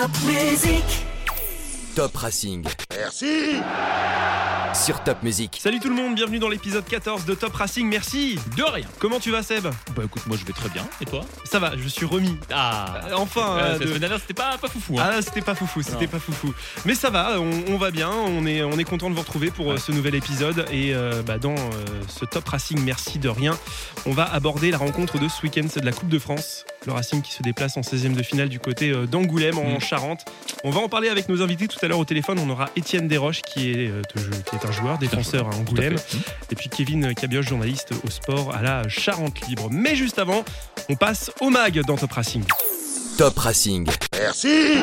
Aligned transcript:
Top 0.00 0.10
Music. 0.26 0.84
Top 1.96 2.14
Racing 2.16 2.64
Merci 2.96 3.56
sur 4.74 5.02
Top 5.02 5.22
Music. 5.24 5.58
Salut 5.60 5.80
tout 5.80 5.88
le 5.88 5.94
monde, 5.96 6.14
bienvenue 6.14 6.38
dans 6.38 6.48
l'épisode 6.48 6.84
14 6.84 7.24
de 7.24 7.34
Top 7.34 7.52
Racing, 7.54 7.88
merci 7.88 8.38
De 8.56 8.62
rien. 8.62 8.84
Comment 9.00 9.18
tu 9.18 9.32
vas 9.32 9.42
Seb? 9.42 9.64
Bah 9.96 10.02
écoute, 10.04 10.24
moi 10.28 10.36
je 10.40 10.44
vais 10.44 10.52
très 10.52 10.68
bien. 10.68 10.86
Et 11.00 11.04
toi? 11.06 11.22
Ça 11.44 11.58
va, 11.58 11.72
je 11.76 11.88
suis 11.88 12.06
remis. 12.06 12.36
Ah 12.52 13.00
Euh, 13.08 13.14
Enfin, 13.16 13.56
euh, 13.58 13.72
La 13.72 13.78
de- 13.78 13.86
semaine 13.86 13.98
dernière, 13.98 14.20
c'était 14.20 14.34
pas, 14.34 14.56
pas 14.58 14.68
foufou. 14.68 15.00
Hein. 15.00 15.10
Ah 15.14 15.22
c'était 15.22 15.40
pas 15.40 15.56
foufou, 15.56 15.82
c'était 15.82 16.06
pas 16.06 16.20
foufou. 16.20 16.54
Mais 16.84 16.94
ça 16.94 17.10
va, 17.10 17.40
on, 17.40 17.50
on 17.72 17.76
va 17.78 17.90
bien, 17.90 18.10
on 18.10 18.46
est, 18.46 18.62
on 18.62 18.78
est 18.78 18.84
content 18.84 19.10
de 19.10 19.14
vous 19.16 19.22
retrouver 19.22 19.50
pour 19.50 19.70
euh, 19.70 19.74
Ouais. 19.74 19.80
ce 19.80 19.90
nouvel 19.90 20.14
épisode. 20.14 20.64
Et 20.70 20.94
euh, 20.94 21.22
bah, 21.22 21.38
dans 21.38 21.56
euh, 21.56 21.64
ce 22.06 22.24
Top 22.24 22.46
Racing, 22.48 22.80
merci 22.84 23.18
de 23.18 23.28
rien, 23.30 23.58
on 24.06 24.12
va 24.12 24.32
aborder 24.32 24.70
la 24.70 24.78
rencontre 24.78 25.18
de 25.18 25.26
ce 25.28 25.42
week-end, 25.42 25.66
c'est 25.68 25.80
de 25.80 25.86
la 25.86 25.92
Coupe 25.92 26.08
de 26.10 26.18
France. 26.20 26.64
Le 26.86 26.92
Racing 26.92 27.22
qui 27.22 27.32
se 27.32 27.42
déplace 27.42 27.76
en 27.76 27.80
16e 27.82 28.14
de 28.14 28.22
finale 28.22 28.48
du 28.48 28.60
côté 28.60 28.90
euh, 28.90 29.06
d'Angoulême 29.06 29.58
en 29.58 29.76
Mm. 29.76 29.80
Charente. 29.80 30.24
On 30.64 30.70
va 30.70 30.80
en 30.80 30.88
parler 30.88 31.08
avec 31.08 31.28
nos 31.28 31.42
invités 31.42 31.68
tout 31.68 31.78
à 31.82 31.88
l'heure 31.88 31.98
au 31.98 32.04
téléphone. 32.04 32.38
On 32.38 32.48
aura 32.50 32.70
Étienne 32.76 33.08
Desroches 33.08 33.42
qui 33.42 33.70
est, 33.70 33.88
euh, 33.90 34.02
qui 34.46 34.56
est 34.56 34.66
un 34.66 34.72
joueur, 34.72 34.98
défenseur 34.98 35.48
à 35.48 35.54
Angoulême. 35.54 35.98
fait. 35.98 36.18
Et 36.50 36.54
puis 36.54 36.68
Kevin 36.68 37.14
Cabioche, 37.14 37.46
journaliste 37.48 37.92
au 38.04 38.10
sport 38.10 38.54
à 38.54 38.62
la 38.62 38.88
Charente 38.88 39.40
Libre. 39.48 39.68
Mais 39.70 39.94
juste 39.96 40.18
avant, 40.18 40.44
on 40.88 40.94
passe 40.96 41.30
au 41.40 41.50
MAG 41.50 41.80
dans 41.86 41.96
Top 41.96 42.12
Racing. 42.12 42.44
Top 43.18 43.36
Racing, 43.38 43.86
Merci 44.16 44.78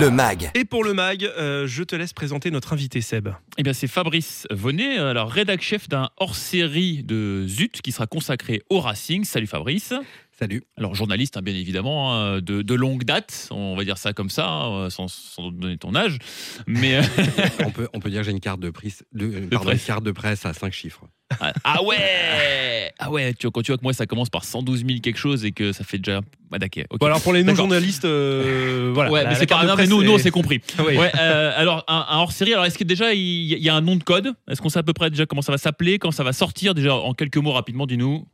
le 0.00 0.10
MAG. 0.10 0.50
Et 0.54 0.64
pour 0.64 0.82
le 0.82 0.94
MAG, 0.94 1.24
euh, 1.24 1.66
je 1.66 1.82
te 1.82 1.94
laisse 1.94 2.12
présenter 2.14 2.50
notre 2.50 2.72
invité 2.72 3.00
Seb. 3.02 3.28
Eh 3.58 3.62
bien, 3.62 3.74
c'est 3.74 3.86
Fabrice 3.86 4.46
Vonnet, 4.50 4.98
alors 4.98 5.30
rédac 5.30 5.60
chef 5.60 5.88
d'un 5.88 6.08
hors-série 6.16 7.02
de 7.04 7.44
Zut 7.46 7.82
qui 7.82 7.92
sera 7.92 8.06
consacré 8.06 8.62
au 8.70 8.80
Racing. 8.80 9.24
Salut 9.24 9.46
Fabrice. 9.46 9.92
Salut. 10.38 10.64
Alors 10.76 10.94
journaliste, 10.96 11.36
hein, 11.36 11.42
bien 11.42 11.54
évidemment, 11.54 12.12
hein, 12.12 12.40
de, 12.40 12.62
de 12.62 12.74
longue 12.74 13.04
date, 13.04 13.46
on 13.52 13.76
va 13.76 13.84
dire 13.84 13.98
ça 13.98 14.12
comme 14.12 14.30
ça, 14.30 14.48
hein, 14.50 14.90
sans, 14.90 15.06
sans 15.06 15.50
donner 15.52 15.76
ton 15.78 15.94
âge. 15.94 16.18
Mais 16.66 16.96
euh, 16.96 17.02
on, 17.64 17.70
peut, 17.70 17.88
on 17.94 18.00
peut 18.00 18.10
dire 18.10 18.20
que 18.20 18.26
j'ai 18.26 18.32
une 18.32 18.40
carte 18.40 18.58
de, 18.58 18.70
presse, 18.70 19.04
de, 19.12 19.26
euh, 19.26 19.46
pardon, 19.48 19.66
presse. 19.66 19.82
une 19.82 19.86
carte 19.86 20.02
de 20.04 20.10
presse 20.10 20.44
à 20.44 20.52
5 20.52 20.72
chiffres. 20.72 21.04
ah, 21.40 21.52
ah 21.62 21.82
ouais, 21.84 22.92
ah 22.98 23.10
ouais. 23.12 23.32
Tu 23.34 23.46
vois, 23.46 23.52
quand 23.52 23.62
tu 23.62 23.70
vois 23.70 23.78
que 23.78 23.82
moi 23.84 23.92
ça 23.92 24.06
commence 24.06 24.28
par 24.28 24.44
112 24.44 24.84
000 24.86 24.98
quelque 25.00 25.18
chose 25.18 25.44
et 25.44 25.52
que 25.52 25.72
ça 25.72 25.84
fait 25.84 25.98
déjà, 25.98 26.20
bah 26.50 26.58
d'accord. 26.58 26.82
ok. 26.90 26.98
Bon 26.98 27.06
alors 27.06 27.20
pour 27.20 27.32
les 27.32 27.44
non-journalistes, 27.44 28.04
euh, 28.04 28.90
voilà. 28.92 29.10
Ouais, 29.12 29.22
la- 29.22 29.30
mais 29.30 29.34
c'est 29.36 29.46
pas 29.46 29.64
grave, 29.64 29.78
mais 29.78 29.86
nous, 29.86 30.02
nous 30.02 30.12
on 30.12 30.16
c'est- 30.18 30.24
s'est 30.24 30.30
compris. 30.32 30.60
Oui. 30.84 30.96
Ouais, 30.96 31.12
euh, 31.18 31.52
alors 31.56 31.84
un, 31.88 32.06
un 32.08 32.18
hors-série. 32.18 32.52
Alors 32.52 32.64
est-ce 32.66 32.76
que 32.76 32.84
déjà 32.84 33.14
il 33.14 33.20
y, 33.20 33.52
il 33.52 33.62
y 33.62 33.68
a 33.68 33.74
un 33.74 33.80
nom 33.80 33.94
de 33.96 34.02
code? 34.02 34.34
Est-ce 34.50 34.60
qu'on 34.60 34.68
sait 34.68 34.80
à 34.80 34.82
peu 34.82 34.92
près 34.92 35.10
déjà 35.10 35.26
comment 35.26 35.42
ça 35.42 35.52
va 35.52 35.58
s'appeler, 35.58 35.98
quand 36.00 36.10
ça 36.10 36.24
va 36.24 36.32
sortir? 36.32 36.74
Déjà 36.74 36.94
en 36.96 37.14
quelques 37.14 37.36
mots 37.38 37.52
rapidement, 37.52 37.86
dis-nous. 37.86 38.26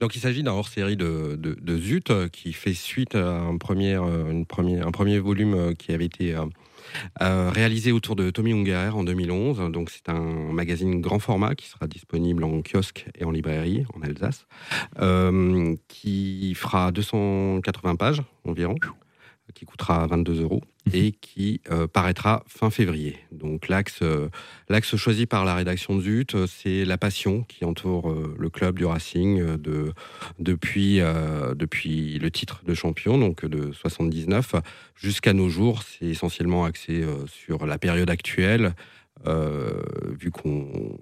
Donc 0.00 0.16
il 0.16 0.20
s'agit 0.20 0.42
d'un 0.42 0.52
hors-série 0.52 0.96
de, 0.96 1.36
de, 1.36 1.78
Zut 1.78 2.10
euh, 2.10 2.28
qui 2.28 2.52
fait 2.52 2.74
suite 2.74 3.14
à 3.14 3.40
un 3.40 3.56
premier, 3.58 3.94
euh, 3.94 4.30
une 4.30 4.46
premier, 4.46 4.80
un 4.80 4.90
premier 4.90 5.18
volume 5.18 5.54
euh, 5.54 5.74
qui 5.74 5.92
avait 5.92 6.06
été 6.06 6.36
réalisé 7.18 7.92
autour 7.92 8.16
de 8.16 8.30
Tommy 8.30 8.52
Ungerer 8.52 8.90
en 8.90 9.04
2011. 9.04 9.70
Donc 9.72 9.90
c'est 9.90 10.08
un 10.08 10.52
magazine 10.52 11.00
grand 11.00 11.18
format 11.18 11.54
qui 11.54 11.66
sera 11.66 11.86
disponible 11.86 12.44
en 12.44 12.62
kiosque 12.62 13.06
et 13.18 13.24
en 13.24 13.30
librairie 13.30 13.84
en 13.94 14.02
Alsace, 14.02 14.46
qui 15.88 16.54
fera 16.54 16.92
280 16.92 17.96
pages 17.96 18.22
environ, 18.44 18.76
qui 19.54 19.64
coûtera 19.64 20.06
22 20.06 20.42
euros 20.42 20.62
et 20.92 21.12
qui 21.12 21.60
euh, 21.70 21.86
paraîtra 21.86 22.44
fin 22.46 22.70
février. 22.70 23.16
Donc 23.32 23.68
l'axe 23.68 24.00
euh, 24.02 24.28
l'axe 24.68 24.94
choisi 24.96 25.26
par 25.26 25.44
la 25.44 25.54
rédaction 25.54 25.96
de 25.96 26.02
Zut, 26.02 26.34
euh, 26.34 26.46
c'est 26.46 26.84
la 26.84 26.98
passion 26.98 27.42
qui 27.42 27.64
entoure 27.64 28.14
le 28.38 28.50
club 28.50 28.78
du 28.78 28.84
Racing 28.84 29.56
de, 29.56 29.92
depuis, 30.38 31.00
depuis 31.54 32.18
le 32.18 32.30
titre 32.30 32.62
de 32.64 32.74
champion, 32.74 33.18
donc 33.18 33.44
de 33.44 33.72
79, 33.72 34.56
jusqu'à 34.94 35.32
nos 35.32 35.48
jours. 35.48 35.82
C'est 35.82 36.06
essentiellement 36.06 36.64
axé 36.64 37.04
sur 37.26 37.66
la 37.66 37.78
période 37.78 38.10
actuelle, 38.10 38.74
vu 39.24 40.30
qu'on 40.30 40.98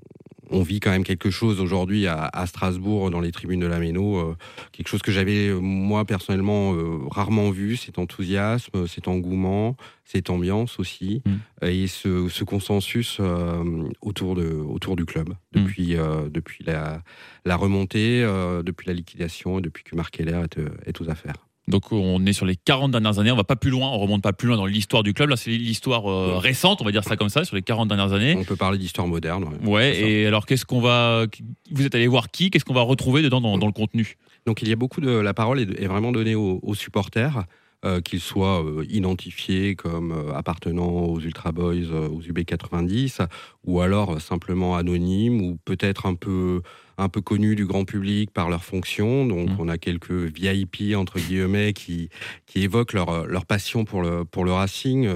on 0.50 0.62
vit 0.62 0.80
quand 0.80 0.90
même 0.90 1.04
quelque 1.04 1.30
chose 1.30 1.60
aujourd'hui 1.60 2.06
à, 2.06 2.24
à 2.32 2.46
Strasbourg 2.46 3.10
dans 3.10 3.20
les 3.20 3.32
tribunes 3.32 3.60
de 3.60 3.66
la 3.66 3.78
Méno, 3.78 4.18
euh, 4.18 4.36
quelque 4.72 4.88
chose 4.88 5.02
que 5.02 5.12
j'avais 5.12 5.52
moi 5.52 6.04
personnellement 6.04 6.74
euh, 6.74 6.98
rarement 7.10 7.50
vu, 7.50 7.76
cet 7.76 7.98
enthousiasme, 7.98 8.86
cet 8.86 9.08
engouement, 9.08 9.76
cette 10.04 10.30
ambiance 10.30 10.78
aussi, 10.78 11.22
Mm. 11.24 11.66
et 11.66 11.86
ce, 11.86 12.28
ce 12.28 12.44
consensus 12.44 13.18
euh, 13.20 13.88
autour, 14.00 14.34
de, 14.34 14.46
autour 14.52 14.96
du 14.96 15.04
club 15.04 15.30
depuis, 15.52 15.96
euh, 15.96 16.28
depuis 16.28 16.64
la, 16.64 17.02
la 17.44 17.56
remontée, 17.56 18.22
depuis 18.64 18.86
la 18.86 18.94
liquidation 18.94 19.58
et 19.58 19.62
depuis 19.62 19.84
que 19.84 19.96
Marc 19.96 20.14
Keller 20.14 20.40
est, 20.44 20.60
est 20.86 21.00
aux 21.00 21.08
affaires. 21.08 21.46
Donc 21.66 21.92
on 21.92 22.24
est 22.26 22.32
sur 22.34 22.44
les 22.44 22.56
40 22.56 22.90
dernières 22.90 23.18
années, 23.18 23.30
on 23.30 23.36
va 23.36 23.44
pas 23.44 23.56
plus 23.56 23.70
loin, 23.70 23.88
on 23.88 23.98
remonte 23.98 24.22
pas 24.22 24.32
plus 24.34 24.48
loin 24.48 24.56
dans 24.56 24.66
l'histoire 24.66 25.02
du 25.02 25.14
club. 25.14 25.30
Là, 25.30 25.36
c'est 25.36 25.50
l'histoire 25.50 26.10
euh, 26.10 26.36
récente, 26.38 26.82
on 26.82 26.84
va 26.84 26.92
dire 26.92 27.04
ça 27.04 27.16
comme 27.16 27.30
ça, 27.30 27.44
sur 27.44 27.56
les 27.56 27.62
40 27.62 27.88
dernières 27.88 28.12
années. 28.12 28.36
On 28.38 28.44
peut 28.44 28.56
parler 28.56 28.76
d'histoire 28.78 29.06
moderne. 29.06 29.46
ouais. 29.64 29.98
Et 29.98 30.26
alors 30.26 30.44
qu'est-ce 30.44 30.66
qu'on 30.66 30.80
va. 30.80 31.24
Vous 31.70 31.86
êtes 31.86 31.94
allé 31.94 32.06
voir 32.06 32.30
qui? 32.30 32.50
Qu'est-ce 32.50 32.64
qu'on 32.66 32.74
va 32.74 32.82
retrouver 32.82 33.22
dedans 33.22 33.40
dans, 33.40 33.56
dans 33.56 33.66
le 33.66 33.72
contenu? 33.72 34.16
Donc 34.46 34.60
il 34.60 34.68
y 34.68 34.72
a 34.72 34.76
beaucoup 34.76 35.00
de 35.00 35.08
la 35.10 35.32
parole 35.32 35.58
est, 35.58 35.82
est 35.82 35.86
vraiment 35.86 36.12
donnée 36.12 36.34
aux, 36.34 36.60
aux 36.62 36.74
supporters, 36.74 37.44
euh, 37.84 38.00
qu'ils 38.00 38.20
soient 38.20 38.64
euh, 38.64 38.84
identifiés 38.88 39.74
comme 39.76 40.12
euh, 40.12 40.32
appartenant 40.34 40.88
aux 40.88 41.20
Ultra 41.20 41.52
Boys, 41.52 41.90
aux 41.92 42.20
UB90, 42.22 43.26
ou 43.64 43.80
alors 43.80 44.20
simplement 44.20 44.76
anonymes, 44.76 45.40
ou 45.42 45.58
peut-être 45.64 46.06
un 46.06 46.14
peu 46.14 46.62
un 46.96 47.08
peu 47.08 47.20
connus 47.20 47.56
du 47.56 47.66
grand 47.66 47.84
public 47.84 48.30
par 48.30 48.48
leur 48.48 48.62
fonction. 48.64 49.26
Donc 49.26 49.50
Mhm. 49.50 49.56
on 49.58 49.68
a 49.68 49.78
quelques 49.78 50.12
VIP 50.12 50.94
entre 50.96 51.18
guillemets 51.18 51.72
qui 51.72 52.08
qui 52.46 52.62
évoquent 52.62 52.92
leur 52.92 53.26
leur 53.26 53.46
passion 53.46 53.84
pour 53.84 54.00
le 54.02 54.24
pour 54.24 54.44
le 54.44 54.52
racing. 54.52 55.08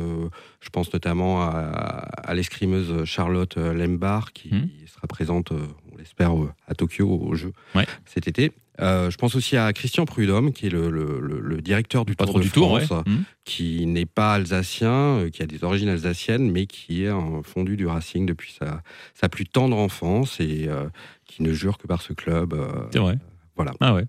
Je 0.60 0.68
pense 0.70 0.92
notamment 0.92 1.40
à, 1.42 1.50
à 1.50 2.34
l'escrimeuse 2.34 3.04
Charlotte 3.04 3.56
Lembar 3.56 4.32
qui 4.32 4.52
Mhm. 4.52 4.68
sera 4.86 5.06
présente, 5.06 5.52
on 5.52 5.96
l'espère, 5.96 6.32
à 6.66 6.74
Tokyo 6.74 7.08
au 7.08 7.34
jeu 7.36 7.52
Ouais. 7.76 7.86
cet 8.06 8.26
été. 8.26 8.50
Euh, 8.80 9.10
je 9.10 9.16
pense 9.16 9.34
aussi 9.34 9.56
à 9.56 9.72
Christian 9.72 10.04
Prudhomme, 10.04 10.52
qui 10.52 10.66
est 10.66 10.70
le, 10.70 10.88
le- 10.90 11.18
le- 11.20 11.40
le 11.40 11.60
directeur 11.60 12.04
du 12.04 12.14
Tour 12.14 12.34
de 12.34 12.40
du 12.42 12.50
tour, 12.50 12.72
ouais. 12.72 12.84
France, 12.86 13.04
Hmm. 13.06 13.22
qui 13.44 13.86
n'est 13.86 14.06
pas 14.06 14.34
alsacien, 14.34 14.90
euh, 14.92 15.30
qui 15.30 15.42
a 15.42 15.46
des 15.46 15.64
origines 15.64 15.88
alsaciennes, 15.88 16.50
mais 16.50 16.66
qui 16.66 17.02
est 17.04 17.08
un 17.08 17.42
fondu 17.42 17.76
du 17.76 17.86
Racing 17.86 18.24
depuis 18.26 18.54
sa, 18.58 18.82
sa 19.14 19.28
plus 19.28 19.46
tendre 19.46 19.76
enfance 19.76 20.38
et 20.40 20.66
euh, 20.68 20.84
qui 21.26 21.42
ne 21.42 21.52
jure 21.52 21.76
que 21.78 21.86
par 21.88 22.02
ce 22.02 22.12
club. 22.12 22.54
euh, 22.54 22.68
C'est 22.92 23.00
vrai. 23.00 23.16
voilà. 23.56 23.72
Ah 23.80 23.94
ouais. 23.94 24.04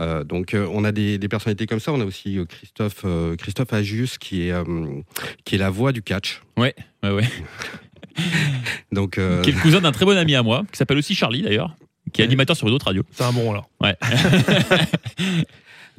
Euh, 0.00 0.22
donc 0.22 0.54
euh, 0.54 0.68
on 0.72 0.84
a 0.84 0.92
des, 0.92 1.18
des 1.18 1.26
personnalités 1.28 1.66
comme 1.66 1.80
ça. 1.80 1.92
On 1.92 2.00
a 2.00 2.04
aussi 2.04 2.38
euh, 2.38 2.44
Christophe 2.44 3.02
euh, 3.04 3.34
Christophe 3.34 3.72
Agius, 3.72 4.16
qui 4.16 4.42
est 4.46 4.52
euh, 4.52 4.62
qui 5.44 5.56
est 5.56 5.58
la 5.58 5.70
voix 5.70 5.90
du 5.90 6.02
catch. 6.02 6.40
Ouais, 6.56 6.72
ouais, 7.02 7.10
ouais. 7.10 7.24
Donc 8.92 9.18
euh, 9.18 9.42
Qui 9.42 9.50
est 9.50 9.54
le 9.54 9.60
cousin 9.60 9.80
d'un 9.80 9.92
très 9.92 10.04
bon 10.04 10.16
ami 10.16 10.34
à 10.34 10.42
moi, 10.42 10.64
qui 10.70 10.78
s'appelle 10.78 10.98
aussi 10.98 11.14
Charlie 11.14 11.42
d'ailleurs, 11.42 11.76
qui 12.12 12.20
est 12.22 12.24
animateur 12.24 12.56
sur 12.56 12.68
une 12.68 12.74
autre 12.74 12.86
radio. 12.86 13.02
C'est 13.12 13.24
un 13.24 13.32
bon 13.32 13.50
alors. 13.50 13.68
Ouais. 13.80 13.96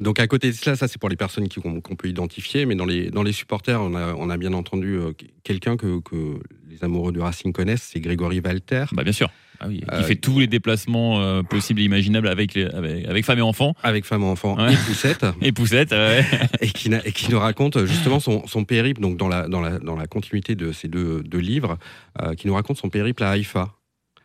Donc 0.00 0.18
à 0.18 0.26
côté 0.26 0.48
de 0.48 0.54
cela, 0.56 0.76
ça 0.76 0.88
c'est 0.88 0.98
pour 0.98 1.10
les 1.10 1.16
personnes 1.16 1.46
qui- 1.48 1.60
qu'on 1.60 1.80
peut 1.96 2.08
identifier, 2.08 2.64
mais 2.64 2.74
dans 2.74 2.86
les, 2.86 3.10
dans 3.10 3.22
les 3.22 3.32
supporters, 3.32 3.82
on 3.82 3.94
a, 3.94 4.14
on 4.14 4.30
a 4.30 4.38
bien 4.38 4.54
entendu 4.54 4.94
euh, 4.94 5.12
quelqu'un 5.44 5.76
que, 5.76 6.00
que 6.00 6.38
les 6.70 6.82
amoureux 6.82 7.12
du 7.12 7.20
Racing 7.20 7.52
connaissent, 7.52 7.90
c'est 7.92 8.00
Grégory 8.00 8.40
Walter, 8.40 8.84
bah 8.92 9.02
bien 9.04 9.12
sûr. 9.12 9.28
Ah 9.62 9.66
oui, 9.68 9.80
qui 9.80 9.84
Euh, 9.94 10.02
fait 10.04 10.16
tous 10.16 10.38
les 10.40 10.46
déplacements 10.46 11.20
euh, 11.20 11.42
possibles 11.42 11.82
et 11.82 11.84
imaginables 11.84 12.28
avec, 12.28 12.54
les, 12.54 12.64
avec, 12.64 13.04
avec 13.06 13.24
femme 13.26 13.40
et 13.40 13.42
enfant. 13.42 13.74
avec 13.82 14.06
femme 14.06 14.22
et 14.22 14.24
enfant 14.24 14.56
Ouais. 14.56 14.72
et 14.72 14.76
poussette, 14.86 15.26
Et 15.42 15.52
poussette, 15.52 15.90
ouais. 15.92 16.24
et 16.62 16.68
qui, 16.68 16.88
n'a- 16.88 17.06
et 17.06 17.12
qui 17.12 17.30
nous 17.30 17.38
raconte 17.38 17.84
justement 17.84 18.20
son, 18.20 18.46
son 18.46 18.64
périple, 18.64 19.02
donc 19.02 19.18
dans 19.18 19.28
la, 19.28 19.48
dans, 19.48 19.60
la, 19.60 19.78
dans 19.80 19.96
la 19.96 20.06
continuité 20.06 20.54
de 20.54 20.72
ces 20.72 20.88
deux, 20.88 21.22
deux 21.22 21.40
livres, 21.40 21.76
euh, 22.22 22.32
qui 22.34 22.46
nous 22.46 22.54
raconte 22.54 22.78
son 22.78 22.88
périple 22.88 23.22
à 23.22 23.32
Haïfa. 23.32 23.74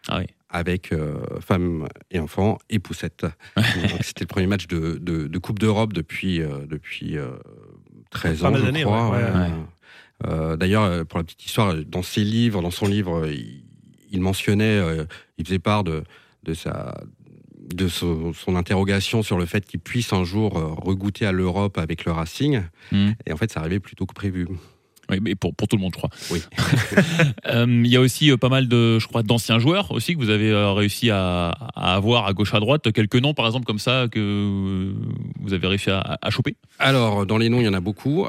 Ah 0.08 0.20
oui. 0.20 0.26
Avec 0.50 0.92
euh, 0.94 1.16
femme 1.42 1.88
et 2.12 2.20
enfant 2.20 2.58
et 2.70 2.80
poussette. 2.80 3.26
Donc, 3.56 3.66
C'était 4.02 4.24
le 4.24 4.28
premier 4.28 4.48
match 4.48 4.68
de, 4.68 4.98
de, 5.02 5.28
de 5.28 5.38
Coupe 5.40 5.60
d'Europe 5.60 5.92
depuis, 5.94 6.42
euh, 6.42 6.66
depuis 6.68 7.18
euh, 7.18 7.32
13 8.12 8.40
Pas 8.42 8.50
ans, 8.52 8.56
je 8.56 8.84
crois. 8.84 9.10
ouais, 9.12 9.24
ouais, 9.24 9.32
ouais. 9.32 9.50
Euh, 10.28 10.56
D'ailleurs, 10.56 10.84
euh, 10.84 11.04
pour 11.04 11.18
la 11.20 11.24
petite 11.26 11.46
histoire, 11.46 11.76
dans 11.76 12.04
ses 12.04 12.24
livres, 12.24 12.62
dans 12.62 12.72
son 12.72 12.88
livre, 12.88 13.26
euh, 13.26 13.32
il, 13.34 13.64
il 14.12 14.22
mentionnait, 14.22 14.64
euh, 14.80 15.04
il 15.38 15.46
faisait 15.46 15.60
part 15.60 15.84
de, 15.84 16.04
de 16.44 16.54
sa 16.54 16.96
de 17.74 17.88
son, 17.88 18.32
son 18.32 18.56
interrogation 18.56 19.24
sur 19.24 19.40
le 19.40 19.48
fait 19.48 19.66
qu'il 19.66 19.80
puisse 19.80 20.14
un 20.14 20.24
jour 20.24 20.58
euh, 20.58 20.68
regoûter 20.68 21.26
à 21.26 21.32
l'Europe 21.32 21.80
avec 21.80 22.06
le 22.06 22.12
Racing. 22.12 22.62
Hmm. 22.92 23.10
Et 23.26 23.34
en 23.34 23.38
fait, 23.38 23.52
ça 23.52 23.60
arrivait 23.62 23.80
plutôt 23.80 24.06
que 24.06 24.14
prévu. 24.14 24.48
Oui, 25.10 25.20
mais 25.22 25.36
pour, 25.36 25.54
pour 25.54 25.68
tout 25.68 25.76
le 25.76 25.82
monde, 25.82 25.94
je 25.94 25.98
crois. 26.00 26.10
Oui. 26.32 26.42
Euh, 27.48 27.66
Il 27.68 27.88
y 27.92 27.96
a 27.96 28.02
aussi 28.02 28.32
euh, 28.32 28.38
pas 28.38 28.50
mal 28.50 28.68
de, 28.68 28.98
je 29.00 29.08
crois, 29.08 29.22
d'anciens 29.24 29.60
joueurs 29.60 29.92
aussi 29.92 30.14
que 30.16 30.20
vous 30.20 30.30
avez 30.30 30.50
euh, 30.50 30.72
réussi 30.72 31.10
à, 31.12 31.50
à 31.76 31.96
avoir 31.96 32.26
à 32.26 32.34
gauche 32.34 32.54
à 32.54 32.60
droite. 32.60 32.92
Quelques 32.92 33.16
noms, 33.16 33.34
par 33.34 33.46
exemple, 33.46 33.66
comme 33.66 33.80
ça 33.80 34.08
que 34.12 34.92
vous 35.40 35.54
avez 35.54 35.68
réussi 35.68 35.92
à, 35.92 36.18
à 36.22 36.30
choper? 36.32 36.56
Alors, 36.80 37.26
dans 37.26 37.38
les 37.38 37.50
noms, 37.50 37.60
il 37.60 37.66
y 37.66 37.68
en 37.68 37.74
a 37.74 37.80
beaucoup. 37.80 38.28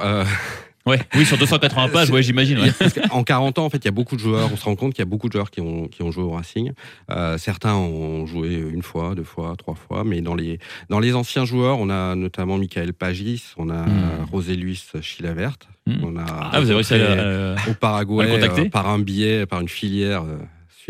Euh, 0.86 0.90
Ouais, 0.90 1.00
oui, 1.16 1.26
sur 1.26 1.36
280 1.36 1.88
pages, 1.88 2.10
ouais, 2.10 2.22
j'imagine. 2.22 2.58
ouais. 2.60 2.70
Qu'en 3.10 3.24
40 3.24 3.58
ans, 3.58 3.64
en 3.64 3.70
fait, 3.70 3.78
il 3.78 3.84
y 3.86 3.88
a 3.88 3.92
beaucoup 3.92 4.14
de 4.14 4.20
joueurs. 4.20 4.48
On 4.52 4.56
se 4.56 4.64
rend 4.64 4.76
compte 4.76 4.94
qu'il 4.94 5.00
y 5.00 5.06
a 5.06 5.10
beaucoup 5.10 5.26
de 5.28 5.32
joueurs 5.32 5.50
qui 5.50 5.60
ont, 5.60 5.88
qui 5.88 6.02
ont 6.02 6.12
joué 6.12 6.22
au 6.22 6.30
Racing. 6.30 6.72
Euh, 7.10 7.38
certains 7.38 7.74
ont 7.74 8.24
joué 8.26 8.54
une 8.54 8.82
fois, 8.82 9.14
deux 9.16 9.24
fois, 9.24 9.54
trois 9.58 9.74
fois. 9.74 10.04
Mais 10.04 10.20
dans 10.20 10.34
les, 10.36 10.58
dans 10.88 11.00
les 11.00 11.14
anciens 11.14 11.44
joueurs, 11.44 11.78
on 11.80 11.90
a 11.90 12.14
notamment 12.14 12.56
Michael 12.58 12.92
Pagis, 12.92 13.42
on 13.56 13.68
a 13.70 13.84
Hmm. 13.86 14.26
José 14.32 14.54
Luis 14.56 14.82
Chilavert. 15.00 15.56
Hmm. 15.86 15.94
On 16.04 16.16
a 16.16 16.24
Ah, 16.52 16.60
vous 16.60 16.66
avez 16.66 16.74
réussi 16.74 16.94
à. 16.94 16.96
euh, 16.98 17.56
au 17.68 17.74
Paraguay 17.74 18.24
à 18.42 18.46
euh, 18.50 18.68
par 18.68 18.88
un 18.88 18.98
billet, 18.98 19.46
par 19.46 19.60
une 19.60 19.68
filière 19.68 20.22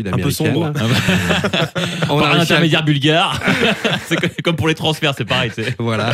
Un 0.05 0.17
peu 0.17 0.29
sombre. 0.31 0.71
On 2.09 2.19
par 2.19 2.23
a 2.23 2.27
un 2.27 2.31
réussi 2.33 2.37
à- 2.37 2.41
intermédiaire 2.55 2.83
bulgare. 2.85 3.41
c'est 4.05 4.15
co- 4.15 4.27
comme 4.43 4.55
pour 4.55 4.67
les 4.67 4.75
transferts, 4.75 5.13
c'est 5.17 5.25
pareil. 5.25 5.51
c'est- 5.53 5.75
Voilà. 5.79 6.11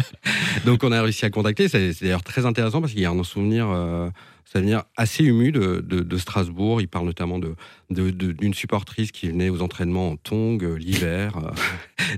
Donc 0.64 0.84
on 0.84 0.92
a 0.92 1.02
réussi 1.02 1.24
à 1.24 1.30
contacter. 1.30 1.68
C'est 1.68 1.92
d'ailleurs 2.00 2.22
très 2.22 2.46
intéressant 2.46 2.80
parce 2.80 2.92
qu'il 2.92 3.02
y 3.02 3.06
a 3.06 3.10
un 3.10 3.22
souvenir, 3.24 3.68
euh, 3.70 4.08
souvenir 4.44 4.82
assez 4.96 5.24
ému 5.24 5.50
de, 5.52 5.84
de- 5.86 6.00
de 6.00 6.16
Strasbourg. 6.18 6.80
Il 6.80 6.88
parle 6.88 7.06
notamment 7.06 7.38
de 7.38 7.54
de- 7.90 8.10
de- 8.10 8.32
d'une 8.32 8.54
supportrice 8.54 9.12
qui 9.12 9.28
venait 9.28 9.50
aux 9.50 9.60
entraînements 9.62 10.10
en 10.10 10.16
tongs 10.16 10.58
euh, 10.62 10.76
l'hiver, 10.76 11.36
euh, 11.36 11.50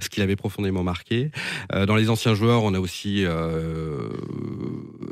ce 0.00 0.08
qui 0.08 0.20
l'avait 0.20 0.36
profondément 0.36 0.82
marqué. 0.84 1.30
Euh, 1.74 1.84
dans 1.86 1.96
les 1.96 2.10
anciens 2.10 2.34
joueurs, 2.34 2.62
on 2.62 2.74
a 2.74 2.80
aussi 2.80 3.24
euh, 3.26 4.08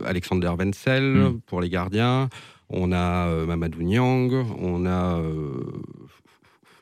Alexander 0.07 0.51
Wenzel 0.59 1.03
Mm. 1.03 1.41
pour 1.47 1.61
les 1.61 1.69
gardiens. 1.69 2.29
On 2.73 2.91
a 2.93 3.29
euh, 3.29 3.47
Mamadou 3.47 3.83
Niang. 3.83 4.31
On 4.59 4.87
a 4.87 5.19
euh, 5.19 5.83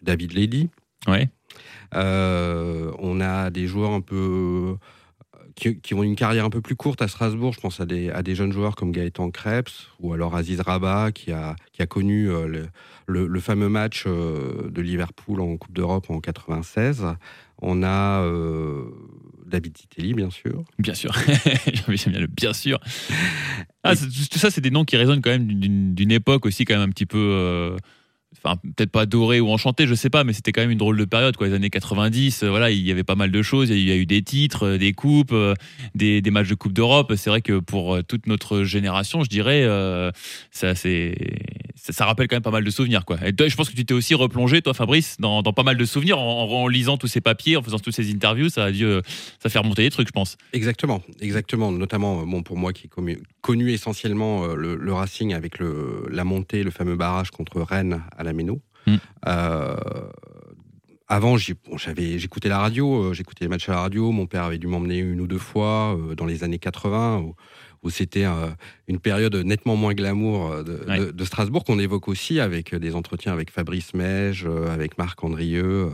David 0.02 0.32
Ledy. 0.32 0.70
Ouais. 1.06 1.28
Euh, 1.94 2.92
on 2.98 3.20
a 3.20 3.50
des 3.50 3.66
joueurs 3.66 3.90
un 3.92 4.00
peu 4.00 4.76
qui, 5.56 5.80
qui 5.80 5.94
ont 5.94 6.02
une 6.02 6.14
carrière 6.16 6.44
un 6.44 6.50
peu 6.50 6.60
plus 6.60 6.76
courte 6.76 7.02
à 7.02 7.08
Strasbourg. 7.08 7.52
Je 7.52 7.60
pense 7.60 7.80
à 7.80 7.86
des, 7.86 8.10
à 8.10 8.22
des 8.22 8.34
jeunes 8.34 8.52
joueurs 8.52 8.76
comme 8.76 8.92
Gaëtan 8.92 9.30
Krebs 9.30 9.88
ou 9.98 10.12
alors 10.12 10.36
Aziz 10.36 10.60
Rabat 10.60 11.12
qui 11.12 11.32
a, 11.32 11.56
qui 11.72 11.82
a 11.82 11.86
connu 11.86 12.26
le, 12.26 12.68
le- 13.06 13.26
le 13.26 13.40
fameux 13.40 13.68
match 13.68 14.06
de 14.06 14.80
Liverpool 14.80 15.40
en 15.40 15.56
Coupe 15.56 15.72
d'Europe 15.74 16.08
en 16.10 16.20
96. 16.20 17.04
On 17.62 17.82
a 17.82 18.24
David 19.50 19.74
Titelli, 19.74 20.14
bien 20.14 20.30
sûr. 20.30 20.64
Bien 20.78 20.94
sûr. 20.94 21.12
J'aime 21.88 22.12
bien 22.12 22.20
le 22.20 22.26
bien 22.26 22.52
sûr. 22.52 22.78
Ah, 23.82 23.94
tout 23.96 24.38
ça, 24.38 24.50
c'est 24.50 24.60
des 24.60 24.70
noms 24.70 24.84
qui 24.84 24.96
résonnent 24.96 25.20
quand 25.20 25.30
même 25.30 25.46
d'une 25.46 25.94
d'une 25.94 26.12
époque 26.12 26.46
aussi, 26.46 26.64
quand 26.64 26.74
même 26.74 26.88
un 26.88 26.92
petit 26.92 27.06
peu. 27.06 27.18
euh, 27.18 27.76
Enfin, 28.42 28.56
peut-être 28.56 28.90
pas 28.90 29.04
doré 29.04 29.38
ou 29.40 29.50
enchanté, 29.50 29.86
je 29.86 29.94
sais 29.94 30.08
pas, 30.08 30.24
mais 30.24 30.32
c'était 30.32 30.52
quand 30.52 30.62
même 30.62 30.70
une 30.70 30.78
drôle 30.78 30.96
de 30.96 31.04
période, 31.04 31.36
quoi. 31.36 31.46
Les 31.46 31.52
années 31.52 31.68
90, 31.68 32.42
euh, 32.42 32.48
voilà, 32.48 32.70
il 32.70 32.80
y 32.80 32.90
avait 32.90 33.04
pas 33.04 33.14
mal 33.14 33.30
de 33.30 33.42
choses. 33.42 33.68
Il 33.68 33.86
y 33.86 33.92
a 33.92 33.96
eu 33.96 34.06
des 34.06 34.22
titres, 34.22 34.66
euh, 34.66 34.78
des 34.78 34.94
coupes, 34.94 35.32
euh, 35.32 35.54
des, 35.94 36.22
matchs 36.30 36.48
de 36.48 36.54
Coupe 36.54 36.72
d'Europe. 36.72 37.12
C'est 37.16 37.28
vrai 37.28 37.42
que 37.42 37.58
pour 37.58 38.02
toute 38.04 38.26
notre 38.26 38.62
génération, 38.64 39.22
je 39.24 39.28
dirais, 39.28 39.66
ça, 40.52 40.72
rappelle 42.06 42.28
quand 42.28 42.36
même 42.36 42.42
pas 42.42 42.50
mal 42.50 42.64
de 42.64 42.70
souvenirs, 42.70 43.04
quoi. 43.04 43.18
Et 43.26 43.32
toi, 43.32 43.48
je 43.48 43.56
pense 43.56 43.68
que 43.68 43.76
tu 43.76 43.84
t'es 43.84 43.94
aussi 43.94 44.14
replongé, 44.14 44.62
toi, 44.62 44.72
Fabrice, 44.72 45.16
dans, 45.18 45.42
pas 45.42 45.62
mal 45.62 45.76
de 45.76 45.84
souvenirs 45.84 46.18
en, 46.18 46.68
lisant 46.68 46.96
tous 46.96 47.08
ces 47.08 47.20
papiers, 47.20 47.56
en 47.56 47.62
faisant 47.62 47.78
toutes 47.78 47.94
ces 47.94 48.10
interviews. 48.10 48.48
Ça 48.48 48.66
a 48.66 48.70
dû, 48.70 48.86
ça 49.42 49.50
fait 49.50 49.58
remonter 49.58 49.82
des 49.82 49.90
trucs, 49.90 50.08
je 50.08 50.12
pense. 50.12 50.38
Exactement, 50.52 51.02
exactement. 51.20 51.72
Notamment, 51.72 52.24
pour 52.42 52.56
moi 52.56 52.72
qui 52.72 52.86
ai 52.86 53.18
connu, 53.42 53.72
essentiellement 53.72 54.46
le, 54.46 54.92
Racing 54.92 55.34
avec 55.34 55.58
la 56.10 56.24
montée, 56.24 56.62
le 56.62 56.70
fameux 56.70 56.96
barrage 56.96 57.30
contre 57.30 57.60
Rennes 57.60 58.02
à 58.16 58.22
la 58.22 58.29
Méno. 58.32 58.60
Mm. 58.86 58.96
Euh, 59.26 59.76
avant, 61.12 61.36
j'écoutais 61.36 62.48
la 62.48 62.60
radio, 62.60 63.02
euh, 63.02 63.12
j'écoutais 63.12 63.44
les 63.44 63.48
matchs 63.48 63.68
à 63.68 63.72
la 63.72 63.80
radio. 63.80 64.12
Mon 64.12 64.26
père 64.26 64.44
avait 64.44 64.58
dû 64.58 64.68
m'emmener 64.68 64.98
une 64.98 65.20
ou 65.20 65.26
deux 65.26 65.38
fois 65.38 65.96
euh, 65.96 66.14
dans 66.14 66.24
les 66.24 66.44
années 66.44 66.60
80, 66.60 67.18
où, 67.18 67.34
où 67.82 67.88
c'était 67.90 68.26
euh, 68.26 68.48
une 68.88 68.98
période 68.98 69.34
nettement 69.36 69.74
moins 69.74 69.94
glamour 69.94 70.50
euh, 70.52 70.62
de, 70.62 70.80
Ouais. 70.86 70.98
de- 70.98 71.10
de 71.12 71.24
Strasbourg 71.24 71.64
qu'on 71.64 71.78
évoque 71.78 72.08
aussi 72.08 72.38
avec 72.38 72.74
des 72.74 72.94
entretiens 72.94 73.32
avec 73.32 73.50
Fabrice 73.50 73.94
Mège, 73.94 74.44
euh, 74.46 74.68
avec 74.72 74.98
Marc 74.98 75.24
Andrieux, 75.24 75.90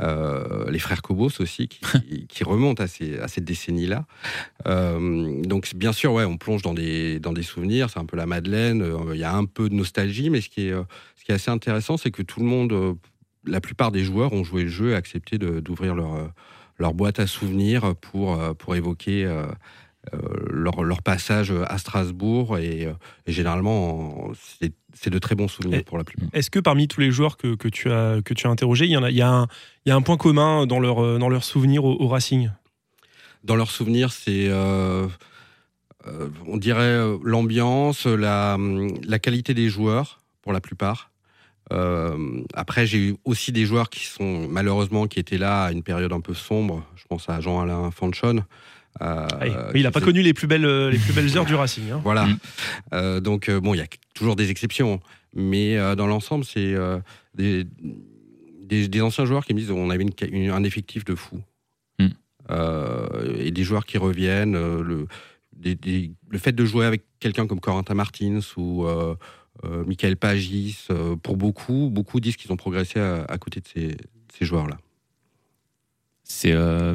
euh, 0.00 0.70
les 0.70 0.78
frères 0.78 1.02
Cobos 1.02 1.30
aussi, 1.40 1.68
qui, 1.68 2.26
qui 2.26 2.44
remontent 2.44 2.82
à, 2.82 2.86
ces, 2.86 3.18
à 3.18 3.28
cette 3.28 3.44
décennie-là. 3.44 4.06
Euh, 4.66 5.42
donc 5.42 5.70
bien 5.74 5.92
sûr, 5.92 6.12
ouais, 6.12 6.24
on 6.24 6.36
plonge 6.36 6.62
dans 6.62 6.74
des, 6.74 7.20
dans 7.20 7.32
des 7.32 7.42
souvenirs, 7.42 7.90
c'est 7.90 7.98
un 7.98 8.06
peu 8.06 8.16
la 8.16 8.26
Madeleine, 8.26 8.82
euh, 8.82 9.14
il 9.14 9.20
y 9.20 9.24
a 9.24 9.34
un 9.34 9.44
peu 9.44 9.68
de 9.68 9.74
nostalgie, 9.74 10.30
mais 10.30 10.40
ce 10.40 10.48
qui 10.48 10.68
est, 10.68 10.72
euh, 10.72 10.82
ce 11.16 11.24
qui 11.24 11.32
est 11.32 11.34
assez 11.34 11.50
intéressant, 11.50 11.96
c'est 11.96 12.10
que 12.10 12.22
tout 12.22 12.40
le 12.40 12.46
monde, 12.46 12.72
euh, 12.72 12.94
la 13.44 13.60
plupart 13.60 13.92
des 13.92 14.04
joueurs 14.04 14.32
ont 14.32 14.44
joué 14.44 14.62
le 14.64 14.68
jeu 14.68 14.90
et 14.90 14.94
accepté 14.94 15.38
d'ouvrir 15.38 15.94
leur, 15.94 16.14
euh, 16.14 16.26
leur 16.78 16.94
boîte 16.94 17.18
à 17.20 17.26
souvenirs 17.26 17.94
pour, 18.00 18.40
euh, 18.40 18.54
pour 18.54 18.74
évoquer 18.76 19.24
euh, 19.24 19.42
euh, 19.42 19.46
leur, 20.50 20.82
leur 20.84 21.02
passage 21.02 21.52
à 21.66 21.76
Strasbourg, 21.78 22.56
et, 22.58 22.86
euh, 22.86 22.92
et 23.26 23.32
généralement, 23.32 24.28
en- 24.28 24.32
c'est 24.94 25.10
de 25.10 25.18
très 25.18 25.34
bons 25.34 25.48
souvenirs 25.48 25.80
Et- 25.80 25.82
pour 25.82 25.98
la 25.98 26.04
plupart. 26.04 26.28
Est-ce 26.32 26.50
que 26.50 26.58
parmi 26.60 26.88
tous 26.88 27.00
les 27.00 27.10
joueurs 27.10 27.36
que, 27.36 27.54
que 27.56 27.68
tu 27.68 27.90
as 27.90 28.20
que 28.24 28.32
tu 28.34 28.46
as 28.46 28.50
interrogés, 28.50 28.86
il 28.86 28.92
y 28.92 28.96
en 28.96 29.02
a 29.02 29.10
il 29.10 29.16
y 29.16 29.22
a 29.22 29.28
un 29.30 29.46
il 29.84 29.90
y 29.90 29.92
a 29.92 29.96
un 29.96 30.02
point 30.02 30.16
commun 30.16 30.66
dans 30.66 30.80
leur 30.80 31.00
euh, 31.04 31.18
dans 31.18 31.28
leurs 31.28 31.44
souvenirs 31.44 31.84
au, 31.84 32.00
au 32.00 32.08
Racing? 32.08 32.50
Dans 33.44 33.54
leurs 33.56 33.70
souvenirs, 33.70 34.10
c'est, 34.12 34.48
euh, 34.48 35.06
euh, 36.06 36.28
on 36.46 36.56
dirait, 36.56 36.82
euh, 36.82 37.18
l'ambiance, 37.22 38.06
la, 38.06 38.56
la 39.06 39.18
qualité 39.18 39.54
des 39.54 39.68
joueurs, 39.68 40.20
pour 40.42 40.52
la 40.52 40.60
plupart. 40.60 41.10
Euh, 41.72 42.40
après, 42.54 42.86
j'ai 42.86 42.98
eu 42.98 43.16
aussi 43.24 43.52
des 43.52 43.64
joueurs 43.66 43.90
qui 43.90 44.06
sont, 44.06 44.48
malheureusement, 44.48 45.06
qui 45.06 45.20
étaient 45.20 45.38
là 45.38 45.64
à 45.66 45.72
une 45.72 45.82
période 45.82 46.12
un 46.12 46.20
peu 46.20 46.34
sombre. 46.34 46.82
Je 46.96 47.04
pense 47.08 47.28
à 47.28 47.40
Jean-Alain 47.40 47.90
Fanchon. 47.90 48.42
Euh, 49.00 49.26
Oui, 49.74 49.80
il 49.80 49.82
n'a 49.82 49.90
pas 49.90 50.00
faisait- 50.00 50.10
connu 50.12 50.22
les 50.22 50.34
plus 50.34 50.46
belles 50.46 50.64
euh, 50.64 50.90
les 50.90 50.98
plus 50.98 51.12
belles 51.12 51.36
heures 51.36 51.44
du 51.46 51.54
Racing. 51.54 51.90
hein. 51.90 52.00
Voilà. 52.02 52.26
Mm. 52.26 52.38
Euh, 52.94 53.20
donc, 53.20 53.50
bon, 53.50 53.74
il 53.74 53.78
y 53.78 53.82
a 53.82 53.86
toujours 54.14 54.36
des 54.36 54.50
exceptions. 54.50 55.00
Mais 55.34 55.76
euh, 55.76 55.94
dans 55.94 56.06
l'ensemble, 56.06 56.44
c'est 56.44 56.74
euh, 56.74 56.98
des, 57.34 57.64
des, 58.64 58.88
des 58.88 59.00
anciens 59.00 59.24
joueurs 59.24 59.44
qui 59.44 59.54
me 59.54 59.58
disent 59.60 59.70
on 59.70 59.90
avait 59.90 60.04
une 60.30 60.50
un 60.50 60.64
effectif 60.64 61.04
de 61.04 61.14
fou. 61.14 61.40
Mm. 61.98 62.06
Euh, 62.50 63.36
et 63.38 63.50
des 63.50 63.64
joueurs 63.64 63.84
qui 63.86 63.98
reviennent. 63.98 64.56
euh, 64.56 64.82
le, 64.82 65.06
des- 65.56 65.74
des- 65.74 66.12
le 66.30 66.38
fait 66.38 66.52
de 66.52 66.64
jouer 66.64 66.86
avec 66.86 67.02
quelqu'un 67.20 67.46
comme 67.48 67.58
Corentin 67.60 67.94
Martins 67.94 68.38
ou 68.56 68.86
euh, 68.86 69.16
euh, 69.64 69.84
Michael 69.84 70.16
Pagis, 70.16 70.86
euh, 70.90 71.16
pour 71.16 71.36
beaucoup, 71.36 71.90
beaucoup 71.92 72.20
disent 72.20 72.36
qu'ils 72.36 72.52
ont 72.52 72.56
progressé 72.56 73.00
à, 73.00 73.24
à 73.28 73.38
côté 73.38 73.58
de 73.60 73.66
ces, 73.66 73.96
ces 74.32 74.44
joueurs-là. 74.44 74.78
C'est 76.30 76.52
euh, 76.52 76.94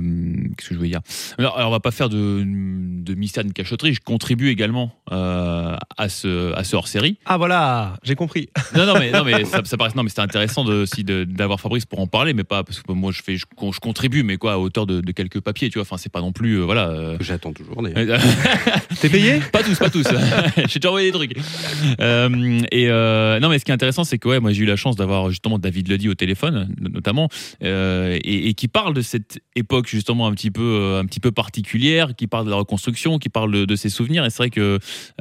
qu'est-ce 0.58 0.70
que 0.70 0.76
je 0.76 0.80
veux 0.80 0.88
dire? 0.88 1.02
Alors, 1.40 1.58
alors, 1.58 1.70
on 1.70 1.72
va 1.72 1.80
pas 1.80 1.90
faire 1.90 2.08
de, 2.08 2.44
de 2.46 3.14
mystère, 3.16 3.44
de 3.44 3.52
cachotterie. 3.52 3.94
Je 3.96 4.00
contribue 4.00 4.50
également 4.50 4.94
euh, 5.12 5.76
à 5.98 6.08
ce 6.08 6.54
à 6.54 6.64
ce 6.64 6.76
hors 6.76 6.88
série. 6.88 7.18
Ah 7.26 7.38
voilà, 7.38 7.96
j'ai 8.04 8.14
compris. 8.14 8.50
Non 8.76 8.86
non 8.86 8.94
mais 9.00 9.12
non 9.12 9.24
mais 9.24 9.44
ça, 9.46 9.62
ça 9.64 9.76
paraît 9.76 9.90
non 9.96 10.04
mais 10.04 10.10
c'était 10.10 10.22
intéressant 10.22 10.64
de, 10.64 10.84
aussi 10.84 11.04
de- 11.04 11.24
d'avoir 11.24 11.60
Fabrice 11.60 11.86
pour 11.88 12.00
en 12.00 12.06
parler, 12.06 12.34
mais 12.36 12.44
pas 12.44 12.64
parce 12.64 12.82
que 12.84 12.92
moi 12.92 13.12
je 13.12 13.24
fais 13.24 13.36
je, 13.38 13.46
je 13.60 13.80
contribue, 13.80 14.22
mais 14.22 14.38
quoi 14.38 14.54
à 14.54 14.58
hauteur 14.60 14.86
de, 14.86 15.02
de 15.02 15.12
quelques 15.12 15.42
papiers, 15.42 15.70
tu 15.70 15.80
vois. 15.80 15.82
Enfin 15.82 15.98
c'est 15.98 16.12
pas 16.12 16.22
non 16.22 16.32
plus 16.32 16.60
euh, 16.60 16.64
voilà. 16.66 16.90
euh, 16.90 17.18
Que 17.18 17.24
j'attends 17.24 17.54
toujours. 17.54 17.84
T'es 19.02 19.10
payé? 19.10 19.40
Pas 19.52 19.64
tous, 19.64 19.78
pas 19.80 19.90
tous. 19.90 20.06
j'ai 20.68 20.80
déjà 20.80 20.90
envoyé 20.90 21.12
des 21.12 21.18
trucs. 21.18 21.36
Euh, 22.00 22.60
et 22.72 22.88
euh, 22.90 23.40
non, 23.40 23.50
mais 23.50 23.58
ce 23.60 23.66
qui 23.66 23.72
est 23.72 23.74
intéressant, 23.74 24.04
c'est 24.04 24.20
que 24.20 24.28
ouais, 24.30 24.40
moi 24.40 24.52
j'ai 24.52 24.64
eu 24.64 24.68
la 24.68 24.76
chance 24.76 24.96
d'avoir 24.96 25.30
justement 25.30 25.58
David 25.60 25.88
Ledy 25.90 26.08
au 26.10 26.14
téléphone, 26.16 26.74
no- 26.80 26.90
notamment, 26.90 27.30
euh, 27.64 28.18
et, 28.24 28.50
et 28.50 28.54
qui 28.54 28.68
parle 28.68 28.94
de 28.94 29.02
cette 29.02 29.23
époque 29.56 29.88
justement 29.88 30.28
un 30.28 30.34
petit 30.34 30.52
peu, 30.52 30.62
euh, 30.62 31.00
un 31.02 31.06
petit 31.06 31.20
peu 31.20 31.32
particulière, 31.32 32.16
qui 32.16 32.28
parle 32.28 32.46
de 32.46 32.50
la 32.50 32.56
reconstruction, 32.58 33.20
qui 33.20 33.30
parle 33.30 33.52
de, 33.52 33.66
de 33.66 33.76
ses 33.76 33.90
souvenirs. 33.90 34.26
Et 34.26 34.30
c'est 34.30 34.38
vrai 34.38 34.50
que 34.50 34.60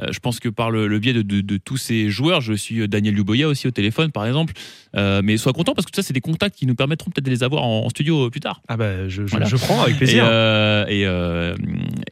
euh, 0.01 0.07
je 0.11 0.19
pense 0.19 0.39
que 0.39 0.49
par 0.49 0.71
le, 0.71 0.87
le 0.87 0.99
biais 0.99 1.13
de, 1.13 1.21
de- 1.21 1.41
de 1.41 1.57
tous 1.57 1.77
ces 1.77 2.09
joueurs, 2.09 2.41
je 2.41 2.53
suis 2.53 2.87
Daniel 2.87 3.13
Luboya 3.15 3.47
aussi 3.47 3.67
au 3.67 3.71
téléphone, 3.71 4.11
par 4.11 4.25
exemple. 4.25 4.53
Euh, 4.95 5.21
mais 5.23 5.37
sois 5.37 5.53
content 5.53 5.73
parce 5.73 5.85
que 5.87 5.91
tout 5.91 5.95
ça, 6.01 6.05
c'est 6.05 6.13
des 6.13 6.21
contacts 6.21 6.55
qui 6.55 6.65
nous 6.67 6.75
permettront 6.75 7.09
peut-être 7.09 7.25
de 7.25 7.31
les 7.31 7.43
avoir 7.43 7.63
en, 7.63 7.85
en 7.85 7.89
studio 7.89 8.29
plus 8.29 8.39
tard. 8.41 8.61
Ah 8.67 8.77
bah 8.77 9.07
je, 9.09 9.25
je, 9.25 9.31
Voilà. 9.31 9.45
je 9.47 9.55
prends 9.55 9.81
avec 9.81 9.95
Et, 9.95 9.97
plaisir. 9.97 10.23
euh, 10.27 10.85
et, 10.87 11.05
euh, 11.05 11.55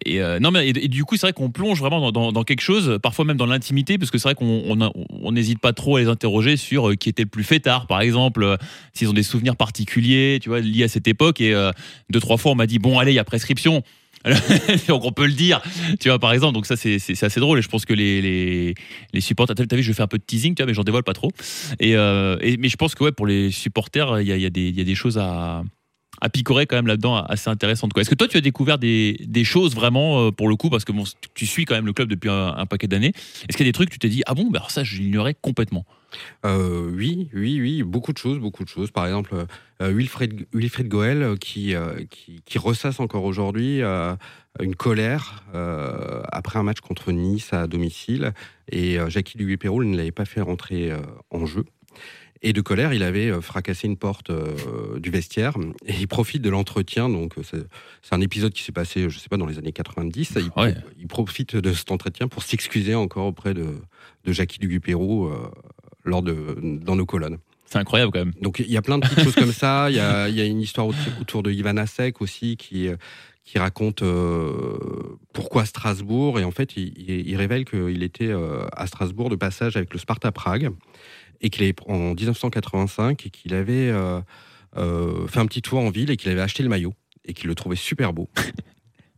et, 0.05 0.21
euh, 0.21 0.39
non 0.39 0.49
mais 0.51 0.67
et, 0.69 0.87
du 0.87 1.05
coup 1.05 1.15
c'est 1.15 1.27
vrai 1.27 1.33
qu'on 1.33 1.51
plonge 1.51 1.79
vraiment 1.79 1.99
dans, 1.99 2.11
dans- 2.11 2.31
dans 2.31 2.43
quelque 2.43 2.61
chose, 2.61 2.97
parfois 3.03 3.25
même 3.25 3.37
dans 3.37 3.45
l'intimité, 3.45 3.97
parce 3.99 4.09
que 4.09 4.17
c'est 4.17 4.27
vrai 4.29 4.35
qu'on 4.35 5.31
n'hésite 5.31 5.59
pas 5.59 5.73
trop 5.73 5.97
à 5.97 6.01
les 6.01 6.07
interroger 6.07 6.57
sur 6.57 6.89
euh, 6.89 6.95
qui 6.95 7.09
était 7.09 7.23
le 7.23 7.29
plus 7.29 7.43
fêtard, 7.43 7.85
par 7.87 8.01
exemple, 8.01 8.43
euh, 8.43 8.57
s'ils 8.93 9.09
ont 9.09 9.13
des 9.13 9.23
souvenirs 9.23 9.55
particuliers, 9.55 10.39
tu 10.41 10.49
vois, 10.49 10.59
liés 10.59 10.83
à 10.83 10.87
cette 10.87 11.07
époque. 11.07 11.39
Et 11.41 11.53
euh, 11.53 11.71
deux 12.09 12.19
trois 12.19 12.37
fois 12.37 12.51
on 12.51 12.55
m'a 12.55 12.67
dit 12.67 12.79
bon 12.79 12.99
allez 12.99 13.11
il 13.11 13.15
y 13.15 13.19
a 13.19 13.23
prescription. 13.23 13.83
donc 14.87 15.03
on 15.03 15.11
peut 15.11 15.25
le 15.25 15.33
dire, 15.33 15.61
tu 15.99 16.09
vois 16.09 16.19
par 16.19 16.31
exemple. 16.31 16.53
Donc 16.53 16.67
ça 16.67 16.75
c'est 16.75 17.23
assez 17.23 17.39
drôle 17.39 17.57
et 17.57 17.61
je 17.61 17.69
pense 17.69 17.85
que 17.85 17.93
les 17.93 18.21
les, 18.21 18.75
les 19.13 19.21
supporters, 19.21 19.55
t'as 19.55 19.75
vu 19.75 19.81
je 19.81 19.93
fais 19.93 20.03
un 20.03 20.07
peu 20.07 20.19
de 20.19 20.23
teasing, 20.23 20.53
tu 20.53 20.61
vois, 20.61 20.67
mais 20.67 20.75
j'en 20.75 20.83
dévoile 20.83 21.03
pas 21.03 21.13
trop. 21.13 21.31
Et, 21.79 21.95
euh, 21.95 22.37
mais 22.59 22.69
je 22.69 22.77
pense 22.77 22.93
que 22.93 23.03
ouais 23.03 23.11
pour 23.11 23.25
les 23.25 23.49
supporters 23.49 24.21
il 24.21 24.27
y 24.27 24.45
a, 24.45 24.49
des 24.49 24.95
choses 24.95 25.17
à 25.17 26.29
picorer 26.29 26.67
quand 26.67 26.75
même 26.75 26.87
là-dedans 26.87 27.15
assez 27.15 27.49
intéressantes. 27.49 27.97
Est-ce 27.97 28.09
que 28.09 28.15
toi, 28.15 28.27
tu 28.27 28.37
as 28.37 28.41
découvert 28.41 28.77
des, 28.77 29.43
choses 29.43 29.75
vraiment 29.75 30.27
euh, 30.27 30.31
pour 30.31 30.49
le 30.49 30.55
coup? 30.55 30.69
Parce 30.69 30.85
que 30.85 30.93
tu 31.33 31.45
suis 31.45 31.65
quand 31.65 31.75
même 31.75 31.85
le 31.85 31.93
club 31.93 32.09
depuis 32.09 32.29
un, 32.29 32.65
paquet 32.65 32.87
d'années. 32.87 33.13
Est-ce 33.49 33.57
qu'il 33.57 33.65
y 33.65 33.69
a 33.69 33.71
des 33.71 33.73
trucs 33.73 33.89
tu 33.89 33.99
t'es 33.99 34.09
dit, 34.09 34.23
ah 34.27 34.33
bon, 34.33 34.49
bah 34.49 34.59
alors 34.59 34.71
ça, 34.71 34.83
je 34.83 34.97
l'ignorais 34.97 35.35
complètement 35.39 35.85
Euh, 36.45 36.91
oui, 36.93 37.29
oui, 37.33 37.59
oui, 37.61 37.83
beaucoup 37.83 38.13
de 38.13 38.17
choses, 38.17 38.39
beaucoup 38.39 38.63
de 38.63 38.69
choses. 38.69 38.91
Par 38.91 39.05
exemple, 39.05 39.45
euh, 39.81 39.91
Wilfred, 39.91 40.45
Wilfred 40.53 40.87
Goel 40.87 41.23
euh, 41.23 41.35
qui, 41.35 41.75
euh, 41.75 42.03
qui, 42.09 42.41
qui 42.45 42.57
ressasse 42.57 42.99
encore 42.99 43.23
aujourd'hui 43.23 43.81
une 44.59 44.75
colère 44.75 45.43
après 45.53 46.59
un 46.59 46.63
match 46.63 46.81
contre 46.81 47.11
Nice 47.11 47.53
à 47.53 47.67
domicile. 47.67 48.33
Et 48.71 48.97
Jackie 49.07 49.37
Duguay-Pérol 49.37 49.85
ne 49.85 49.95
l'avait 49.97 50.11
pas 50.11 50.25
fait 50.25 50.41
rentrer 50.41 50.91
en 51.29 51.45
jeu. 51.45 51.63
Et 52.41 52.53
de 52.53 52.61
colère, 52.61 52.91
il 52.93 53.03
avait 53.03 53.39
fracassé 53.41 53.87
une 53.87 53.97
porte 53.97 54.31
du 54.99 55.09
vestiaire 55.09 55.53
et 55.85 55.93
il 55.99 56.07
profite 56.07 56.41
de 56.41 56.49
l'entretien. 56.49 57.07
Donc, 57.07 57.35
c'est 57.43 58.13
un 58.13 58.19
épisode 58.21 58.51
qui 58.51 58.63
s'est 58.63 58.71
passé, 58.71 59.09
je 59.09 59.19
sais 59.19 59.29
pas, 59.29 59.37
dans 59.37 59.45
les 59.45 59.57
années 59.57 59.71
90. 59.71 60.33
Il, 60.37 60.51
Ouais. 60.61 60.75
il 60.99 61.07
profite 61.07 61.55
de 61.55 61.71
cet 61.71 61.91
entretien 61.91 62.27
pour 62.27 62.43
s'excuser 62.43 62.95
encore 62.95 63.27
auprès 63.27 63.53
de, 63.53 63.67
de 64.25 64.31
Jackie 64.33 64.59
Duguay-Pérou 64.59 65.27
euh, 65.27 65.51
lors 66.11 66.21
de, 66.21 66.57
dans 66.61 66.95
nos 66.95 67.05
colonnes. 67.05 67.37
C'est 67.65 67.79
incroyable 67.79 68.11
quand 68.11 68.19
même. 68.19 68.33
Donc 68.41 68.59
il 68.59 68.71
y 68.71 68.77
a 68.77 68.81
plein 68.81 68.97
de 68.97 69.07
petites 69.07 69.23
choses 69.23 69.35
comme 69.35 69.53
ça. 69.53 69.89
Il 69.89 69.95
y 69.95 69.99
a, 69.99 70.29
il 70.29 70.35
y 70.35 70.41
a 70.41 70.45
une 70.45 70.61
histoire 70.61 70.87
autour, 71.19 71.41
de 71.41 71.51
Ivan 71.51 71.77
Asek 71.77 72.21
aussi 72.21 72.57
qui, 72.57 72.89
qui 73.43 73.57
raconte 73.59 74.01
euh, 74.01 74.77
pourquoi 75.33 75.65
Strasbourg. 75.65 76.39
Et 76.39 76.43
en 76.43 76.51
fait, 76.51 76.75
il, 76.77 77.35
révèle 77.35 77.65
qu'il 77.65 78.03
était 78.03 78.27
euh, 78.27 78.65
à 78.73 78.87
Strasbourg 78.87 79.29
de 79.29 79.35
passage 79.35 79.77
avec 79.77 79.93
le 79.93 79.99
Sparta 79.99 80.31
Prague 80.31 80.71
et 81.41 81.49
qu'il 81.49 81.63
avait 81.63 81.75
en 81.87 82.13
1985 82.13 83.25
et 83.25 83.29
qu'il 83.29 83.53
avait 83.53 83.89
euh, 83.89 84.21
euh, 84.77 85.27
fait 85.27 85.39
un 85.39 85.45
petit 85.45 85.61
tour 85.61 85.79
en 85.79 85.89
ville 85.89 86.11
et 86.11 86.17
qu'il 86.17 86.31
avait 86.31 86.41
acheté 86.41 86.63
le 86.63 86.69
maillot 86.69 86.93
et 87.25 87.33
qu'il 87.33 87.47
le 87.47 87.55
trouvait 87.55 87.75
super 87.75 88.13
beau. 88.13 88.29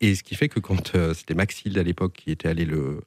Et 0.03 0.15
ce 0.15 0.24
qui 0.24 0.36
fait 0.36 0.50
que 0.50 0.60
quand 0.60 0.95
euh, 0.95 1.13
c'était 1.13 1.33
Maxilde 1.33 1.77
à 1.77 1.83
l'époque 1.83 2.12
qui 2.12 2.29
était 2.31 2.50
allé 2.50 2.65
le, 2.65 3.00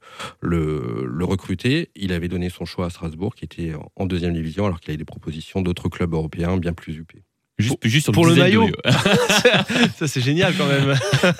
recruter, 1.25 1.91
il 1.95 2.11
avait 2.11 2.27
donné 2.27 2.49
son 2.49 2.65
choix 2.65 2.87
à 2.87 2.89
Strasbourg 2.89 3.35
qui 3.35 3.45
était 3.45 3.75
en- 3.75 3.91
en 3.95 4.05
deuxième 4.07 4.33
division 4.33 4.65
alors 4.65 4.79
qu'il 4.79 4.89
avait 4.89 4.97
des 4.97 5.05
propositions 5.05 5.61
d'autres 5.61 5.89
clubs 5.89 6.11
européens 6.13 6.57
bien 6.57 6.73
plus 6.73 6.95
huppés. 6.97 7.23
Juste, 7.59 7.77
juste 7.83 8.03
sur 8.05 8.13
pour 8.13 8.27
le 8.27 8.35
de 8.35 8.39
maillot. 8.39 8.69
Ça, 9.97 10.07
c'est 10.07 10.21
génial 10.21 10.53
quand 10.55 10.67
même. 10.67 10.93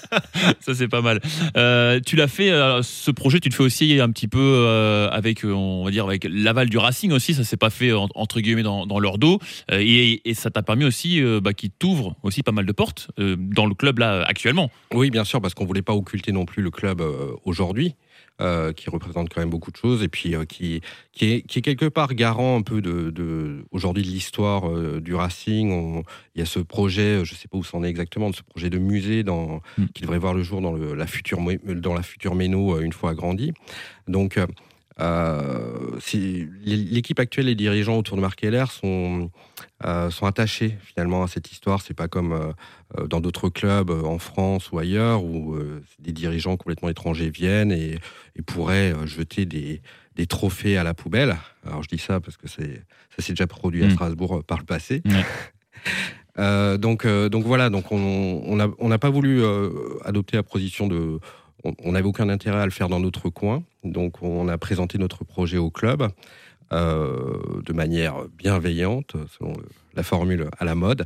Ça 0.61 0.73
c'est 0.73 0.87
pas 0.87 1.01
mal. 1.01 1.21
Euh, 1.55 1.99
tu 2.05 2.15
l'as 2.15 2.27
fait, 2.27 2.49
euh, 2.51 2.81
ce 2.81 3.11
projet, 3.11 3.39
tu 3.39 3.49
le 3.49 3.53
fais 3.53 3.61
aussi 3.63 3.99
un 3.99 4.09
petit 4.09 4.27
peu 4.27 4.39
euh, 4.41 5.09
avec, 5.11 5.43
on 5.43 5.83
va 5.85 5.91
dire, 5.91 6.05
avec 6.05 6.25
l'aval 6.29 6.69
du 6.69 6.77
Racing 6.79 7.11
aussi. 7.11 7.33
Ça 7.35 7.43
s'est 7.43 7.57
pas 7.57 7.69
fait 7.69 7.91
en- 7.93 8.07
entre 8.15 8.39
guillemets 8.39 8.63
dans, 8.63 8.85
dans 8.87 8.99
leur 8.99 9.17
dos, 9.19 9.39
Euh, 9.71 9.77
et, 9.79 10.21
et 10.27 10.33
ça 10.33 10.49
t'a 10.49 10.63
permis 10.63 10.85
aussi, 10.85 11.21
euh, 11.21 11.39
bah, 11.39 11.53
qui 11.53 11.69
t'ouvre 11.69 12.15
aussi 12.23 12.41
pas 12.41 12.51
mal 12.51 12.65
de 12.65 12.71
portes 12.71 13.09
euh, 13.19 13.35
dans 13.37 13.65
le 13.67 13.75
club 13.75 13.99
là 13.99 14.23
actuellement. 14.27 14.71
Oui, 14.93 15.11
bien 15.11 15.23
sûr, 15.23 15.39
parce 15.41 15.53
qu'on 15.53 15.65
voulait 15.65 15.81
pas 15.83 15.93
occulter 15.93 16.31
non 16.31 16.45
plus 16.45 16.63
le 16.63 16.71
club 16.71 16.99
euh, 17.01 17.31
aujourd'hui, 17.45 17.93
euh, 18.41 18.71
qui 18.73 18.89
représente 18.89 19.29
quand 19.33 19.41
même 19.41 19.49
beaucoup 19.49 19.71
de 19.71 19.77
choses, 19.77 20.03
et 20.03 20.07
puis 20.07 20.35
euh, 20.35 20.45
qui, 20.45 20.81
qui, 21.11 21.25
est, 21.33 21.41
qui 21.41 21.59
est 21.59 21.61
quelque 21.61 21.85
part 21.87 22.13
garant 22.13 22.57
un 22.57 22.61
peu 22.61 22.81
de, 22.81 23.09
de 23.09 23.65
aujourd'hui 23.71 24.03
de 24.03 24.07
l'histoire 24.09 24.69
euh, 24.69 24.99
du 25.01 25.15
Racing. 25.15 25.71
On- 25.71 26.03
il 26.35 26.39
y 26.39 26.41
a 26.41 26.45
ce 26.45 26.59
projet, 26.59 27.25
je 27.25 27.33
sais 27.33 27.47
pas 27.47 27.57
où 27.57 27.63
c'en 27.63 27.83
est 27.83 27.89
exactement, 27.89 28.29
de 28.29 28.35
ce 28.35 28.43
projet 28.43 28.69
de 28.69 28.77
musée 28.77 29.23
dans, 29.23 29.61
Mm. 29.77 29.85
qui 29.93 30.01
devrait 30.03 30.19
voir 30.19 30.33
le 30.35 30.43
jour 30.43 30.61
dans, 30.61 30.73
le, 30.73 30.93
la, 30.93 31.07
future, 31.07 31.39
dans 31.65 31.93
la 31.95 32.03
future 32.03 32.35
Méno 32.35 32.79
une 32.79 32.93
fois 32.93 33.09
agrandie. 33.11 33.53
Donc, 34.07 34.37
l'équipe 36.65 37.19
actuelle, 37.19 37.45
les 37.45 37.55
dirigeants 37.55 37.97
autour 37.97 38.17
de 38.17 38.21
Marc 38.21 38.43
Heller 38.43 38.65
sont, 38.71 39.29
euh, 39.85 40.09
sont 40.09 40.25
attachés 40.25 40.75
finalement 40.83 41.23
à 41.23 41.27
cette 41.27 41.51
histoire. 41.51 41.81
C'est 41.81 41.93
pas 41.93 42.07
comme 42.07 42.33
euh, 42.33 42.51
euh, 42.97 43.07
dans 43.07 43.19
d'autres 43.21 43.49
clubs 43.49 43.89
euh, 43.91 44.03
en 44.03 44.17
France 44.17 44.71
ou 44.71 44.79
ailleurs 44.79 45.23
où 45.23 45.53
euh, 45.53 45.83
des 45.99 46.11
dirigeants 46.11 46.57
complètement 46.57 46.89
étrangers 46.89 47.29
viennent 47.29 47.71
et, 47.71 47.99
et 48.35 48.41
pourraient 48.41 48.93
euh, 48.93 49.05
jeter 49.05 49.45
des, 49.45 49.81
des 50.15 50.25
trophées 50.25 50.77
à 50.77 50.83
la 50.83 50.93
poubelle. 50.93 51.37
Alors 51.65 51.83
je 51.83 51.89
dis 51.89 51.99
ça 51.99 52.19
parce 52.19 52.37
que 52.37 52.47
ça 52.47 52.63
s'est 53.19 53.33
déjà 53.33 53.47
produit 53.47 53.83
à 53.83 53.87
Mm. 53.87 53.91
Strasbourg 53.91 54.37
euh, 54.37 54.41
par 54.41 54.57
le 54.57 54.65
passé. 54.65 55.01
Euh, 56.39 56.77
donc, 56.77 57.05
euh, 57.05 57.29
donc 57.29 57.45
voilà, 57.45 57.69
donc 57.69 57.91
on 57.91 57.97
on 58.45 58.55
n'a 58.57 58.67
on 58.77 58.89
n'a 58.89 58.99
pas 58.99 59.09
voulu 59.09 59.43
euh, 59.43 59.69
adopter 60.05 60.37
la 60.37 60.43
position 60.43 60.87
de. 60.87 61.19
On 61.83 61.91
n'avait 61.91 62.07
aucun 62.07 62.29
intérêt 62.29 62.59
à 62.59 62.65
le 62.65 62.71
faire 62.71 62.89
dans 62.89 62.99
notre 62.99 63.29
coin, 63.29 63.63
donc 63.83 64.21
on 64.21 64.47
a 64.47 64.57
présenté 64.57 64.97
notre 64.97 65.23
projet 65.23 65.57
au 65.57 65.69
club 65.69 66.09
euh, 66.73 67.61
de 67.65 67.71
manière 67.71 68.25
bienveillante, 68.37 69.15
selon 69.39 69.53
la 69.95 70.03
formule 70.03 70.49
à 70.59 70.65
la 70.65 70.75
mode, 70.75 71.05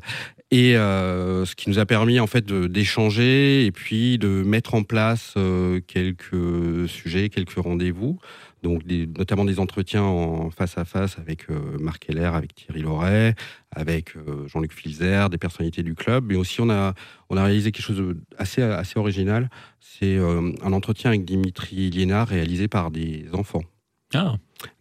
et 0.50 0.76
euh, 0.76 1.46
ce 1.46 1.56
qui 1.56 1.70
nous 1.70 1.78
a 1.78 1.86
permis 1.86 2.20
en 2.20 2.26
fait 2.26 2.52
d'échanger 2.52 3.66
et 3.66 3.72
puis 3.72 4.18
de 4.18 4.28
mettre 4.28 4.74
en 4.74 4.82
place 4.82 5.36
euh, 5.38 5.80
quelques 5.86 6.90
sujets, 6.90 7.30
quelques 7.30 7.58
rendez-vous. 7.58 8.20
Donc, 8.62 8.86
des- 8.86 9.08
notamment 9.08 9.44
des 9.46 9.60
entretiens 9.60 10.04
en 10.04 10.52
face 10.52 10.78
à 10.78 10.86
face 10.86 11.18
avec 11.18 11.50
euh, 11.50 11.78
Marc 11.80 12.08
Heller, 12.10 12.36
avec 12.36 12.54
Thierry 12.54 12.82
Loret, 12.84 13.34
avec 13.72 14.16
euh, 14.16 14.48
Jean-Luc 14.48 14.72
Filzer, 14.72 15.30
des 15.32 15.38
personnalités 15.40 15.82
du 15.82 15.96
club. 15.96 16.26
Mais 16.28 16.36
aussi, 16.36 16.62
on 16.62 16.70
a, 16.70 16.94
on 17.30 17.38
a 17.38 17.44
réalisé 17.44 17.72
quelque 17.72 17.86
chose 17.86 17.98
de 17.98 18.18
assez, 18.38 18.62
assez 18.62 19.00
original. 19.00 19.50
C'est 19.80 20.16
euh, 20.18 20.52
un 20.64 20.74
entretien 20.74 21.10
avec 21.10 21.26
Dimitri 21.26 21.90
Liénard 21.90 22.28
réalisé 22.28 22.68
par 22.68 22.92
des 22.92 23.26
enfants. 23.34 23.64
Ah, 24.14 24.36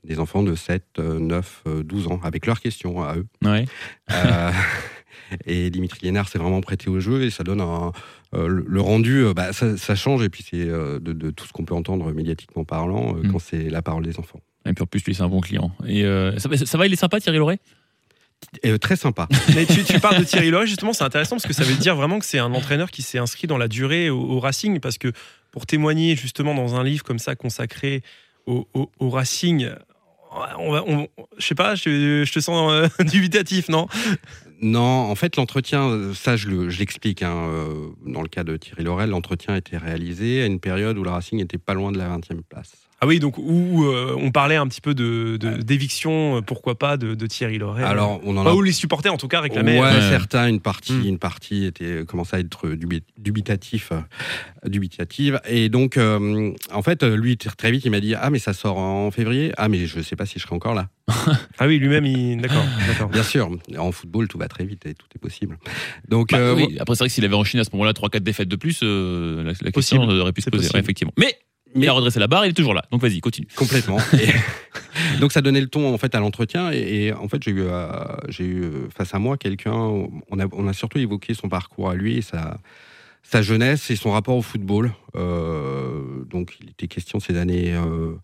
Des 0.04 0.18
enfants 0.18 0.42
de 0.42 0.54
7, 0.54 0.84
euh, 0.99 1.18
9, 1.18 1.62
euh, 1.66 1.82
12 1.82 2.08
ans, 2.08 2.20
avec 2.22 2.46
leurs 2.46 2.60
questions 2.60 3.02
à 3.02 3.16
eux. 3.16 3.26
ouais. 3.44 3.64
Et 5.46 5.70
Dimitri 5.70 6.00
Liénard 6.02 6.28
s'est 6.28 6.38
vraiment 6.38 6.60
prêté 6.60 6.88
au 6.90 7.00
jeu 7.00 7.22
et 7.22 7.30
ça 7.30 7.42
donne 7.44 7.60
un, 7.60 7.92
euh, 8.34 8.62
le, 8.66 8.80
rendu, 8.80 9.25
euh, 9.25 9.34
bah, 9.34 9.52
ça, 9.52 9.76
ça 9.76 9.94
change 9.94 10.22
et 10.22 10.28
puis 10.28 10.44
c'est 10.49 10.60
euh, 10.68 10.99
de, 10.99 11.12
de 11.12 11.30
tout 11.30 11.46
ce 11.46 11.52
qu'on 11.52 11.64
peut 11.64 11.75
entendre 11.75 12.12
médiatiquement 12.12 12.64
parlant 12.64 13.16
euh, 13.16 13.22
Mm. 13.22 13.32
quand 13.32 13.38
c'est 13.38 13.70
la 13.70 13.82
parole 13.82 14.04
des 14.04 14.18
enfants. 14.18 14.40
Et 14.66 14.72
puis 14.72 14.82
en 14.82 14.87
plus, 14.87 15.04
lui, 15.04 15.14
c'est 15.14 15.22
un 15.22 15.28
bon 15.28 15.40
client. 15.40 15.70
Et 15.87 16.04
euh, 16.04 16.38
ça, 16.38 16.49
va- 16.49 16.56
ça 16.56 16.78
va, 16.78 16.87
il 16.87 16.92
est 16.92 16.96
sympa, 16.96 17.18
Thierry 17.20 17.38
Loret 17.38 17.58
Et, 18.62 18.70
euh, 18.70 18.78
très 18.78 18.96
sympa. 18.96 19.26
Mais 19.54 19.64
tu, 19.66 19.84
tu 19.84 19.99
parles 20.00 20.18
de 20.18 20.25
Thierry 20.25 20.50
Loret, 20.50 20.66
justement, 20.66 20.92
c'est 20.92 21.04
intéressant 21.04 21.37
parce 21.37 21.46
que 21.46 21.52
ça 21.54 21.64
veut 21.64 21.75
dire 21.76 21.96
vraiment 21.96 22.18
que 22.18 22.26
c'est 22.26 22.38
un 22.38 22.52
entraîneur 22.52 22.90
qui 22.90 23.02
s'est 23.02 23.18
inscrit 23.18 23.46
dans 23.46 23.58
la 23.58 23.68
durée 23.68 24.10
au, 24.10 24.20
au 24.20 24.40
Racing. 24.40 24.78
Parce 24.80 24.99
que 24.99 25.12
pour 25.50 25.66
témoigner 25.66 26.14
justement 26.16 26.54
dans 26.54 26.75
un 26.76 26.84
livre 26.84 27.02
comme 27.04 27.18
ça 27.18 27.34
consacré 27.37 28.02
au, 28.46 28.68
au- 28.75 28.90
au 29.00 29.10
Racing, 29.10 29.70
on 30.58 30.70
va, 30.72 30.84
on- 30.87 31.08
je 31.38 31.46
sais 31.46 31.54
pas, 31.54 31.75
je, 31.75 32.22
je 32.25 32.32
te 32.32 32.38
sens 32.40 32.70
euh, 32.72 33.04
dubitatif, 33.04 33.68
non? 33.68 33.88
Non, 34.62 34.80
en 35.10 35.14
fait, 35.14 35.36
l'entretien, 35.36 35.88
euh, 35.88 36.14
ça 36.14 36.36
je 36.36 36.48
le- 36.48 36.68
je 36.68 36.78
l'explique, 36.80 37.22
hein, 37.22 37.34
euh, 37.48 37.88
dans 38.04 38.20
le 38.22 38.28
cas 38.28 38.44
de 38.44 38.56
Thierry 38.58 38.84
Laurel, 38.84 39.08
l'entretien 39.10 39.54
a 39.54 39.58
été 39.58 39.78
réalisé 39.78 40.42
à 40.42 40.46
une 40.46 40.60
période 40.60 40.98
où 40.98 41.02
le 41.02 41.10
Racing 41.10 41.40
était 41.40 41.56
pas 41.58 41.72
loin 41.74 41.92
de 41.92 41.98
la 41.98 42.08
20e 42.08 42.42
place. 42.42 42.89
Ah 43.02 43.07
oui, 43.07 43.19
donc 43.19 43.38
où 43.38 43.85
euh, 43.87 44.14
on 44.19 44.30
parlait 44.30 44.57
un 44.57 44.66
petit 44.69 44.83
peu 44.83 44.95
de 44.95 45.38
de- 45.40 45.62
d'éviction, 45.62 46.37
euh, 46.37 46.40
pourquoi 46.42 46.78
pas, 46.78 46.97
de, 46.99 47.14
de 47.14 47.26
Thierry 47.26 47.57
Loret. 47.59 47.83
Alors, 47.83 48.21
on 48.25 48.37
en 48.37 48.45
a 48.47 48.52
où 48.52 48.61
les 48.61 48.73
supporters 48.73 49.12
en 49.12 49.16
tout 49.16 49.26
cas 49.28 49.40
réclamaient. 49.40 49.80
Ouais, 49.80 49.87
euh, 49.88 49.95
Ouais. 50.00 50.11
certains, 50.11 50.49
une 50.49 50.61
partie, 50.61 50.92
Mm. 50.92 51.07
une 51.07 51.19
partie 51.19 51.64
était 51.64 52.04
commençait 52.07 52.37
à 52.37 52.40
être 52.40 52.69
dubi- 52.69 53.02
dubitatif, 53.19 53.90
dubitative. 54.66 55.40
Et 55.49 55.69
donc, 55.69 55.97
euh, 55.97 56.52
en 56.73 56.83
fait, 56.83 57.02
lui 57.02 57.37
très 57.37 57.50
très 57.50 57.71
vite, 57.71 57.85
il 57.85 57.90
m'a 57.90 58.00
dit 58.00 58.14
ah 58.14 58.30
mais 58.30 58.38
ça 58.38 58.52
sort 58.52 58.76
en 58.78 59.11
février. 59.11 59.52
Ah 59.57 59.69
mais 59.69 59.87
je 59.87 60.00
sais 60.02 60.16
pas 60.16 60.26
si 60.26 60.38
je 60.38 60.45
serai 60.45 60.54
encore 60.54 60.75
là. 60.75 60.88
Ah 61.59 61.66
oui, 61.66 61.78
lui-même, 61.78 62.07
il... 62.07 62.40
d'accord, 62.40 62.64
d'accord. 62.87 63.09
Bien 63.09 63.23
sûr, 63.23 63.50
en 63.78 63.92
football 63.92 64.28
tout 64.28 64.38
va 64.38 64.49
très 64.49 64.64
vite 64.64 64.87
et 64.87 64.95
tout 64.95 65.07
est 65.14 65.19
possible. 65.19 65.59
Donc 66.09 66.30
Bah 66.33 66.38
euh, 66.38 66.54
oui. 66.54 66.76
Après, 66.78 66.95
c'est 66.95 67.00
vrai 67.04 67.09
que 67.09 67.14
s'il 67.14 67.25
avait 67.25 67.35
enchaîné 67.35 67.61
à 67.61 67.64
ce 67.64 67.71
moment-là 67.73 67.92
3-4 67.92 68.21
défaites 68.21 68.49
de 68.49 68.57
plus, 68.57 68.80
euh, 68.83 69.42
la, 69.42 69.52
la 69.61 69.71
question 69.73 69.99
Possible. 70.04 70.21
aurait 70.21 70.33
pu 70.33 70.42
se 70.42 70.50
poser, 70.50 70.69
ouais, 70.73 70.80
effectivement. 70.80 71.12
Mais, 71.19 71.35
Mais- 71.74 71.86
il 71.86 71.88
a 71.88 71.92
redressé 71.92 72.18
la 72.18 72.26
barre, 72.26 72.46
il 72.46 72.50
est 72.50 72.54
toujours 72.54 72.74
là. 72.74 72.84
Donc 72.90 73.00
vas-y, 73.02 73.20
continue. 73.20 73.46
Complètement. 73.56 73.98
Et 74.14 74.28
donc 75.20 75.32
ça 75.32 75.40
donnait 75.40 75.60
le 75.60 75.68
ton 75.68 75.92
en 75.92 75.98
fait 75.98 76.14
à 76.14 76.20
l'entretien 76.20 76.72
et, 76.72 77.06
et 77.06 77.12
en 77.12 77.28
fait 77.28 77.42
j'ai 77.42 77.50
eu 77.52 77.60
euh, 77.62 77.88
j'ai 78.28 78.44
eu 78.44 78.62
euh, 78.64 78.88
face 78.96 79.14
à 79.14 79.18
moi 79.18 79.36
quelqu'un. 79.36 79.72
On 79.72 80.38
a 80.40 80.46
on 80.52 80.66
a 80.68 80.72
surtout 80.72 80.98
évoqué 80.98 81.34
son 81.34 81.48
parcours 81.48 81.90
à 81.90 81.94
lui 81.94 82.16
et 82.18 82.22
sa 82.22 82.58
sa 83.22 83.42
jeunesse 83.42 83.90
et 83.90 83.96
son 83.96 84.10
rapport 84.12 84.36
au 84.36 84.42
football. 84.42 84.92
Euh, 85.16 86.24
donc 86.28 86.56
il 86.60 86.70
était 86.70 86.88
question 86.88 87.18
de 87.18 87.22
ces 87.22 87.36
années 87.36 87.72
euh, 87.74 88.14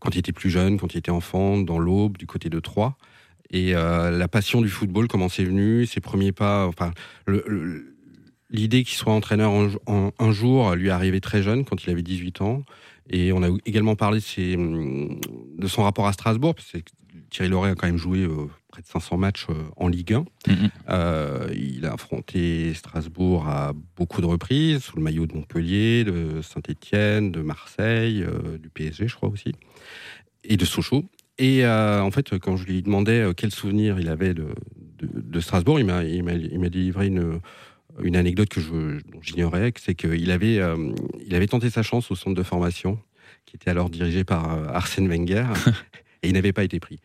quand 0.00 0.14
il 0.14 0.18
était 0.18 0.32
plus 0.32 0.50
jeune, 0.50 0.78
quand 0.78 0.94
il 0.94 0.98
était 0.98 1.10
enfant, 1.10 1.58
dans 1.58 1.78
l'Aube, 1.78 2.16
du 2.16 2.26
côté 2.26 2.48
de 2.48 2.60
Troyes. 2.60 2.96
Et 3.50 3.72
la 3.72 4.28
passion 4.28 4.60
du 4.60 4.68
football, 4.68 5.08
comment 5.08 5.28
c'est 5.30 5.44
venu, 5.44 5.86
ses 5.86 6.00
premiers 6.00 6.32
pas, 6.32 6.66
enfin, 6.66 6.90
le- 7.26 7.42
le- 7.46 7.94
l'idée 8.50 8.82
qu'il 8.84 8.96
soit 8.96 9.12
entraîneur 9.12 9.52
un, 9.52 9.70
un- 9.86 10.12
un 10.18 10.32
jour 10.32 10.74
lui 10.74 10.88
est 10.88 10.90
arrivée 10.90 11.20
très 11.20 11.42
jeune, 11.42 11.64
quand 11.64 11.84
il 11.84 11.90
avait 11.90 12.02
18 12.02 12.40
ans. 12.40 12.64
Et 13.10 13.32
on 13.32 13.42
a 13.42 13.48
également 13.64 13.96
parlé 13.96 14.18
de, 14.18 14.24
ses, 14.24 14.56
de 14.56 15.66
son 15.66 15.82
rapport 15.82 16.06
à 16.06 16.12
Strasbourg, 16.12 16.54
parce 16.54 16.70
que 16.72 16.78
Thierry 17.30 17.50
Loret 17.50 17.70
a 17.70 17.74
quand 17.74 17.86
même 17.86 17.96
joué 17.96 18.20
euh, 18.20 18.46
près 18.68 18.82
de 18.82 18.86
500 18.86 19.16
matchs 19.16 19.46
euh, 19.50 19.54
en 19.76 19.88
Ligue 19.88 20.12
1. 20.14 20.24
Mhm. 20.46 20.68
Euh, 20.90 21.48
il 21.54 21.86
a 21.86 21.94
affronté 21.94 22.72
Strasbourg 22.74 23.46
à 23.48 23.72
beaucoup 23.96 24.20
de 24.20 24.26
reprises, 24.26 24.80
sous 24.82 24.96
le 24.96 25.02
maillot 25.02 25.26
de 25.26 25.34
Montpellier, 25.34 26.04
de 26.04 26.42
Saint-Étienne, 26.42 27.32
de 27.32 27.40
Marseille, 27.40 28.24
du 28.62 28.68
PSG, 28.68 29.08
je 29.08 29.14
crois 29.16 29.28
aussi, 29.30 29.52
et 30.44 30.56
de 30.56 30.64
Sochaux. 30.64 31.04
Et 31.38 31.64
en 31.66 32.10
fait, 32.10 32.36
quand 32.38 32.56
je 32.56 32.64
lui 32.66 32.82
demandais 32.82 33.24
quel 33.36 33.52
souvenir 33.52 34.00
il 34.00 34.08
avait 34.08 34.34
de, 34.34 34.48
de, 34.98 35.08
de 35.14 35.40
Strasbourg, 35.40 35.78
il 35.78 35.86
m'a, 35.86 36.02
délivré 36.68 37.06
une, 37.06 37.40
une 38.02 38.16
anecdote 38.16 38.48
que 38.48 38.60
j'ignorais, 39.22 39.72
c'est 39.78 39.94
qu'il 39.94 40.30
avait, 40.30 40.58
euh, 40.58 40.92
avait 41.30 41.46
tenté 41.46 41.70
sa 41.70 41.82
chance 41.82 42.10
au 42.10 42.14
centre 42.14 42.36
de 42.36 42.42
formation, 42.42 42.98
qui 43.46 43.56
était 43.56 43.70
alors 43.70 43.90
dirigé 43.90 44.24
par 44.24 44.54
euh, 44.54 44.66
Arsène 44.68 45.08
Wenger. 45.08 45.46
Et 46.22 46.28
il 46.30 46.34
n'avait 46.34 46.52
pas 46.52 46.64
été 46.64 46.80
pris. 46.80 46.98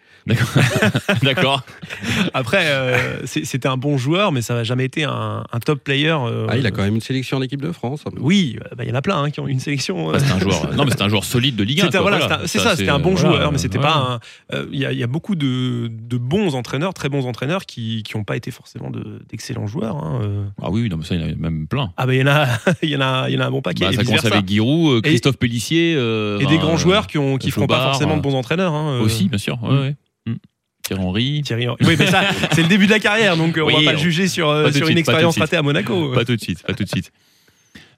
D'accord. 1.22 1.62
Après, 2.34 2.64
euh, 2.66 3.26
c'était 3.26 3.68
un 3.68 3.78
bon 3.78 3.98
joueur, 3.98 4.32
mais 4.32 4.42
ça 4.42 4.56
n'a 4.56 4.64
jamais 4.64 4.86
été 4.86 5.04
un, 5.04 5.44
un 5.52 5.60
top 5.60 5.84
player. 5.84 6.10
euh, 6.10 6.48
Ah, 6.50 6.58
il 6.58 6.66
a 6.66 6.72
quand 6.72 6.82
même 6.84 6.96
une 6.96 7.02
sélection 7.02 7.38
en 7.38 7.42
équipe 7.42 7.62
de 7.62 7.72
France. 7.72 8.04
Oui, 8.20 8.58
euh, 8.62 8.76
bah, 8.76 8.84
il 8.84 8.90
y 8.90 8.92
en 8.92 8.96
a 8.96 9.02
plein 9.02 9.22
hein, 9.24 9.30
qui 9.30 9.40
ont 9.40 9.48
une 9.48 9.60
sélection. 9.60 10.10
euh, 10.10 10.14
Bah, 10.14 10.20
c'est 10.20 10.32
un 10.34 10.40
joueur. 10.40 10.74
Non, 10.74 10.86
mais 10.86 10.92
c'est 10.92 11.02
un 11.04 11.10
joueur 11.10 11.24
solide 11.26 11.56
de 11.56 11.64
Ligue 11.64 11.82
1. 11.82 11.84
C'était- 11.86 11.98
quoi, 12.00 12.02
voilà, 12.10 12.18
voilà. 12.18 12.34
c'était 12.36 12.44
un- 12.44 12.48
c'est 12.48 12.60
ça, 12.70 12.76
c'était 12.76 12.90
un 12.90 13.00
bon 13.00 13.14
voilà, 13.14 13.36
joueur, 13.38 13.52
mais 13.52 13.58
c'était 13.60 13.78
ouais. 13.78 13.84
pas 13.84 14.20
un. 14.52 14.56
euh, 14.56 14.66
Il 14.72 14.80
y, 14.80 14.86
a- 14.86 14.92
il 14.92 14.98
y 14.98 15.04
a 15.04 15.08
beaucoup 15.08 15.36
de, 15.36 15.90
de 15.92 16.18
bons 16.18 16.56
entraîneurs, 16.56 16.94
très 16.96 17.10
bons 17.10 17.26
entraîneurs, 17.28 17.66
qui 17.66 18.04
n'ont 18.16 18.24
pas 18.24 18.36
été 18.36 18.50
forcément 18.50 18.90
de- 18.90 19.22
d'excellents 19.30 19.68
joueurs. 19.68 19.98
hein, 19.98 20.22
euh. 20.24 20.46
Ah 20.62 20.70
oui, 20.72 20.90
non, 20.90 20.98
mais 20.98 21.06
ça, 21.06 21.16
il 21.16 21.22
y 21.22 21.24
en 21.24 21.28
a 21.30 21.36
même 21.36 21.68
plein. 21.68 21.94
Ah 21.98 22.08
ben 22.08 22.14
il 22.14 22.20
y 22.20 22.24
en 22.24 22.28
a, 22.34 22.48
il 22.82 22.90
y 22.90 22.96
en 22.96 23.02
a, 23.02 23.30
il 23.30 23.36
y 23.36 23.38
en 23.38 23.42
a 23.42 23.46
un 23.46 23.52
bon 23.52 23.62
paquet. 23.62 23.86
Bah, 23.86 23.92
et 23.92 23.96
ça 23.96 24.04
commence 24.04 24.26
avec 24.26 24.48
Giroud, 24.48 25.04
Christophe 25.04 25.38
Pellissier. 25.38 25.94
euh, 25.96 26.40
Et 26.40 26.46
des 26.48 26.58
grands 26.58 26.74
euh, 26.74 26.78
joueurs 26.78 27.06
qui 27.06 27.20
ont, 27.20 27.38
qui 27.38 27.52
feront 27.52 27.68
pas 27.68 27.84
forcément 27.84 28.18
de 28.18 28.22
bons 28.22 28.34
entraîneurs. 28.36 28.74
hein, 28.74 28.94
euh. 29.02 29.03
Aussi, 29.04 29.30
bien 29.30 29.38
sûr. 29.38 29.62
Ouais, 29.64 29.70
Mm. 29.72 29.80
ouais. 29.82 29.96
Mm. 30.28 30.36
Thierry 30.84 31.02
Henry. 31.04 31.42
Thierry 31.44 31.68
Henry. 31.70 31.86
Oui, 31.86 31.96
mais 31.98 32.08
ça, 32.08 32.24
c'est 32.52 32.62
le 32.62 32.68
début 32.68 32.86
de 32.88 32.92
la 32.92 33.00
carrière, 33.00 33.38
donc 33.38 33.58
euh, 33.58 33.62
on 33.62 33.68
Oui, 33.68 33.86
va 33.86 33.92
pas 33.92 33.98
le 33.98 33.98
juger 34.04 34.28
sur, 34.28 34.50
euh, 34.50 34.66
sur 34.72 34.76
suite, 34.86 34.90
une 34.90 34.98
expérience 34.98 35.38
ratée 35.38 35.56
à 35.58 35.62
Monaco. 35.62 36.12
Pas 36.14 36.26
tout 36.26 36.36
de 36.36 36.42
suite, 36.42 36.62
pas 36.64 36.74
tout 36.74 36.84
de 36.84 36.90
suite. 36.90 37.12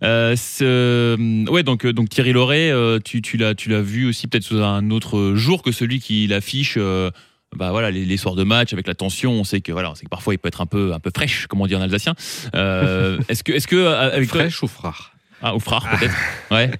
Euh, 0.04 0.36
ce- 0.36 1.50
ouais, 1.50 1.64
donc, 1.64 1.86
euh, 1.86 1.94
donc 1.94 2.10
Thierry 2.10 2.34
Loret, 2.34 2.70
euh, 2.70 3.00
tu, 3.04 3.22
tu 3.22 3.38
l'as, 3.38 3.56
tu 3.56 3.70
l'as 3.70 3.82
vu 3.82 4.06
aussi 4.08 4.28
peut-être 4.28 4.44
sous 4.44 4.62
un 4.62 4.90
autre 4.92 5.34
jour 5.36 5.62
que 5.64 5.72
celui 5.72 6.00
qui 6.00 6.28
l'affiche. 6.28 6.76
euh, 6.78 7.10
bah 7.56 7.72
voilà, 7.72 7.90
les, 7.90 8.04
les 8.04 8.18
soirs 8.18 8.36
de 8.36 8.44
match 8.44 8.74
avec 8.74 8.86
la 8.86 8.96
tension, 8.96 9.32
on 9.32 9.46
sait 9.46 9.62
que 9.62 9.72
voilà, 9.72 9.90
on 9.92 9.96
sait 9.96 10.04
que 10.04 10.10
parfois 10.10 10.34
il 10.34 10.38
peut 10.38 10.50
être 10.50 10.60
un 10.60 10.66
peu, 10.66 10.92
un 10.94 11.00
peu 11.00 11.10
fraîche, 11.16 11.48
comme 11.48 11.62
on 11.62 11.68
dit 11.68 11.76
en 11.76 11.82
alsacien. 11.82 12.14
Euh, 12.54 13.18
est-ce 13.30 13.44
que, 13.46 13.54
est-ce 13.54 13.68
que 13.68 13.78
euh, 13.78 14.12
avec 14.12 14.30
toi, 14.30 14.42
Fraîche 14.42 14.62
ou 14.62 14.68
frère 14.68 15.14
ah, 15.42 15.56
ou 15.56 15.60
frère 15.60 15.86
peut-être, 15.89 16.15
ouais. 16.51 16.72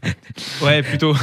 Ouais, 0.62 0.81
plutôt. 0.81 1.13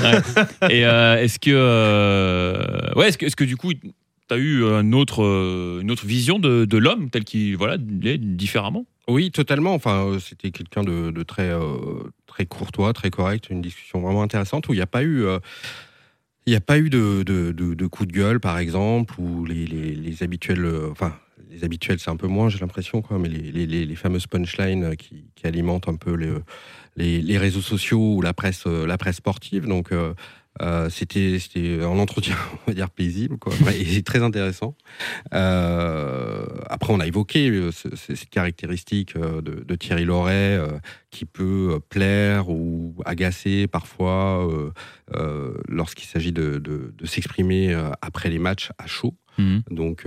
Et 0.70 0.84
euh, 0.84 1.16
est-ce 1.16 1.38
que, 1.38 1.50
euh, 1.52 2.92
ouais, 2.94 3.08
est-ce 3.08 3.18
que, 3.18 3.26
est-ce 3.26 3.36
que 3.36 3.44
du 3.44 3.56
coup, 3.56 3.72
tu 3.74 4.34
as 4.34 4.36
eu 4.36 4.64
un 4.64 4.92
autre, 4.92 5.22
euh, 5.24 5.80
une 5.80 5.90
autre 5.90 6.06
vision 6.06 6.38
de, 6.38 6.64
de 6.64 6.78
l'homme 6.78 7.10
tel 7.10 7.24
qu'il, 7.24 7.56
voilà, 7.56 7.76
il 7.76 8.06
est 8.06 8.18
différemment? 8.18 8.86
Oui, 9.08 9.30
totalement. 9.30 9.74
Enfin, 9.74 10.16
c'était 10.20 10.50
quelqu'un 10.50 10.84
de, 10.84 11.10
de 11.10 11.22
très, 11.22 11.48
euh, 11.50 12.04
très 12.26 12.46
courtois, 12.46 12.92
très 12.92 13.10
correct, 13.10 13.48
une 13.50 13.60
discussion 13.62 14.00
vraiment 14.00 14.22
intéressante 14.22 14.68
où 14.68 14.72
il 14.72 14.76
n'y 14.76 14.82
a 14.82 14.86
pas 14.86 15.02
eu. 15.02 15.24
euh, 15.24 15.38
il 16.46 16.50
n'y 16.50 16.56
a 16.56 16.60
pas 16.60 16.78
eu 16.78 16.90
de, 16.90 17.22
de, 17.24 17.52
de, 17.52 17.74
de 17.74 17.86
coup 17.86 18.04
de 18.04 18.12
gueule, 18.12 18.40
par 18.40 18.58
exemple, 18.58 19.14
ou 19.18 19.44
les, 19.44 19.64
les, 19.64 19.94
les 19.94 20.22
habituels. 20.24 20.66
enfin, 20.90 21.14
les 21.50 21.62
habituels, 21.62 22.00
c'est 22.00 22.10
un 22.10 22.16
peu 22.16 22.26
moins, 22.26 22.48
j'ai 22.48 22.58
l'impression, 22.58 23.00
quoi, 23.00 23.18
mais 23.18 23.28
les, 23.28 23.66
les, 23.66 23.84
les, 23.86 23.94
fameuses 23.94 24.26
punchlines 24.26 24.96
qui, 24.96 25.26
qui 25.36 25.46
alimentent 25.46 25.88
un 25.88 25.94
peu 25.94 26.14
les, 26.14 26.32
les, 26.96 27.20
les 27.22 27.38
réseaux 27.38 27.60
sociaux 27.62 28.14
ou 28.16 28.20
la 28.22 28.32
presse, 28.34 28.64
euh, 28.66 28.86
la 28.86 28.98
presse 28.98 29.16
sportive. 29.16 29.66
Donc, 29.66 29.92
euh, 29.92 30.14
euh, 30.60 30.90
c'était 30.90 31.38
c'était 31.38 31.78
un 31.82 31.98
entretien, 31.98 32.36
on 32.66 32.70
va 32.70 32.74
dire, 32.74 32.90
paisible, 32.90 33.38
quoi, 33.38 33.54
et 33.74 34.02
très 34.02 34.22
intéressant. 34.22 34.74
Euh, 35.52 36.44
après, 36.68 36.92
on 36.92 37.00
a 37.00 37.06
évoqué 37.06 37.70
ce- 37.72 37.94
ce- 37.96 38.14
cette 38.14 38.28
caractéristique 38.30 39.16
de, 39.16 39.64
de 39.64 39.74
Thierry 39.74 40.04
Loret 40.04 40.58
euh, 40.58 40.78
qui 41.10 41.24
peut 41.24 41.80
plaire 41.88 42.48
ou 42.50 42.94
agacer 43.04 43.66
parfois 43.66 44.46
lorsqu'il 45.68 46.06
s'agit 46.08 46.32
de, 46.32 46.58
de- 46.58 46.94
de 46.96 47.06
s'exprimer 47.06 47.74
après 48.00 48.28
les 48.30 48.38
matchs 48.38 48.70
à 48.78 48.86
chaud. 48.86 49.14
Mhm. 49.38 49.62
Donc, 49.70 50.04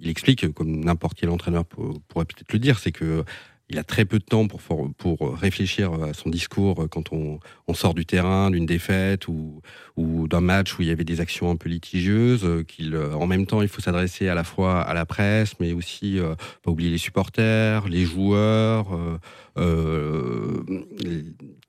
il 0.00 0.08
explique, 0.08 0.52
comme 0.52 0.84
n'importe 0.84 1.16
quel 1.18 1.30
entraîneur 1.30 1.64
pour- 1.64 2.00
pourrait 2.08 2.24
peut-être 2.24 2.52
le 2.52 2.58
dire, 2.58 2.78
c'est 2.78 2.92
que 2.92 3.24
il 3.72 3.78
a 3.78 3.84
très 3.84 4.04
peu 4.04 4.18
de 4.18 4.24
temps 4.24 4.46
pour, 4.46 4.60
pour 4.96 5.38
réfléchir 5.38 5.92
à 5.94 6.12
son 6.12 6.28
discours 6.28 6.86
quand 6.90 7.12
on, 7.12 7.40
sort 7.74 7.94
du 7.94 8.04
terrain, 8.04 8.50
d'une 8.50 8.66
défaite 8.66 9.28
ou, 9.28 9.62
ou 9.96 10.28
d'un 10.28 10.42
match 10.42 10.78
où 10.78 10.82
il 10.82 10.88
y 10.88 10.90
avait 10.90 11.04
des 11.04 11.20
actions 11.20 11.50
un 11.50 11.56
peu 11.56 11.70
litigieuses. 11.70 12.44
euh, 12.44 12.62
Qu'il, 12.64 12.94
euh, 12.94 13.14
en 13.14 13.26
même 13.26 13.46
temps, 13.46 13.62
il 13.62 13.68
faut 13.68 13.80
s'adresser 13.80 14.28
à 14.28 14.34
la 14.34 14.44
fois 14.44 14.82
à 14.82 14.92
la 14.92 15.06
presse, 15.06 15.54
mais 15.58 15.72
aussi 15.72 16.18
euh, 16.18 16.34
pas 16.62 16.70
oublier 16.70 16.90
les 16.90 16.98
supporters, 16.98 17.88
les 17.88 18.04
joueurs, 18.04 18.94
euh, 18.94 19.18
euh, 19.56 20.62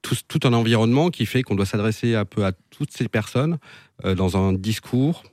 tout, 0.02 0.40
un 0.44 0.54
environnement 0.54 1.10
qui 1.10 1.26
fait 1.26 1.42
qu'on 1.42 1.56
doit 1.56 1.66
s'adresser 1.66 2.16
un 2.16 2.26
peu 2.26 2.46
à 2.46 2.52
toutes 2.70 2.92
ces 2.92 3.08
personnes 3.08 3.58
euh, 4.04 4.14
dans 4.14 4.36
un 4.36 4.52
discours 4.52 5.24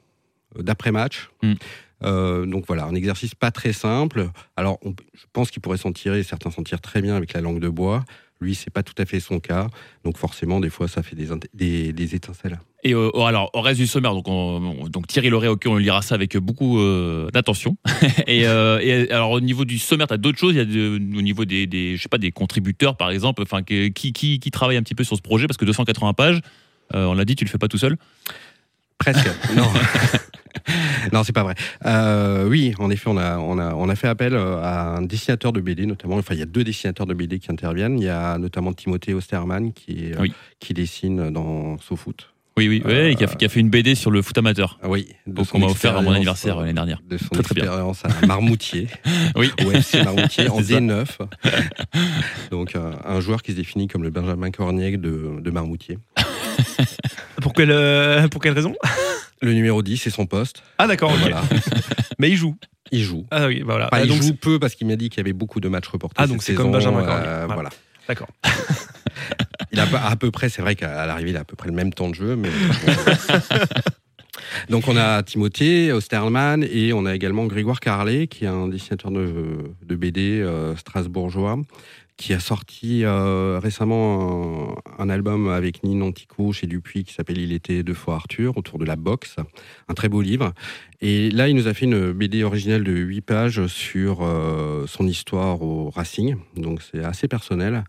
euh, 0.56 0.62
d'après-match. 0.62 1.30
Mm. 1.42 1.54
Euh, 2.04 2.46
donc 2.46 2.64
voilà, 2.66 2.84
un 2.84 2.94
exercice 2.94 3.34
pas 3.34 3.50
très 3.50 3.72
simple. 3.72 4.28
Alors, 4.56 4.78
je 4.84 5.24
pense 5.32 5.50
qu'il 5.50 5.62
pourrait 5.62 5.78
s'en 5.78 5.92
tirer, 5.92 6.22
certains 6.22 6.50
s'en 6.50 6.62
tirent 6.62 6.80
très 6.80 7.02
bien 7.02 7.16
avec 7.16 7.32
la 7.32 7.40
langue 7.40 7.60
de 7.60 7.68
bois. 7.68 8.04
Lui, 8.40 8.54
c'est 8.54 8.70
pas 8.70 8.82
tout 8.82 8.94
à 8.96 9.04
fait 9.04 9.20
son 9.20 9.38
cas. 9.38 9.68
Donc 10.02 10.16
forcément, 10.16 10.60
des 10.60 10.70
fois, 10.70 10.88
ça 10.88 11.02
fait 11.02 11.14
des, 11.14 12.14
étincelles. 12.14 12.58
Et 12.82 12.94
euh, 12.94 13.10
alors, 13.20 13.50
au 13.52 13.60
reste 13.60 13.78
du 13.78 13.86
sommaire, 13.86 14.14
donc, 14.14 14.28
on- 14.28 14.88
donc 14.88 15.06
Thierry 15.08 15.28
Loret, 15.28 15.48
ok, 15.48 15.64
on 15.66 15.76
lira 15.76 16.00
ça 16.00 16.14
avec 16.14 16.38
beaucoup 16.38 16.78
euh, 16.80 17.28
d'attention. 17.32 17.76
et, 18.26 18.46
alors, 18.46 19.32
au 19.32 19.40
niveau 19.40 19.66
du 19.66 19.78
sommaire, 19.78 20.06
tu 20.06 20.14
as 20.14 20.16
d'autres 20.16 20.38
choses? 20.38 20.54
Il 20.54 20.74
y 20.74 20.86
a 20.86 20.90
au 20.90 21.22
niveau 21.22 21.44
des, 21.44 21.96
je 21.96 22.02
sais 22.02 22.08
pas, 22.08 22.16
des 22.16 22.32
contributeurs, 22.32 22.96
par 22.96 23.10
exemple, 23.10 23.44
qui, 23.64 24.12
qui, 24.14 24.40
un 24.54 24.82
petit 24.82 24.94
peu 24.94 25.04
sur 25.04 25.16
ce 25.16 25.22
projet, 25.22 25.46
parce 25.46 25.58
que 25.58 25.66
280 25.66 26.14
pages, 26.14 26.40
on 26.94 27.12
l'a 27.12 27.26
dit, 27.26 27.36
tu 27.36 27.44
le 27.44 27.50
fais 27.50 27.58
pas 27.58 27.68
tout 27.68 27.78
seul. 27.78 27.98
Presque. 29.00 29.28
non. 29.56 29.66
non, 31.12 31.24
c'est 31.24 31.32
pas 31.32 31.42
vrai. 31.42 31.54
Euh, 31.86 32.46
oui, 32.48 32.74
en 32.78 32.90
effet, 32.90 33.08
on 33.08 33.16
a, 33.16 33.38
on, 33.38 33.58
a, 33.58 33.74
on 33.74 33.88
a 33.88 33.96
fait 33.96 34.08
appel 34.08 34.34
euh, 34.34 34.62
à 34.62 34.96
un 34.96 35.02
dessinateur 35.02 35.52
de 35.52 35.60
BD, 35.60 35.86
notamment. 35.86 36.16
Enfin, 36.16 36.34
il 36.34 36.40
y 36.40 36.42
a 36.42 36.46
deux 36.46 36.64
dessinateurs 36.64 37.06
de 37.06 37.14
BD 37.14 37.38
qui 37.38 37.50
interviennent. 37.50 37.98
Il 37.98 38.04
y 38.04 38.08
a 38.08 38.38
notamment 38.38 38.72
Timothée 38.72 39.14
Osterman 39.14 39.72
qui, 39.72 40.12
euh, 40.12 40.16
Oui. 40.20 40.32
qui 40.60 40.74
dessine 40.74 41.30
dans 41.30 41.78
SoFoot. 41.78 42.28
Oui, 42.56 42.68
oui, 42.68 42.82
ouais, 42.84 43.12
Euh, 43.12 43.14
qui, 43.14 43.24
a, 43.24 43.26
qui 43.28 43.44
a 43.44 43.48
fait 43.48 43.60
une 43.60 43.70
BD 43.70 43.94
sur 43.94 44.10
le 44.10 44.20
foot 44.22 44.36
amateur. 44.36 44.78
Ah 44.82 44.88
oui, 44.88 45.08
Donc, 45.26 45.46
son 45.46 45.56
on 45.56 45.60
m'a 45.60 45.66
offert 45.66 45.96
à 45.96 46.02
mon 46.02 46.12
anniversaire 46.12 46.58
l'année 46.58 46.72
dernière. 46.74 47.00
De 47.08 47.16
son 47.16 47.28
Très, 47.28 47.42
très 47.42 47.54
bien. 47.54 47.64
expérience 47.64 48.02
à 48.04 48.26
Marmoutier, 48.26 48.88
Oui. 49.36 49.50
au 49.64 49.70
FC 49.70 50.02
Marmoutier, 50.02 50.48
en 50.50 50.58
C'est 50.58 50.74
ça. 50.74 50.80
D9. 50.80 51.06
Donc, 52.50 52.74
un, 52.76 52.90
un 53.04 53.20
joueur 53.20 53.42
qui 53.42 53.52
se 53.52 53.56
définit 53.56 53.86
comme 53.88 54.02
le 54.02 54.10
Benjamin 54.10 54.50
Cornier 54.50 54.96
de, 54.98 55.40
de 55.40 55.50
Marmoutier. 55.50 55.98
Pour 57.42 57.52
quelle, 57.54 57.70
euh, 57.70 58.28
pour 58.28 58.40
quelle 58.42 58.52
raison 58.52 58.74
Le 59.42 59.52
numéro 59.54 59.82
10, 59.82 59.96
c'est 59.96 60.10
son 60.10 60.26
poste. 60.26 60.62
Ah 60.78 60.86
d'accord, 60.86 61.10
ok. 61.12 61.18
Voilà. 61.20 61.42
Mais 62.18 62.28
il 62.30 62.36
joue. 62.36 62.56
Il 62.92 63.02
joue. 63.02 63.24
Ah 63.30 63.46
oui, 63.46 63.62
voilà. 63.64 63.86
Enfin, 63.86 63.98
Ah, 64.02 64.04
il 64.04 64.08
donc, 64.08 64.20
joue 64.22 64.34
peu 64.34 64.58
parce 64.58 64.74
qu'il 64.74 64.86
m'a 64.86 64.96
dit 64.96 65.08
qu'il 65.08 65.18
y 65.18 65.20
avait 65.20 65.32
beaucoup 65.32 65.60
de 65.60 65.68
matchs 65.68 65.88
reportés. 65.88 66.16
Ah, 66.18 66.26
donc 66.26 66.42
cette 66.42 66.48
c'est 66.48 66.54
comme 66.54 66.66
saison, 66.74 66.92
Benjamin 66.92 67.08
euh, 67.08 67.44
Voilà. 67.46 67.54
voilà. 67.54 67.70
D'accord. 68.08 68.28
Il 69.72 69.78
a 69.80 69.86
pas- 69.86 70.00
à 70.00 70.16
peu 70.16 70.30
près, 70.30 70.48
c'est 70.48 70.60
vrai 70.62 70.74
qu'à 70.74 71.06
l'arrivée, 71.06 71.30
il 71.30 71.36
a 71.36 71.40
à 71.40 71.44
peu 71.44 71.56
près 71.56 71.68
le 71.68 71.74
même 71.74 71.92
temps 71.94 72.08
de 72.10 72.14
jeu. 72.14 72.36
Mais... 72.36 72.50
Donc 74.68 74.88
on 74.88 74.96
a 74.96 75.22
Timothée 75.22 75.92
Osterman 75.92 76.64
et 76.70 76.92
on 76.92 77.06
a 77.06 77.14
également 77.14 77.46
Grégoire 77.46 77.80
Carlet, 77.80 78.26
qui 78.26 78.44
est 78.44 78.48
un 78.48 78.68
dessinateur 78.68 79.10
de, 79.10 79.96
BD 79.96 80.40
euh, 80.40 80.76
strasbourgeois, 80.76 81.58
qui 82.16 82.34
a 82.34 82.40
sorti 82.40 83.04
euh, 83.04 83.58
récemment 83.62 84.76
un, 84.98 85.08
album 85.08 85.48
avec 85.48 85.82
Nine 85.84 86.02
Antico 86.02 86.52
chez 86.52 86.66
Dupuis 86.66 87.04
qui 87.04 87.14
s'appelle 87.14 87.38
Il 87.38 87.52
était 87.52 87.82
deux 87.82 87.94
fois 87.94 88.16
Arthur, 88.16 88.56
autour 88.56 88.78
de 88.78 88.84
la 88.84 88.96
boxe. 88.96 89.36
Un 89.88 89.94
très 89.94 90.08
beau 90.08 90.20
livre. 90.20 90.52
Et 91.00 91.30
là, 91.30 91.48
il 91.48 91.56
nous 91.56 91.66
a 91.66 91.74
fait 91.74 91.86
une 91.86 92.12
BD 92.12 92.44
originale 92.44 92.84
de 92.84 92.92
8 92.92 93.20
pages 93.22 93.66
sur 93.68 94.18
euh, 94.20 94.86
son 94.86 95.06
histoire 95.06 95.62
au 95.62 95.90
Racing. 95.90 96.36
Donc 96.56 96.82
c'est 96.82 97.02
assez 97.02 97.26
personnel. 97.26 97.84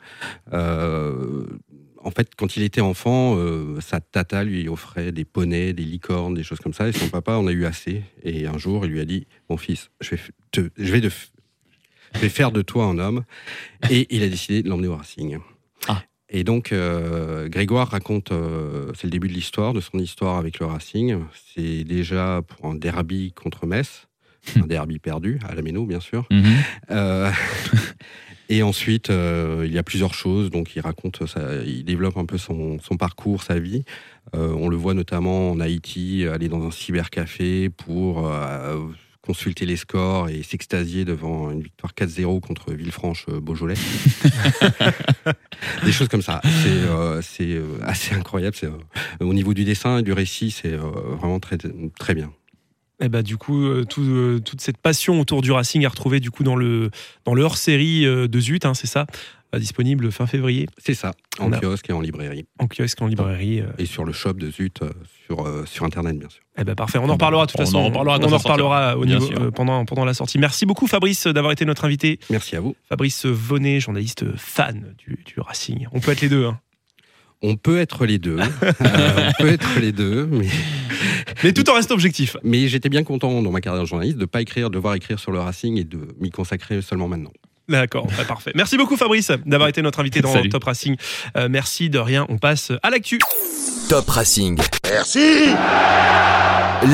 En 2.03 2.11
fait, 2.11 2.31
quand 2.35 2.57
il 2.57 2.63
était 2.63 2.81
enfant, 2.81 3.35
euh, 3.37 3.79
sa 3.79 3.99
tata 3.99 4.43
lui 4.43 4.67
offrait 4.67 5.11
des 5.11 5.25
poneys, 5.25 5.73
des 5.73 5.83
licornes, 5.83 6.33
des 6.33 6.43
choses 6.43 6.59
comme 6.59 6.73
ça. 6.73 6.87
Et 6.87 6.91
son 6.91 7.09
papa 7.09 7.33
en 7.33 7.47
a 7.47 7.51
eu 7.51 7.65
assez. 7.65 8.03
Et 8.23 8.47
un 8.47 8.57
jour, 8.57 8.85
il 8.85 8.91
lui 8.91 8.99
a 8.99 9.05
dit 9.05 9.27
Mon 9.49 9.57
fils, 9.57 9.89
je 9.99 10.15
vais, 10.15 10.21
te, 10.51 10.69
je 10.77 10.91
vais, 10.91 11.01
de 11.01 11.09
je 12.13 12.19
vais 12.19 12.29
faire 12.29 12.51
de 12.51 12.61
toi 12.61 12.85
un 12.85 12.97
homme. 12.97 13.23
Et 13.89 14.07
il 14.09 14.23
a 14.23 14.29
décidé 14.29 14.63
de 14.63 14.69
l'emmener 14.69 14.87
au 14.87 14.95
Racing. 14.95 15.39
Ah. 15.87 16.03
Et 16.29 16.43
donc, 16.43 16.71
euh, 16.71 17.49
Grégoire 17.49 17.89
raconte, 17.89 18.31
euh, 18.31 18.91
c'est 18.95 19.05
le 19.05 19.11
début 19.11 19.27
de 19.27 19.33
l'histoire, 19.33 19.73
de 19.73 19.81
son 19.81 19.99
histoire 19.99 20.37
avec 20.37 20.59
le 20.59 20.65
Racing. 20.65 21.17
C'est 21.53 21.83
déjà 21.83 22.41
pour 22.47 22.65
un 22.65 22.75
derby 22.75 23.33
contre 23.33 23.65
Metz, 23.65 24.07
un 24.55 24.67
derby 24.67 24.99
perdu, 24.99 25.39
à 25.47 25.55
la 25.55 25.61
Méno, 25.61 25.85
bien 25.85 25.99
sûr. 25.99 26.25
Mhm. 26.31 26.55
et 28.51 28.63
ensuite, 28.63 29.09
euh, 29.09 29.63
il 29.65 29.71
y 29.71 29.77
a 29.77 29.83
plusieurs 29.83 30.13
choses. 30.13 30.51
Donc, 30.51 30.75
il 30.75 30.81
raconte, 30.81 31.25
ça, 31.25 31.41
il 31.65 31.85
développe 31.85 32.17
un 32.17 32.25
peu 32.25 32.37
son, 32.37 32.79
son 32.79 32.97
parcours, 32.97 33.43
sa 33.43 33.59
vie. 33.59 33.83
Euh, 34.35 34.53
on 34.53 34.67
le 34.67 34.75
voit 34.75 34.93
notamment 34.93 35.51
en 35.51 35.59
Haïti, 35.59 36.25
aller 36.31 36.49
dans 36.49 36.65
un 36.65 36.71
cybercafé 36.71 37.69
pour 37.69 38.27
euh, 38.27 38.77
consulter 39.21 39.65
les 39.65 39.77
scores 39.77 40.29
et 40.29 40.43
s'extasier 40.43 41.05
devant 41.05 41.51
une 41.51 41.61
victoire 41.61 41.93
4-0 41.93 42.41
contre 42.41 42.73
Villefranche-Beaujolais. 42.73 43.75
Des 45.85 45.91
choses 45.91 46.07
comme 46.07 46.23
ça. 46.23 46.41
C'est 46.43 46.67
euh, 46.67 47.21
euh, 47.41 47.77
assez 47.83 48.15
incroyable. 48.15 48.55
Euh, 48.63 48.71
au 49.19 49.33
niveau 49.33 49.53
du 49.53 49.63
dessin 49.63 49.99
et 49.99 50.03
du 50.03 50.11
récit, 50.11 50.51
c'est 50.51 50.73
euh, 50.73 50.79
vraiment 51.19 51.39
très, 51.39 51.57
très 51.99 52.15
bien. 52.15 52.33
Et 53.01 53.09
bah 53.09 53.23
du 53.23 53.37
coup, 53.37 53.63
euh, 53.65 53.83
tout, 53.83 54.01
euh, 54.03 54.39
toute 54.39 54.61
cette 54.61 54.77
passion 54.77 55.19
autour 55.19 55.41
du 55.41 55.51
Racing 55.51 55.81
est 55.83 55.87
retrouvée 55.87 56.19
du 56.19 56.29
coup 56.31 56.43
dans 56.43 56.55
le 56.55 56.91
dans 57.25 57.33
le 57.33 57.41
hors-série 57.43 58.05
euh, 58.05 58.27
de 58.27 58.39
Zut, 58.39 58.65
hein, 58.65 58.73
c'est 58.75 58.87
ça. 58.87 59.05
disponible 59.57 60.11
fin 60.13 60.27
février 60.27 60.67
C'est 60.77 60.93
ça, 60.93 61.11
en 61.39 61.47
On 61.49 61.51
a- 61.51 61.59
kiosque 61.59 61.89
et 61.89 61.93
en 61.93 61.99
librairie. 61.99 62.45
en 62.59 62.67
kiosque, 62.67 63.01
en 63.01 63.07
librairie. 63.07 63.59
euh. 63.59 63.65
Et 63.79 63.85
sur 63.85 64.05
le 64.05 64.13
shop 64.13 64.33
de 64.33 64.49
Zut, 64.49 64.81
euh, 64.81 64.91
sur, 65.25 65.45
euh, 65.45 65.65
sur 65.65 65.83
Internet, 65.83 66.17
bien 66.17 66.29
sûr. 66.29 66.41
Eh 66.57 66.63
ben 66.63 66.73
parfait, 66.75 66.99
on 66.99 67.09
en 67.09 67.13
reparlera 67.13 67.47
de 67.47 67.51
toute 67.51 67.59
On 67.59 67.65
façon. 67.65 67.77
en 67.79 67.85
reparlera 67.85 68.17
on 68.21 68.31
en 68.33 68.37
reparlera 68.37 68.97
au 68.97 69.05
niveau, 69.05 69.29
euh, 69.33 69.51
pendant, 69.51 69.83
pendant 69.85 70.05
la 70.05 70.13
sortie. 70.13 70.37
Merci 70.37 70.65
beaucoup 70.65 70.87
Fabrice 70.87 71.25
d'avoir 71.27 71.51
été 71.51 71.65
notre 71.65 71.83
invité. 71.85 72.19
Merci 72.29 72.55
à 72.55 72.61
vous. 72.61 72.75
Fabrice 72.87 73.25
Vonnet, 73.25 73.79
journaliste 73.81 74.25
fan 74.37 74.93
du, 74.99 75.19
du 75.25 75.39
Racing. 75.41 75.87
On 75.91 75.99
peut 75.99 76.11
être 76.11 76.21
les 76.21 76.29
deux. 76.29 76.45
hein. 76.45 76.59
On 77.41 77.55
peut 77.55 77.79
être 77.79 78.05
les 78.05 78.19
deux. 78.19 78.37
Euh, 78.81 79.29
on 79.29 79.43
peut 79.43 79.49
être 79.49 79.79
les 79.79 79.91
deux, 79.91 80.25
mais, 80.25 80.47
Mais 81.43 81.53
tout 81.53 81.69
en 81.69 81.73
restant 81.73 81.93
objectif. 81.93 82.35
mais 82.43 82.67
j'étais 82.67 82.89
bien 82.89 83.03
content 83.03 83.41
dans 83.41 83.51
ma 83.51 83.61
carrière 83.61 83.81
de 83.83 83.87
journaliste 83.87 84.17
de 84.17 84.25
pas 84.25 84.41
écrire, 84.41 84.69
de 84.69 84.75
devoir 84.75 84.95
écrire 84.95 85.19
sur 85.19 85.31
le 85.31 85.39
Racing 85.39 85.77
et 85.77 85.83
de 85.83 86.07
m'y 86.19 86.29
consacrer 86.29 86.81
seulement 86.81 87.07
maintenant. 87.07 87.31
D'accord, 87.71 88.07
bah, 88.17 88.23
parfait. 88.27 88.51
Merci 88.55 88.77
beaucoup 88.77 88.97
Fabrice 88.97 89.31
d'avoir 89.45 89.69
été 89.69 89.81
notre 89.81 89.99
invité 89.99 90.21
dans 90.21 90.31
Salut. 90.33 90.49
Top 90.49 90.63
Racing. 90.65 90.95
Euh, 91.37 91.47
merci 91.49 91.89
de 91.89 91.99
rien, 91.99 92.25
on 92.29 92.37
passe 92.37 92.71
à 92.83 92.89
l'actu. 92.89 93.19
Top 93.89 94.07
Racing. 94.09 94.57
Merci 94.89 95.19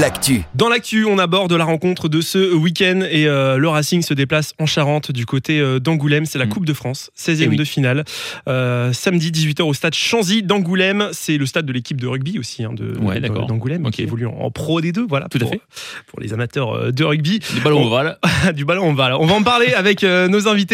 L'actu. 0.02 0.42
Dans 0.54 0.68
l'actu, 0.68 1.06
on 1.06 1.18
aborde 1.18 1.54
la 1.54 1.64
rencontre 1.64 2.10
de 2.10 2.20
ce 2.20 2.54
week-end 2.54 3.00
et 3.10 3.26
euh, 3.26 3.56
le 3.56 3.70
Racing 3.70 4.02
se 4.02 4.14
déplace 4.14 4.54
en 4.60 4.66
Charente 4.66 5.14
du 5.14 5.26
côté 5.26 5.62
euh, 5.62 5.80
d'Angoulême. 5.80 6.26
C'est 6.26 6.38
la 6.38 6.46
Mm. 6.46 6.50
Coupe 6.50 6.66
de 6.66 6.74
France, 6.74 7.10
16e 7.18 7.38
Eh 7.44 7.48
oui. 7.48 7.56
de 7.56 7.64
finale. 7.64 8.04
Euh, 8.50 8.92
samedi 8.92 9.32
18h 9.32 9.62
au 9.64 9.74
stade 9.74 9.94
Chanzy 9.94 10.44
d'Angoulême. 10.44 11.08
C'est 11.14 11.38
le 11.38 11.46
stade 11.46 11.66
de 11.66 11.72
l'équipe 11.72 12.02
de 12.02 12.08
rugby 12.08 12.38
aussi 12.38 12.66
hein, 12.66 12.72
de, 12.74 12.98
Ouais, 13.00 13.22
d'Angoulême 13.22 13.90
qui 13.92 14.02
évolue 14.02 14.26
en, 14.28 14.34
en 14.34 14.52
Pro 14.52 14.82
D2. 14.82 15.06
Voilà, 15.08 15.28
Tout 15.30 15.40
à 15.42 15.48
fait. 15.48 15.62
Pour 16.08 16.20
les 16.20 16.34
amateurs 16.34 16.92
de 16.92 17.04
rugby. 17.06 17.40
Des 17.54 17.62
ballons 17.62 17.80
Bon. 17.82 17.88
ovales. 17.88 18.18
du 18.56 18.66
ballon, 18.66 18.84
on 18.90 18.94
va. 18.94 19.08
On 19.22 19.26
va 19.26 19.36
en 19.36 19.44
parler 19.44 19.74
avec 19.74 20.04
euh, 20.04 20.28
nos 20.28 20.50
invités. 20.50 20.67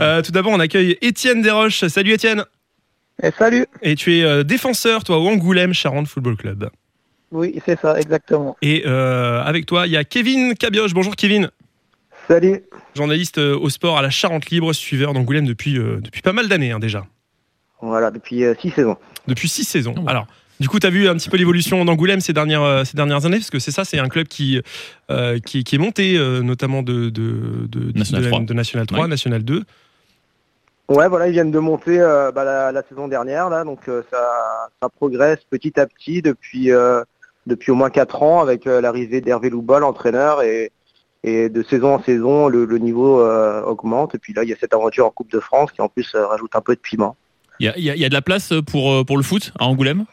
Euh, 0.00 0.22
tout 0.22 0.32
d'abord, 0.32 0.52
on 0.52 0.60
accueille 0.60 0.96
Étienne 1.00 1.42
Desroches. 1.42 1.86
Salut 1.86 2.12
Étienne. 2.12 2.44
Eh, 3.22 3.30
salut 3.30 3.66
Et 3.82 3.94
tu 3.94 4.18
es 4.18 4.24
euh, 4.24 4.42
défenseur, 4.42 5.04
toi, 5.04 5.18
au 5.18 5.28
Angoulême 5.28 5.72
Charente 5.72 6.08
Football 6.08 6.36
Club. 6.36 6.70
Oui, 7.30 7.60
c'est 7.64 7.78
ça, 7.80 7.98
exactement. 7.98 8.56
Et 8.62 8.84
euh, 8.86 9.42
avec 9.42 9.66
toi, 9.66 9.86
il 9.86 9.92
y 9.92 9.96
a 9.96 10.04
Kevin 10.04 10.54
Cabioche. 10.54 10.94
Bonjour 10.94 11.16
Kevin. 11.16 11.50
Salut 12.28 12.62
journaliste 12.94 13.38
euh, 13.38 13.58
au 13.58 13.68
sport 13.68 13.98
à 13.98 14.02
la 14.02 14.10
Charente 14.10 14.50
Libre, 14.50 14.72
suiveur 14.72 15.12
d'Angoulême 15.12 15.46
depuis, 15.46 15.78
euh, 15.78 16.00
depuis 16.00 16.22
pas 16.22 16.32
mal 16.32 16.48
d'années 16.48 16.72
hein, 16.72 16.78
déjà. 16.78 17.06
Voilà, 17.80 18.10
depuis 18.10 18.44
euh, 18.44 18.54
six 18.60 18.70
saisons. 18.70 18.96
Depuis 19.26 19.48
six 19.48 19.64
saisons. 19.64 19.94
Oh. 19.98 20.04
Alors, 20.06 20.26
du 20.60 20.68
coup, 20.68 20.78
tu 20.78 20.86
as 20.86 20.90
vu 20.90 21.08
un 21.08 21.14
petit 21.16 21.28
peu 21.28 21.36
l'évolution 21.36 21.84
d'Angoulême 21.84 22.20
ces 22.20 22.32
dernières, 22.32 22.62
euh, 22.62 22.84
ces 22.84 22.96
dernières 22.96 23.26
années 23.26 23.38
Parce 23.38 23.50
que 23.50 23.58
c'est 23.58 23.70
ça, 23.72 23.84
c'est 23.84 23.98
un 23.98 24.08
club 24.08 24.28
qui, 24.28 24.60
euh, 25.10 25.38
qui, 25.40 25.64
qui 25.64 25.74
est 25.74 25.78
monté, 25.78 26.16
euh, 26.16 26.42
notamment 26.42 26.82
de, 26.82 27.10
de, 27.10 27.66
de, 27.68 27.96
National 27.98 28.24
de, 28.24 28.28
3. 28.28 28.40
de 28.40 28.54
National 28.54 28.86
3, 28.86 29.00
Ouais. 29.02 29.08
National 29.08 29.42
2. 29.42 29.62
Ouais, 30.88 31.08
voilà, 31.08 31.28
ils 31.28 31.32
viennent 31.32 31.50
de 31.50 31.58
monter 31.58 31.98
euh, 32.00 32.30
bah, 32.30 32.44
la, 32.44 32.70
la 32.70 32.82
saison 32.82 33.08
dernière, 33.08 33.48
là, 33.48 33.64
donc 33.64 33.88
euh, 33.88 34.02
ça, 34.10 34.68
ça 34.82 34.88
progresse 34.90 35.38
petit 35.48 35.80
à 35.80 35.86
petit 35.86 36.20
depuis, 36.20 36.70
euh, 36.72 37.02
depuis 37.46 37.72
au 37.72 37.74
moins 37.74 37.88
quatre 37.88 38.22
ans 38.22 38.42
avec 38.42 38.66
euh, 38.66 38.82
l'arrivée 38.82 39.22
d'Hervé 39.22 39.48
Louba, 39.48 39.78
l'entraîneur, 39.78 40.42
et, 40.42 40.72
et 41.24 41.48
de 41.48 41.62
saison 41.62 41.94
en 41.94 42.02
saison, 42.02 42.48
le, 42.48 42.66
le 42.66 42.76
niveau 42.78 43.18
euh, 43.22 43.62
augmente. 43.62 44.14
Et 44.14 44.18
puis 44.18 44.34
là, 44.34 44.42
il 44.44 44.50
y 44.50 44.52
a 44.52 44.56
cette 44.60 44.74
aventure 44.74 45.06
en 45.06 45.10
Coupe 45.10 45.32
de 45.32 45.40
France 45.40 45.72
qui 45.72 45.80
en 45.80 45.88
plus 45.88 46.14
euh, 46.14 46.26
rajoute 46.26 46.54
un 46.54 46.60
peu 46.60 46.74
de 46.74 46.80
piment. 46.80 47.16
Il 47.60 47.66
y 47.66 47.68
a, 47.70 47.78
il 47.78 47.84
y 47.84 47.90
a- 47.90 47.94
il 47.94 48.00
y 48.02 48.04
a 48.04 48.08
de 48.10 48.14
la 48.14 48.20
place 48.22 48.52
pour, 48.66 49.06
pour 49.06 49.16
le 49.16 49.22
foot 49.22 49.52
à 49.58 49.64
Angoulême? 49.64 50.04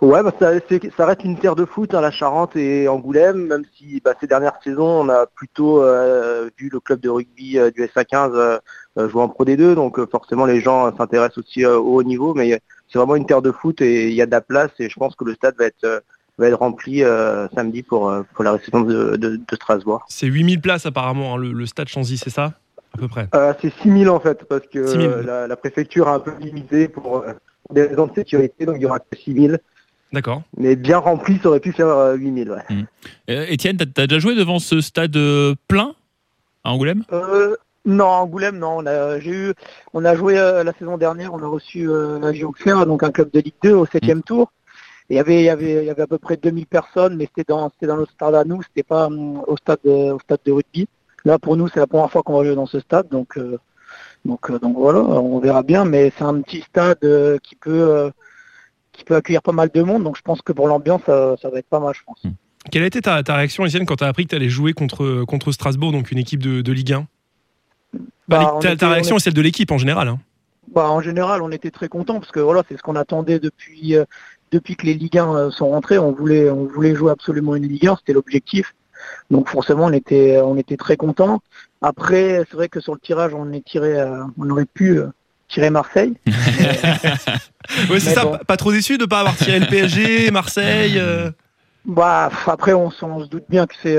Ouais, 0.00 0.22
bah, 0.22 0.32
ça, 0.38 0.52
ça 0.96 1.04
reste 1.04 1.24
une 1.24 1.38
terre 1.38 1.54
de 1.54 1.66
foot, 1.66 1.92
hein, 1.92 2.00
la 2.00 2.10
Charente 2.10 2.56
et 2.56 2.88
Angoulême, 2.88 3.48
même 3.48 3.64
si 3.76 4.00
bah, 4.02 4.14
ces 4.18 4.26
dernières 4.26 4.58
saisons, 4.64 5.02
on 5.02 5.08
a 5.10 5.26
plutôt 5.26 5.82
euh, 5.82 6.48
vu 6.58 6.70
le 6.72 6.80
club 6.80 7.00
de 7.00 7.10
rugby 7.10 7.58
euh, 7.58 7.70
du 7.70 7.82
SA15 7.82 8.32
euh, 8.34 9.08
jouer 9.08 9.22
en 9.22 9.28
Pro 9.28 9.44
D2, 9.44 9.74
donc 9.74 10.02
forcément 10.10 10.46
les 10.46 10.62
gens 10.62 10.96
s'intéressent 10.96 11.38
aussi 11.38 11.66
au 11.66 11.96
haut 11.96 12.02
niveau, 12.02 12.32
mais 12.32 12.60
c'est 12.90 12.98
vraiment 12.98 13.14
une 13.14 13.26
terre 13.26 13.42
de 13.42 13.52
foot 13.52 13.82
et 13.82 14.08
il 14.08 14.14
y 14.14 14.22
a 14.22 14.26
de 14.26 14.30
la 14.30 14.40
place 14.40 14.70
et 14.78 14.88
je 14.88 14.98
pense 14.98 15.14
que 15.14 15.24
le 15.24 15.34
stade 15.34 15.54
va 15.58 15.66
être, 15.66 16.02
va 16.38 16.48
être 16.48 16.58
rempli 16.58 17.04
euh, 17.04 17.46
samedi 17.54 17.82
pour, 17.82 18.12
pour 18.34 18.42
la 18.44 18.52
réception 18.52 18.80
de, 18.80 19.16
de, 19.16 19.36
de 19.36 19.54
Strasbourg. 19.56 20.02
C'est 20.08 20.26
8000 20.26 20.62
places 20.62 20.86
apparemment, 20.86 21.34
hein, 21.34 21.38
le, 21.38 21.52
le 21.52 21.66
stade 21.66 21.88
Chanzy, 21.88 22.16
c'est 22.16 22.30
ça? 22.30 22.54
À 22.94 22.98
peu 22.98 23.06
près. 23.06 23.28
Euh, 23.34 23.52
c'est 23.60 23.72
6000 23.82 24.08
en 24.08 24.18
fait, 24.18 24.44
parce 24.44 24.66
que 24.66 24.86
6 24.86 24.96
000. 24.96 25.20
la, 25.24 25.46
la 25.46 25.56
préfecture 25.56 26.08
a 26.08 26.14
un 26.14 26.20
peu 26.20 26.32
limité 26.40 26.88
pour, 26.88 27.22
pour 27.22 27.74
des 27.74 27.82
raisons 27.82 28.06
de 28.06 28.14
sécurité, 28.14 28.64
donc 28.64 28.76
il 28.76 28.82
y 28.82 28.86
aura 28.86 28.98
que 28.98 29.16
6000. 29.16 29.60
D'accord. 30.12 30.42
Mais 30.56 30.76
bien 30.76 30.98
rempli, 30.98 31.38
ça 31.42 31.48
aurait 31.48 31.60
pu 31.60 31.72
faire 31.72 31.86
euh, 31.86 32.14
8000. 32.14 32.50
Ouais. 32.50 32.84
Euh, 33.30 33.46
Étienne, 33.48 33.76
t'as 33.76 34.02
as 34.02 34.06
déjà 34.06 34.18
joué 34.18 34.34
devant 34.34 34.58
ce 34.58 34.80
stade 34.80 35.16
euh, 35.16 35.54
plein 35.68 35.94
à 36.64 36.72
Angoulême? 36.72 37.04
Euh, 37.12 37.56
non, 37.84 38.06
Angoulême, 38.06 38.58
non. 38.58 38.78
On 38.78 38.86
a, 38.86 39.18
eu, 39.18 39.54
on 39.94 40.04
a 40.04 40.14
joué 40.14 40.38
euh, 40.38 40.64
la 40.64 40.72
saison 40.72 40.98
dernière, 40.98 41.32
on 41.32 41.42
a 41.42 41.46
reçu 41.46 41.88
euh, 41.88 42.18
la 42.18 42.84
donc 42.84 43.02
un 43.02 43.10
club 43.10 43.30
de 43.32 43.40
Ligue 43.40 43.54
2 43.62 43.72
au 43.72 43.86
septième 43.86 44.22
tour. 44.22 44.52
Et 45.08 45.14
il 45.14 45.16
y 45.16 45.20
avait, 45.20 45.40
il 45.40 45.44
y 45.44 45.48
avait, 45.48 45.84
y 45.84 45.90
avait 45.90 46.02
à 46.02 46.06
peu 46.06 46.18
près 46.18 46.36
2000 46.36 46.66
personnes, 46.66 47.16
mais 47.16 47.26
c'était 47.26 47.52
dans, 47.52 47.70
dans 47.82 47.96
notre 47.96 48.12
stade 48.12 48.34
à 48.34 48.44
nous, 48.44 48.62
c'était 48.62 48.84
pas 48.84 49.06
hum, 49.06 49.42
au 49.46 49.56
stade, 49.56 49.80
de, 49.84 50.12
au 50.12 50.20
stade 50.20 50.38
de 50.44 50.52
rugby. 50.52 50.88
Là, 51.24 51.38
pour 51.38 51.56
nous, 51.56 51.68
c'est 51.68 51.80
la 51.80 51.86
première 51.86 52.10
fois 52.10 52.22
qu'on 52.22 52.38
va 52.38 52.44
jouer 52.44 52.54
dans 52.54 52.66
ce 52.66 52.80
stade, 52.80 53.08
donc, 53.08 53.36
euh, 53.36 53.58
donc, 54.24 54.50
euh, 54.50 54.58
donc 54.58 54.76
voilà, 54.76 55.00
on 55.00 55.38
verra 55.40 55.62
bien. 55.62 55.84
Mais 55.84 56.12
c'est 56.16 56.24
un 56.24 56.40
petit 56.42 56.62
stade 56.62 56.98
euh, 57.04 57.38
qui 57.42 57.56
peut, 57.56 57.70
euh, 57.70 58.10
qui 59.00 59.04
peut 59.04 59.16
accueillir 59.16 59.40
pas 59.42 59.52
mal 59.52 59.70
de 59.74 59.82
monde, 59.82 60.04
donc 60.04 60.16
je 60.16 60.22
pense 60.22 60.42
que 60.42 60.52
pour 60.52 60.68
l'ambiance, 60.68 61.00
ça, 61.06 61.34
ça 61.40 61.48
va 61.48 61.58
être 61.58 61.68
pas 61.68 61.80
mal, 61.80 61.94
je 61.94 62.00
pense. 62.04 62.22
Quelle 62.70 62.82
a 62.82 62.86
été 62.86 63.00
ta, 63.00 63.22
ta 63.22 63.34
réaction, 63.34 63.64
Étienne, 63.64 63.86
quand 63.86 63.96
tu 63.96 64.04
as 64.04 64.08
appris 64.08 64.24
que 64.24 64.30
tu 64.30 64.36
allais 64.36 64.50
jouer 64.50 64.74
contre, 64.74 65.24
contre 65.24 65.50
Strasbourg, 65.52 65.92
donc 65.92 66.10
une 66.12 66.18
équipe 66.18 66.42
de, 66.42 66.60
de 66.60 66.72
Ligue 66.72 66.92
1 66.92 67.06
Bah, 67.94 67.98
Bah, 68.28 68.58
ta, 68.60 68.72
était- 68.72 68.86
réaction 68.86 69.16
est 69.16 69.20
celle 69.20 69.34
de 69.34 69.40
l'équipe 69.40 69.70
en 69.72 69.78
général. 69.78 70.08
hein. 70.08 70.18
Bah, 70.74 70.88
en 70.90 71.00
général, 71.00 71.42
on 71.42 71.50
était 71.50 71.70
très 71.70 71.88
contents 71.88 72.20
parce 72.20 72.30
que 72.30 72.38
voilà, 72.40 72.62
c'est 72.68 72.76
ce 72.76 72.82
qu'on 72.82 72.94
attendait 72.96 73.38
depuis 73.40 73.96
euh, 73.96 74.04
depuis 74.52 74.76
que 74.76 74.84
les 74.86 74.94
Ligue 74.94 75.18
1 75.18 75.34
euh, 75.34 75.50
sont 75.50 75.68
rentrés. 75.70 75.98
On 75.98 76.12
voulait 76.12 76.48
on 76.50 76.66
voulait 76.66 76.94
jouer 76.94 77.10
absolument 77.10 77.56
une 77.56 77.66
Ligue 77.66 77.88
1, 77.88 77.96
c'était 77.96 78.12
l'objectif. 78.12 78.74
Donc 79.30 79.48
forcément, 79.48 79.86
on 79.86 79.92
était 79.92 80.38
on 80.44 80.56
était 80.56 80.76
très 80.76 80.96
contents. 80.96 81.40
Après, 81.82 82.44
c'est 82.50 82.54
vrai 82.54 82.68
que 82.68 82.78
sur 82.80 82.92
le 82.94 83.00
tirage, 83.00 83.32
on 83.34 83.50
est 83.52 83.64
tiré, 83.64 83.98
euh, 83.98 84.22
on 84.38 84.48
aurait 84.50 84.66
pu 84.66 84.98
euh, 84.98 85.06
tirer 85.50 85.70
Marseille. 85.70 86.14
Ouais, 87.88 88.00
c'est 88.00 88.14
ça, 88.14 88.24
bon. 88.24 88.38
pas- 88.46 88.56
trop 88.56 88.72
déçu 88.72 88.98
de 88.98 89.04
pas 89.04 89.20
avoir 89.20 89.36
tiré 89.36 89.60
le 89.60 89.66
PSG, 89.66 90.30
Marseille. 90.32 90.94
euh, 90.98 91.30
Bah 91.84 92.28
après, 92.46 92.72
on, 92.72 92.90
se 92.90 93.28
doute 93.28 93.44
bien 93.48 93.66
que 93.66 93.74
c'est 93.80 93.98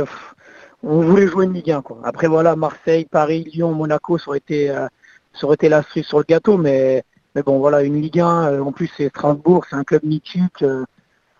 on 0.83 1.01
voulait 1.01 1.27
jouer 1.27 1.45
une 1.45 1.53
Ligue 1.53 1.71
1 1.71 1.81
quoi. 1.81 1.99
Après 2.03 2.27
voilà, 2.27 2.55
Marseille, 2.55 3.05
Paris, 3.09 3.45
Lyon, 3.53 3.73
Monaco, 3.73 4.17
ça 4.17 4.27
aurait 4.29 4.39
été 4.39 4.69
euh, 4.69 4.87
ça 5.33 5.45
aurait 5.45 5.53
été 5.55 5.69
la 5.69 5.83
cerise 5.83 6.05
sur 6.05 6.17
le 6.17 6.25
gâteau, 6.27 6.57
mais 6.57 7.03
mais 7.35 7.43
bon 7.43 7.59
voilà, 7.59 7.83
une 7.83 8.01
Ligue 8.01 8.19
1. 8.19 8.45
euh, 8.47 8.61
en 8.61 8.71
plus, 8.73 8.89
c'est 8.97 9.07
Strasbourg, 9.09 9.63
c'est 9.69 9.75
un 9.77 9.83
club 9.85 10.03
mythique. 10.03 10.63
euh, 10.63 10.83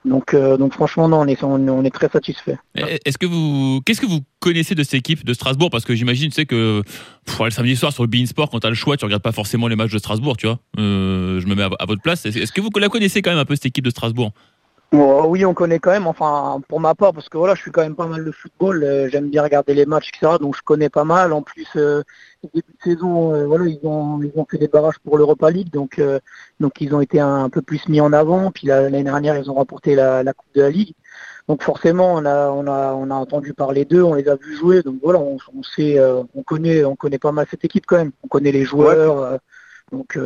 donc, 0.04 0.34
euh, 0.34 0.58
donc 0.58 0.74
franchement, 0.74 1.08
non, 1.08 1.20
on 1.20 1.28
est, 1.28 1.44
on, 1.44 1.84
est 1.84 1.92
très 1.92 2.10
satisfait. 2.10 2.58
Est-ce 2.76 3.18
que 3.18 3.28
vous, 3.28 3.82
qu'est-ce 3.86 4.02
que 4.02 4.08
vous 4.08 4.22
connaissez 4.40 4.74
de 4.74 4.84
cette 4.84 4.96
équipe 4.96 5.24
de 5.24 5.34
Strasbourg? 5.34 5.70
Parce 5.70 5.86
que 5.86 5.94
j'imagine, 5.94 6.30
tu 6.30 6.36
sais 6.36 6.46
que 6.46 6.82
pff, 7.26 7.40
le 7.40 7.52
samedi 7.52 7.76
soir 7.76 7.94
sur 7.94 8.06
le 8.06 8.26
Sport, 8.26 8.50
quand 8.50 8.60
t'as 8.60 8.70
le 8.70 8.76
choix, 8.76 8.98
tu 8.98 9.06
regardes 9.06 9.22
pas 9.22 9.32
forcément 9.32 9.68
les 9.68 9.76
matchs 9.76 9.92
de 9.92 10.00
Strasbourg, 10.00 10.38
tu 10.38 10.48
vois. 10.48 10.60
Euh, 10.80 11.40
je 11.40 11.46
me 11.46 11.54
mets 11.54 11.64
à, 11.64 11.70
à 11.80 11.86
votre 11.86 12.02
place. 12.02 12.26
Est-ce 12.26 12.52
que 12.52 12.62
vous 12.62 12.70
la 12.80 12.90
connaissez 12.90 13.22
quand 13.22 13.30
même 13.30 13.40
un 13.40 13.46
peu 13.46 13.56
cette 13.56 13.68
équipe 13.68 13.86
de 13.86 13.92
Strasbourg? 13.92 14.32
Oui, 14.94 15.46
on 15.46 15.54
connaît 15.54 15.80
quand 15.80 15.92
même, 15.92 16.06
enfin, 16.08 16.60
pour 16.68 16.82
ma 16.82 16.94
part, 16.96 17.14
parce 17.14 17.30
que 17.30 17.38
voilà, 17.38 17.56
je 17.56 17.62
suis 17.62 17.72
quand 17.72 17.82
même 17.82 17.96
pas 17.96 18.08
mal 18.08 18.26
de 18.26 18.32
football, 18.32 18.84
euh, 18.84 19.08
j'aime 19.10 19.30
bien 19.30 19.42
regarder 19.42 19.74
les 19.74 19.86
matchs, 19.86 20.10
etc., 20.10 20.34
donc 20.38 20.54
je 20.58 20.62
connais 20.64 20.90
pas 20.90 21.06
mal. 21.06 21.32
En 21.32 21.42
plus, 21.42 21.66
euh, 21.78 22.04
début 22.54 22.66
de 22.68 22.84
saison, 22.84 23.34
euh, 23.34 23.46
voilà, 23.46 23.68
ils 23.68 23.80
ont, 23.84 24.22
ils 24.22 24.34
ont 24.36 24.46
fait 24.50 24.58
des 24.58 24.68
barrages 24.68 25.00
pour 25.00 25.18
l'Europa 25.18 25.50
League, 25.50 25.70
donc, 25.72 25.98
euh, 25.98 26.20
donc 26.60 26.74
ils 26.82 26.94
ont 26.94 27.00
été 27.00 27.22
un, 27.22 27.48
peu 27.50 27.62
plus 27.62 27.88
mis 27.88 28.02
en 28.02 28.12
avant. 28.12 28.52
Puis 28.52 28.68
la- 28.68 28.82
l'année 28.90 29.06
dernière, 29.06 29.38
ils 29.38 29.50
ont 29.50 29.54
remporté 29.54 29.96
la, 29.96 30.24
la 30.24 30.34
Coupe 30.34 30.54
de 30.56 30.62
la 30.62 30.70
Ligue. 30.70 30.94
Donc 31.48 31.64
forcément, 31.64 32.14
on 32.16 32.26
a, 32.26 32.50
on 32.50 32.68
a, 32.68 32.94
on 32.94 33.10
a 33.12 33.16
entendu 33.16 33.54
parler 33.54 33.86
d'eux, 33.86 34.04
on 34.04 34.16
les 34.16 34.28
a 34.28 34.36
vus 34.36 34.58
jouer, 34.58 34.82
donc 34.84 34.96
voilà, 35.02 35.20
on, 35.20 35.38
on 35.56 35.64
sait, 35.64 36.00
on 36.36 36.44
connaît, 36.44 36.84
on 36.84 36.96
connaît 36.98 37.18
pas 37.18 37.32
mal 37.32 37.46
cette 37.50 37.64
équipe 37.64 37.86
quand 37.86 37.98
même. 37.98 38.12
On 38.24 38.28
connaît 38.28 38.52
les 38.52 38.66
joueurs, 38.66 39.40
donc, 39.92 40.18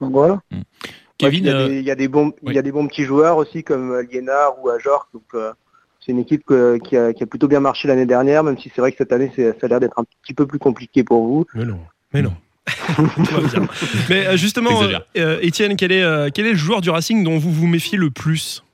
donc 0.00 0.12
voilà. 0.12 0.40
Puis 0.48 0.92
Kevin, 1.18 1.44
il, 1.44 1.46
y 1.46 1.50
a 1.50 1.56
euh, 1.56 1.68
des, 1.68 1.78
il 1.78 1.84
y 1.84 1.90
a 1.90 1.94
des 1.94 2.08
bons, 2.08 2.32
il 2.42 2.48
oui. 2.48 2.54
y 2.54 2.58
a 2.58 2.62
des 2.62 2.72
bons 2.72 2.86
petits 2.86 3.04
joueurs 3.04 3.36
aussi 3.36 3.64
comme 3.64 3.92
euh, 3.92 4.02
Liénard 4.02 4.62
ou 4.62 4.68
Ajorc. 4.68 5.08
Donc 5.14 5.24
euh, 5.34 5.52
c'est 6.00 6.12
une 6.12 6.18
équipe 6.18 6.44
que- 6.44 6.78
qui, 6.78 6.96
a, 6.96 7.12
qui 7.12 7.22
a 7.22 7.26
plutôt 7.26 7.48
bien 7.48 7.60
marché 7.60 7.88
l'année 7.88 8.06
dernière, 8.06 8.44
même 8.44 8.58
si 8.58 8.70
c'est 8.74 8.80
vrai 8.80 8.92
que 8.92 8.98
cette 8.98 9.12
année 9.12 9.32
ça 9.36 9.42
a 9.62 9.68
l'air 9.68 9.80
d'être 9.80 9.98
un 9.98 10.04
petit 10.22 10.34
peu 10.34 10.46
plus 10.46 10.58
compliqué 10.58 11.04
pour 11.04 11.26
vous. 11.26 11.46
Mais 11.54 11.64
non, 11.64 11.80
mais 12.12 12.22
non. 12.22 12.32
Bien. 12.98 13.66
Mais 14.08 14.26
euh, 14.26 14.36
justement, 14.36 14.70
euh, 15.16 15.38
Étienne, 15.40 15.76
quel 15.76 15.92
est, 15.92 16.02
euh, 16.02 16.30
quel 16.34 16.46
est 16.46 16.52
le 16.52 16.56
joueur 16.56 16.80
du 16.80 16.90
Racing 16.90 17.22
dont 17.22 17.38
vous 17.38 17.52
vous 17.52 17.66
méfiez 17.68 17.96
le 17.96 18.10
plus? 18.10 18.64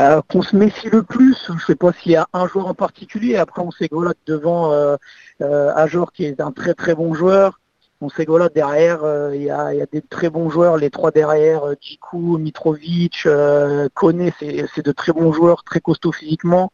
Euh, 0.00 0.20
qu'on 0.28 0.42
se 0.42 0.54
méfie 0.54 0.88
le 0.90 1.02
plus, 1.02 1.36
je 1.58 1.64
sais 1.64 1.74
pas 1.74 1.92
s'il 1.92 2.12
y 2.12 2.16
a 2.16 2.26
un 2.34 2.46
joueur 2.46 2.66
en 2.66 2.74
particulier. 2.74 3.36
Après 3.36 3.62
on 3.62 3.70
sait 3.70 3.88
que 3.88 3.94
voilà, 3.94 4.12
devant 4.26 4.72
euh, 4.72 4.96
euh, 5.40 5.74
Ajor 5.74 6.12
qui 6.12 6.24
est 6.26 6.40
un 6.40 6.52
très 6.52 6.74
très 6.74 6.94
bon 6.94 7.14
joueur. 7.14 7.58
On 8.00 8.08
sait 8.08 8.24
que 8.24 8.30
voilà, 8.30 8.48
derrière 8.48 9.02
euh, 9.02 9.34
il 9.34 9.42
y, 9.42 9.50
a, 9.50 9.74
des 9.90 10.02
très 10.02 10.30
bons 10.30 10.50
joueurs, 10.50 10.76
les 10.76 10.88
trois 10.88 11.10
derrière, 11.10 11.64
euh, 11.64 11.74
Djikou, 11.80 12.38
Mitrovic, 12.38 13.26
euh, 13.26 13.88
Koné, 13.92 14.32
c'est 14.38 14.84
de 14.84 14.92
très 14.92 15.12
bons 15.12 15.32
joueurs, 15.32 15.64
très 15.64 15.80
costauds 15.80 16.12
physiquement. 16.12 16.70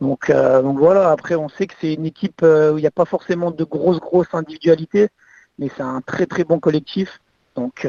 Donc, 0.00 0.30
voilà, 0.30 1.10
après 1.10 1.36
on 1.36 1.48
sait 1.48 1.66
que 1.66 1.74
c'est 1.80 1.94
une 1.94 2.04
équipe 2.04 2.42
où 2.42 2.76
il 2.76 2.80
n'y 2.80 2.86
a 2.86 2.90
pas 2.90 3.06
forcément 3.06 3.50
de 3.50 3.64
grosses 3.64 4.00
grosses 4.00 4.34
individualités, 4.34 5.08
mais 5.58 5.70
c'est 5.74 5.82
un 5.82 6.02
très 6.02 6.26
très 6.26 6.44
bon 6.44 6.58
collectif. 6.58 7.20
Donc 7.54 7.86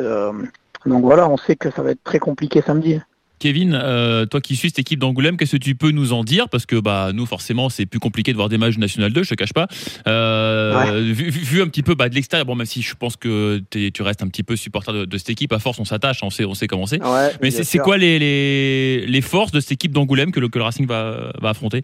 voilà, 0.85 1.27
on 1.27 1.35
sait 1.35 1.57
que 1.57 1.69
ça 1.71 1.81
va 1.81 1.91
être 1.91 2.03
très 2.03 2.19
compliqué 2.19 2.61
samedi. 2.61 3.01
Kevin, 3.39 3.79
euh, 3.81 4.25
toi 4.25 4.41
qui 4.41 4.55
suis 4.55 4.69
cette 4.69 4.79
équipe 4.79 4.99
d'Angoulême, 4.99 5.37
qu'est-ce 5.37 5.53
que 5.53 5.61
tu 5.61 5.75
peux 5.75 5.91
nous 5.91 6.13
en 6.13 6.23
dire? 6.23 6.49
Parce 6.49 6.65
que 6.65 6.75
bah, 6.75 7.11
nous, 7.13 7.25
forcément, 7.25 7.69
c'est 7.69 7.85
plus 7.85 7.99
compliqué 7.99 8.31
de 8.31 8.37
voir 8.37 8.49
des 8.49 8.57
matchs 8.57 8.77
National 8.77 9.13
2, 9.13 9.23
je 9.23 9.29
te 9.29 9.35
cache 9.35 9.53
pas. 9.53 9.67
Euh, 10.07 11.11
vu, 11.13 11.29
vu, 11.29 11.61
un 11.61 11.67
petit 11.67 11.83
peu 11.83 11.95
bah, 11.95 12.09
de 12.09 12.15
l'extérieur, 12.15 12.45
bon, 12.45 12.55
même 12.55 12.65
si 12.65 12.81
je 12.81 12.95
pense 12.95 13.15
que 13.15 13.61
tu 13.69 14.01
restes 14.01 14.23
un 14.23 14.27
petit 14.27 14.43
peu 14.43 14.55
supporter 14.55 14.93
de, 14.93 15.05
de 15.05 15.17
cette 15.17 15.29
équipe, 15.29 15.53
à 15.53 15.59
force, 15.59 15.79
on 15.79 15.85
s'attache, 15.85 16.19
on 16.23 16.29
sait, 16.29 16.45
on 16.45 16.53
sait 16.53 16.67
comment 16.67 16.85
c'est. 16.85 17.03
Ouais, 17.03 17.31
Mais 17.41 17.51
c'est 17.51 17.77
quoi 17.79 17.97
les, 17.97 18.19
les, 18.19 19.05
les 19.05 19.21
forces 19.21 19.51
de 19.51 19.59
cette 19.59 19.73
équipe 19.73 19.91
d'Angoulême 19.91 20.31
que 20.31 20.39
le, 20.39 20.49
que 20.49 20.57
le 20.57 20.63
Racing 20.63 20.87
va, 20.87 21.31
va 21.39 21.49
affronter? 21.49 21.83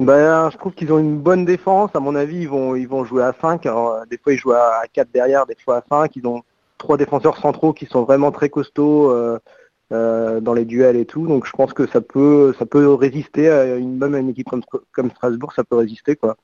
Ben, 0.00 0.48
je 0.50 0.56
trouve 0.56 0.72
qu'ils 0.72 0.90
ont 0.94 0.98
une 0.98 1.18
bonne 1.18 1.44
défense. 1.44 1.90
À 1.94 2.00
mon 2.00 2.14
avis, 2.14 2.38
ils 2.38 2.48
vont, 2.48 2.74
ils 2.74 2.88
vont 2.88 3.04
jouer 3.04 3.22
à 3.22 3.34
5. 3.38 3.66
Alors, 3.66 3.90
euh, 3.90 4.04
des 4.10 4.16
fois, 4.16 4.32
ils 4.32 4.38
jouent 4.38 4.52
à 4.52 4.82
4 4.90 5.08
derrière, 5.12 5.44
des 5.44 5.56
fois 5.62 5.76
à 5.76 5.84
5. 5.90 6.16
Ils 6.16 6.26
ont 6.26 6.42
trois 6.78 6.96
défenseurs 6.96 7.36
centraux 7.36 7.74
qui 7.74 7.84
sont 7.84 8.04
vraiment 8.04 8.32
très 8.32 8.48
costauds 8.48 9.10
euh, 9.10 9.38
dans 9.90 10.54
les 10.54 10.64
duels 10.64 10.96
et 10.96 11.04
tout. 11.04 11.26
Donc, 11.26 11.46
je 11.46 11.52
pense 11.52 11.72
que 11.72 11.86
ça 11.88 12.00
peut, 12.00 12.54
ça 12.58 12.66
peut 12.66 12.94
résister 12.94 13.48
à 13.48 13.76
une, 13.76 13.98
même 13.98 14.14
à 14.14 14.18
une 14.18 14.28
équipe 14.30 14.48
comme, 14.48 14.62
comme 14.92 15.10
Strasbourg, 15.10 15.52
ça 15.52 15.64
peut 15.64 15.76
résister, 15.76 16.16
quoi. 16.16 16.36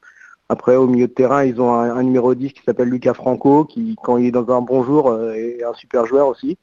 Après, 0.48 0.76
au 0.76 0.86
milieu 0.86 1.08
de 1.08 1.12
terrain, 1.12 1.44
ils 1.44 1.60
ont 1.60 1.74
un, 1.74 2.02
numéro 2.02 2.34
10 2.34 2.52
qui 2.52 2.62
s'appelle 2.62 2.88
Lucas 2.88 3.14
Franco, 3.14 3.64
qui, 3.64 3.96
quand 4.02 4.16
il 4.16 4.26
est 4.26 4.30
dans 4.30 4.48
un 4.56 4.60
bon 4.60 4.84
jour, 4.84 5.10
euh, 5.10 5.32
est 5.32 5.64
un 5.64 5.74
super 5.74 6.06
joueur 6.06 6.28
aussi. 6.28 6.56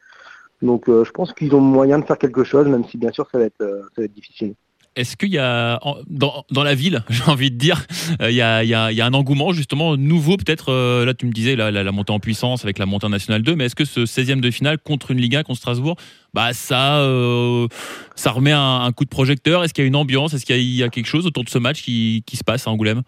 Donc, 0.61 0.87
euh, 0.87 1.03
je 1.03 1.11
pense 1.11 1.33
qu'ils 1.33 1.53
ont 1.53 1.59
moyen 1.59 1.99
de 1.99 2.05
faire 2.05 2.17
quelque 2.17 2.45
chose, 2.45 2.65
même 2.67 2.85
si, 2.85 2.97
bien 2.97 3.11
sûr, 3.11 3.27
ça 3.29 3.37
va 3.37 3.45
être, 3.45 3.61
euh, 3.61 3.81
ça 3.93 4.01
va 4.01 4.03
être 4.05 4.13
difficile. 4.13 4.55
Est-ce 4.95 5.17
qu'il 5.17 5.29
y 5.29 5.39
a 5.39 5.79
dans, 6.07 6.63
la 6.63 6.75
ville, 6.75 7.03
j'ai 7.09 7.23
envie 7.23 7.49
de 7.49 7.57
dire, 7.57 7.85
euh, 8.21 8.29
il 8.29 8.35
y, 8.35 8.41
a, 8.41 9.05
un 9.05 9.13
engouement 9.13 9.51
justement 9.51 9.97
nouveau 9.97 10.37
peut-être. 10.37 10.71
euh, 10.71 11.05
là, 11.05 11.13
tu 11.13 11.25
me 11.25 11.31
disais 11.31 11.55
la, 11.55 11.91
montée 11.91 12.13
en 12.13 12.19
puissance 12.19 12.63
avec 12.63 12.77
la 12.77 12.85
montée 12.85 13.07
en 13.07 13.09
National 13.09 13.41
2, 13.41 13.55
mais 13.55 13.65
est-ce 13.65 13.75
que 13.75 13.85
ce 13.85 14.01
16e 14.01 14.39
de 14.39 14.51
finale 14.51 14.77
contre 14.77 15.11
une 15.11 15.17
Ligue 15.19 15.35
1 15.35 15.43
contre 15.43 15.59
Strasbourg, 15.59 15.95
bah 16.33 16.53
ça, 16.53 16.99
euh, 16.99 17.67
ça 18.15 18.31
remet 18.31 18.51
un, 18.51 18.91
coup 18.91 19.03
de 19.03 19.09
projecteur? 19.09 19.63
Est-ce 19.63 19.73
qu'il 19.73 19.83
y 19.83 19.85
a 19.85 19.87
une 19.87 19.95
ambiance? 19.95 20.33
Est-ce 20.33 20.45
qu'il 20.45 20.61
y, 20.61 20.83
a- 20.83 20.89
quelque 20.89 21.07
chose 21.07 21.25
autour 21.25 21.43
de 21.43 21.49
ce 21.49 21.57
match 21.57 21.81
qui, 21.81 22.23
se 22.31 22.43
passe 22.43 22.67
à 22.67 22.71
Angoulême? 22.71 23.01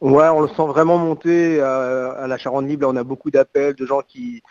Ouais, 0.00 0.28
on 0.28 0.40
le 0.40 0.48
sent 0.48 0.66
vraiment 0.66 0.98
monter 0.98 1.60
à 1.60 2.26
la 2.26 2.38
Charente 2.38 2.66
Libre. 2.66 2.88
On 2.90 2.96
a 2.96 3.04
beaucoup 3.04 3.30
d'appels 3.30 3.74
de 3.74 3.86
gens 3.86 4.00
qui 4.06 4.42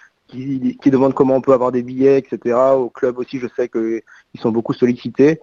demandent 0.85 1.13
comment 1.13 1.35
on 1.35 1.41
peut 1.41 1.53
avoir 1.53 1.73
des 1.73 1.83
billets, 1.83 2.17
etc. 2.17 2.55
Au 2.75 2.89
club 2.89 3.17
aussi, 3.17 3.39
je 3.39 3.47
sais 3.55 3.67
qu'ils 3.67 4.39
sont 4.39 4.51
beaucoup 4.51 4.73
sollicités. 4.73 5.39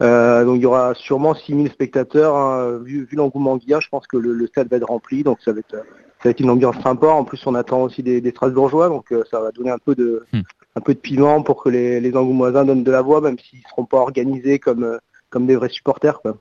Euh, 0.00 0.44
donc 0.44 0.56
il 0.56 0.62
y 0.62 0.66
aura 0.66 0.94
sûrement 0.94 1.34
6000 1.34 1.70
spectateurs. 1.70 2.34
hein. 2.36 2.78
Vu, 2.78 3.04
vu 3.04 3.16
l'engouement 3.16 3.58
qu'il 3.58 3.70
y 3.70 3.74
a, 3.74 3.80
je 3.80 3.88
pense 3.88 4.06
que 4.06 4.16
le, 4.16 4.32
le 4.32 4.46
stade 4.46 4.68
va 4.68 4.76
être 4.78 4.86
rempli. 4.88 5.22
Donc 5.22 5.38
ça 5.44 5.52
va 5.52 5.60
être, 5.60 5.70
ça 5.76 6.24
va 6.24 6.30
être 6.30 6.40
une 6.40 6.50
ambiance 6.50 6.76
sympa. 6.82 7.08
En 7.08 7.24
plus, 7.24 7.44
on 7.46 7.54
attend 7.54 7.82
aussi 7.82 8.02
des, 8.02 8.20
des 8.20 8.30
Strasbourgeois. 8.30 8.88
Donc 8.88 9.12
euh, 9.12 9.22
ça 9.30 9.40
va 9.40 9.50
donner 9.52 9.70
un 9.70 9.78
peu 9.78 9.94
de, 9.94 10.24
Hmm. 10.32 10.40
un 10.76 10.80
peu 10.80 10.94
de 10.94 10.98
piment 10.98 11.42
pour 11.42 11.62
que 11.62 11.68
les, 11.68 12.00
les 12.00 12.16
Angoumoisins 12.16 12.64
donnent 12.64 12.84
de 12.84 12.90
la 12.90 13.02
voix, 13.02 13.20
même 13.20 13.38
s'ils 13.38 13.58
ne 13.60 13.68
seront 13.68 13.84
pas 13.84 13.98
organisés 13.98 14.58
comme, 14.58 14.84
euh, 14.84 14.98
comme 15.30 15.46
des 15.46 15.56
vrais 15.56 15.68
supporters. 15.68 16.20
Quoi. 16.20 16.36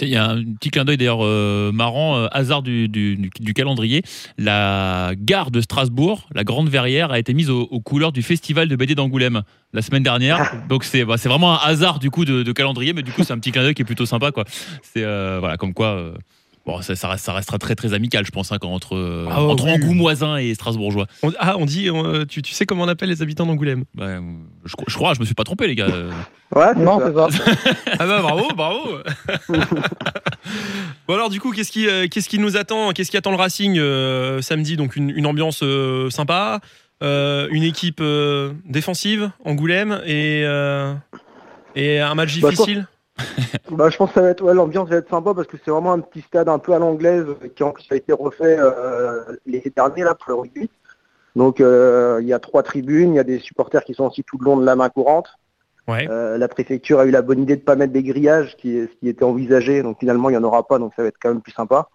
Il 0.00 0.08
y 0.08 0.16
a 0.16 0.30
un 0.30 0.42
petit 0.42 0.70
clin 0.70 0.84
d'œil 0.84 0.96
d'ailleurs 0.96 1.22
euh, 1.24 1.70
marrant, 1.70 2.16
euh, 2.16 2.28
hasard 2.32 2.62
du, 2.62 2.88
du- 2.88 3.30
calendrier. 3.54 4.02
La 4.38 5.12
gare 5.16 5.50
de 5.50 5.60
Strasbourg, 5.60 6.28
la 6.34 6.44
Grande 6.44 6.68
Verrière, 6.68 7.10
a 7.12 7.18
été 7.18 7.34
mise 7.34 7.50
aux, 7.50 7.62
aux 7.62 7.80
couleurs 7.80 8.12
du 8.12 8.22
festival 8.22 8.68
de 8.68 8.76
BD 8.76 8.94
d'Angoulême 8.94 9.42
la 9.72 9.82
semaine 9.82 10.02
dernière. 10.02 10.52
Donc 10.68 10.84
c'est 10.84 11.04
bah, 11.04 11.16
c'est 11.18 11.28
vraiment 11.28 11.52
un 11.54 11.66
hasard 11.66 11.98
du 11.98 12.10
coup 12.10 12.24
de, 12.24 12.42
de 12.42 12.52
calendrier, 12.52 12.92
mais 12.94 13.02
du 13.02 13.12
coup 13.12 13.22
c'est 13.22 13.32
un 13.32 13.38
petit 13.38 13.52
clin 13.52 13.62
d'œil 13.62 13.74
qui 13.74 13.82
est 13.82 13.86
plutôt 13.86 14.06
sympa 14.06 14.32
quoi. 14.32 14.44
C'est 14.82 15.04
euh, 15.04 15.38
voilà 15.40 15.56
comme 15.56 15.74
quoi. 15.74 16.14
Euh, 16.66 16.70
Bon, 16.72 16.82
ça, 16.82 16.96
ça, 16.96 17.08
reste- 17.08 17.24
ça 17.24 17.32
restera 17.32 17.58
très 17.58 17.74
très 17.74 17.92
amical, 17.94 18.24
je 18.24 18.30
pense, 18.30 18.50
hein, 18.52 18.58
quand- 18.60 18.70
entre, 18.72 18.96
euh, 18.96 19.26
Ah, 19.30 19.42
oh, 19.42 19.50
entre 19.50 19.64
oui. 19.64 19.72
Angoumoisins 19.72 20.36
et 20.36 20.54
Strasbourgeois. 20.54 21.06
On- 21.22 21.32
ah, 21.38 21.56
on 21.58 21.66
dit, 21.66 21.90
on- 21.90 22.24
tu, 22.24 22.40
tu 22.42 22.54
sais 22.54 22.64
comment 22.66 22.84
on 22.84 22.88
appelle 22.88 23.08
les 23.10 23.20
habitants 23.22 23.46
d'Angoulême? 23.46 23.84
Ouais, 23.98 24.18
je, 24.64 24.74
je 24.86 24.94
crois, 24.96 25.14
je 25.14 25.20
me 25.20 25.24
suis 25.24 25.34
pas 25.34 25.44
trompé, 25.44 25.66
les 25.66 25.74
gars. 25.74 25.86
Euh, 25.88 26.10
Ouais, 26.54 26.72
Non, 26.76 27.00
ça. 27.00 27.28
c'est 27.30 27.36
ça. 27.38 27.44
Ah 27.98 28.06
bah 28.06 28.20
bravo, 28.22 28.48
bravo 28.54 28.98
Bon 31.08 31.14
alors 31.14 31.28
du 31.30 31.40
coup, 31.40 31.52
qu'est-ce 31.52 31.70
qui, 31.72 31.86
euh, 31.88 32.06
qu'est-ce 32.10 32.28
qui 32.28 32.38
nous 32.38 32.56
attend 32.56 32.92
Qu'est-ce 32.92 33.10
qui 33.10 33.16
attend 33.16 33.30
le 33.30 33.36
Racing 33.36 33.76
euh, 33.78 34.40
samedi? 34.40 34.76
Donc 34.76 34.96
une, 34.96 35.10
une 35.10 35.26
ambiance 35.26 35.60
euh, 35.62 36.10
sympa, 36.10 36.60
euh, 37.02 37.48
une 37.50 37.62
équipe 37.62 37.98
euh, 38.00 38.52
défensive, 38.66 39.30
Angoulême, 39.44 40.00
et, 40.06 40.42
euh, 40.44 40.94
et 41.74 41.98
un 42.00 42.14
match 42.14 42.38
Bah, 42.40 42.50
difficile? 42.50 42.80
Bah, 42.82 42.93
je 43.70 43.96
pense 43.96 44.08
que 44.08 44.14
ça 44.14 44.22
va 44.22 44.30
être, 44.30 44.42
ouais, 44.42 44.54
l'ambiance 44.54 44.88
va 44.88 44.96
être 44.96 45.08
sympa 45.08 45.34
parce 45.34 45.46
que 45.46 45.56
c'est 45.64 45.70
vraiment 45.70 45.92
un 45.92 46.00
petit 46.00 46.22
stade 46.22 46.48
un 46.48 46.58
peu 46.58 46.74
à 46.74 46.78
l'anglaise 46.78 47.26
qui 47.54 47.62
en 47.62 47.70
plus 47.70 47.86
a 47.90 47.96
été 47.96 48.12
refait 48.12 48.56
euh, 48.58 49.36
l'été 49.46 49.70
dernier 49.70 50.02
là 50.02 50.14
pour 50.14 50.30
le 50.30 50.34
rugby. 50.34 50.70
Donc 51.36 51.60
euh, 51.60 52.18
il 52.20 52.28
y 52.28 52.32
a 52.32 52.38
trois 52.38 52.62
tribunes, 52.62 53.14
il 53.14 53.16
y 53.16 53.20
a 53.20 53.24
des 53.24 53.38
supporters 53.38 53.84
qui 53.84 53.94
sont 53.94 54.06
aussi 54.06 54.24
tout 54.24 54.38
le 54.38 54.44
long 54.44 54.56
de 54.56 54.64
la 54.64 54.76
main 54.76 54.88
courante. 54.88 55.28
Ouais. 55.86 56.08
Euh, 56.10 56.38
la 56.38 56.48
préfecture 56.48 56.98
a 56.98 57.04
eu 57.04 57.10
la 57.10 57.22
bonne 57.22 57.42
idée 57.42 57.56
de 57.56 57.62
pas 57.62 57.76
mettre 57.76 57.92
des 57.92 58.02
grillages, 58.02 58.56
qui, 58.56 58.80
ce 58.80 58.98
qui 59.00 59.08
était 59.08 59.24
envisagé. 59.24 59.82
Donc 59.82 59.98
finalement 60.00 60.30
il 60.30 60.32
n'y 60.32 60.38
en 60.38 60.44
aura 60.44 60.66
pas, 60.66 60.78
donc 60.78 60.92
ça 60.96 61.02
va 61.02 61.08
être 61.08 61.18
quand 61.20 61.30
même 61.30 61.42
plus 61.42 61.52
sympa. 61.52 61.88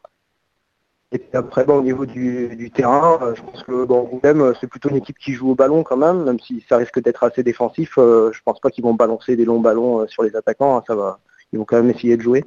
Et 1.12 1.18
puis 1.18 1.30
après, 1.34 1.64
bon, 1.66 1.80
au 1.80 1.82
niveau 1.82 2.06
du, 2.06 2.56
du 2.56 2.70
terrain, 2.70 3.18
euh, 3.22 3.34
je 3.36 3.42
pense 3.42 3.64
que 3.64 3.84
bon, 3.86 4.02
Angoulême, 4.02 4.42
euh, 4.42 4.54
c'est 4.62 4.68
plutôt 4.68 4.90
une 4.90 4.98
équipe 4.98 5.18
qui 5.18 5.34
joue 5.34 5.50
au 5.52 5.56
ballon 5.56 5.82
quand 5.84 5.98
même, 5.98 6.24
même 6.24 6.40
si 6.40 6.64
ça 6.70 6.78
risque 6.78 7.02
d'être 7.02 7.24
assez 7.24 7.42
défensif. 7.42 7.94
euh, 7.98 8.32
je 8.32 8.40
pense 8.46 8.60
pas 8.60 8.70
qu'ils 8.70 8.84
vont 8.84 8.94
balancer 8.94 9.36
des 9.36 9.46
longs 9.46 9.60
ballons 9.60 10.02
euh, 10.02 10.08
sur 10.08 10.22
les 10.22 10.36
attaquants. 10.36 10.78
hein, 10.78 10.84
ça 10.86 10.94
va, 10.96 11.20
ils 11.52 11.58
vont 11.58 11.66
quand 11.66 11.78
même 11.82 11.90
essayer 11.90 12.16
de 12.16 12.22
jouer. 12.22 12.44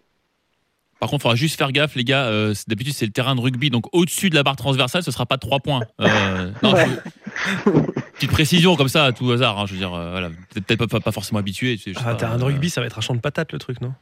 Par 1.01 1.11
contre, 1.11 1.23
il 1.23 1.23
faudra 1.23 1.35
juste 1.35 1.59
faire 1.59 1.73
gaffe, 1.73 1.97
les 1.97 2.05
gars. 2.05 2.27
euh, 2.27 2.55
D'habitude, 2.69 2.93
c'est 2.95 3.07
le 3.07 3.11
terrain 3.11 3.35
de 3.35 3.41
rugby, 3.41 3.69
donc 3.71 3.87
au-dessus 3.93 4.31
de 4.31 4.37
la 4.37 4.45
barre 4.45 4.55
transversale, 4.55 5.03
ce 5.03 5.11
sera 5.11 5.27
pas 5.27 5.39
trois 5.39 5.59
points. 5.59 5.83
Euh, 6.01 6.53
non, 6.63 6.75
Ouais. 6.75 6.87
faut- 6.87 7.83
Petite 8.15 8.31
précision 8.31 8.77
comme 8.77 8.87
ça, 8.87 9.07
à 9.07 9.13
tout 9.13 9.29
hasard. 9.33 9.59
hein, 9.59 9.65
je 9.67 9.73
veux 9.73 9.79
dire, 9.79 9.93
euh, 9.93 10.13
voilà, 10.13 10.29
vous 10.29 10.35
êtes 10.57 10.65
peut-être 10.65 10.87
pas, 10.87 11.01
pas 11.01 11.11
forcément 11.11 11.41
habitué. 11.41 11.77
sais 11.77 11.91
Ah, 11.97 12.05
pas, 12.11 12.15
terrain 12.15 12.37
de 12.37 12.43
euh, 12.43 12.47
rugby, 12.47 12.71
ça 12.71 12.81
va 12.81 12.87
être 12.87 12.99
un 12.99 13.01
champ 13.01 13.17
de 13.17 13.21
patates 13.21 13.53
le 13.53 13.59
truc, 13.59 13.81
non? 13.81 13.93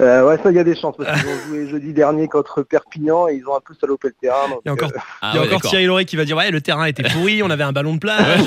Euh, 0.00 0.26
ouais, 0.26 0.38
ça, 0.42 0.50
il 0.50 0.56
y 0.56 0.58
a 0.58 0.64
des 0.64 0.74
chances, 0.74 0.96
parce 0.96 1.20
qu'ils 1.20 1.28
ont 1.30 1.46
joué 1.48 1.68
jeudi 1.68 1.92
dernier 1.92 2.26
contre 2.26 2.62
Perpignan 2.62 3.28
et 3.28 3.34
ils 3.34 3.46
ont 3.46 3.54
un 3.54 3.60
peu 3.60 3.74
salopé 3.78 4.08
le 4.08 4.14
terrain. 4.20 4.48
donc, 4.48 4.60
Il 4.64 4.68
y 4.68 4.70
a 4.70 4.72
encore, 4.72 4.90
euh, 4.94 5.00
Ah 5.20 5.30
il 5.32 5.36
y 5.36 5.38
a 5.38 5.40
ouais, 5.42 5.46
encore 5.46 5.58
d'accord. 5.58 5.70
Thierry 5.70 5.84
Lauré 5.86 6.04
qui 6.06 6.16
va 6.16 6.24
dire 6.24 6.36
Ouais, 6.36 6.50
le 6.50 6.60
terrain 6.60 6.86
était 6.86 7.02
pourri, 7.02 7.42
on 7.42 7.50
avait 7.50 7.64
un 7.64 7.72
ballon 7.72 7.94
de 7.94 7.98
plage. 8.00 8.40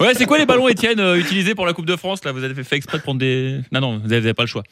Ouais, 0.00 0.14
c'est 0.14 0.26
quoi 0.26 0.38
les 0.38 0.46
ballons, 0.46 0.68
Étienne, 0.68 1.00
euh, 1.00 1.16
utilisés 1.18 1.54
pour 1.54 1.64
la 1.66 1.72
Coupe 1.72 1.86
de 1.86 1.96
France 1.96 2.22
Là, 2.24 2.32
vous 2.32 2.44
avez 2.44 2.62
fait, 2.62 2.76
exprès 2.76 2.98
de 2.98 3.02
prendre 3.02 3.18
des. 3.20 3.60
Non, 3.72 3.80
non, 3.80 3.98
vous 3.98 4.08
n'avez 4.08 4.34
pas 4.34 4.42
le 4.42 4.48
choix. 4.48 4.62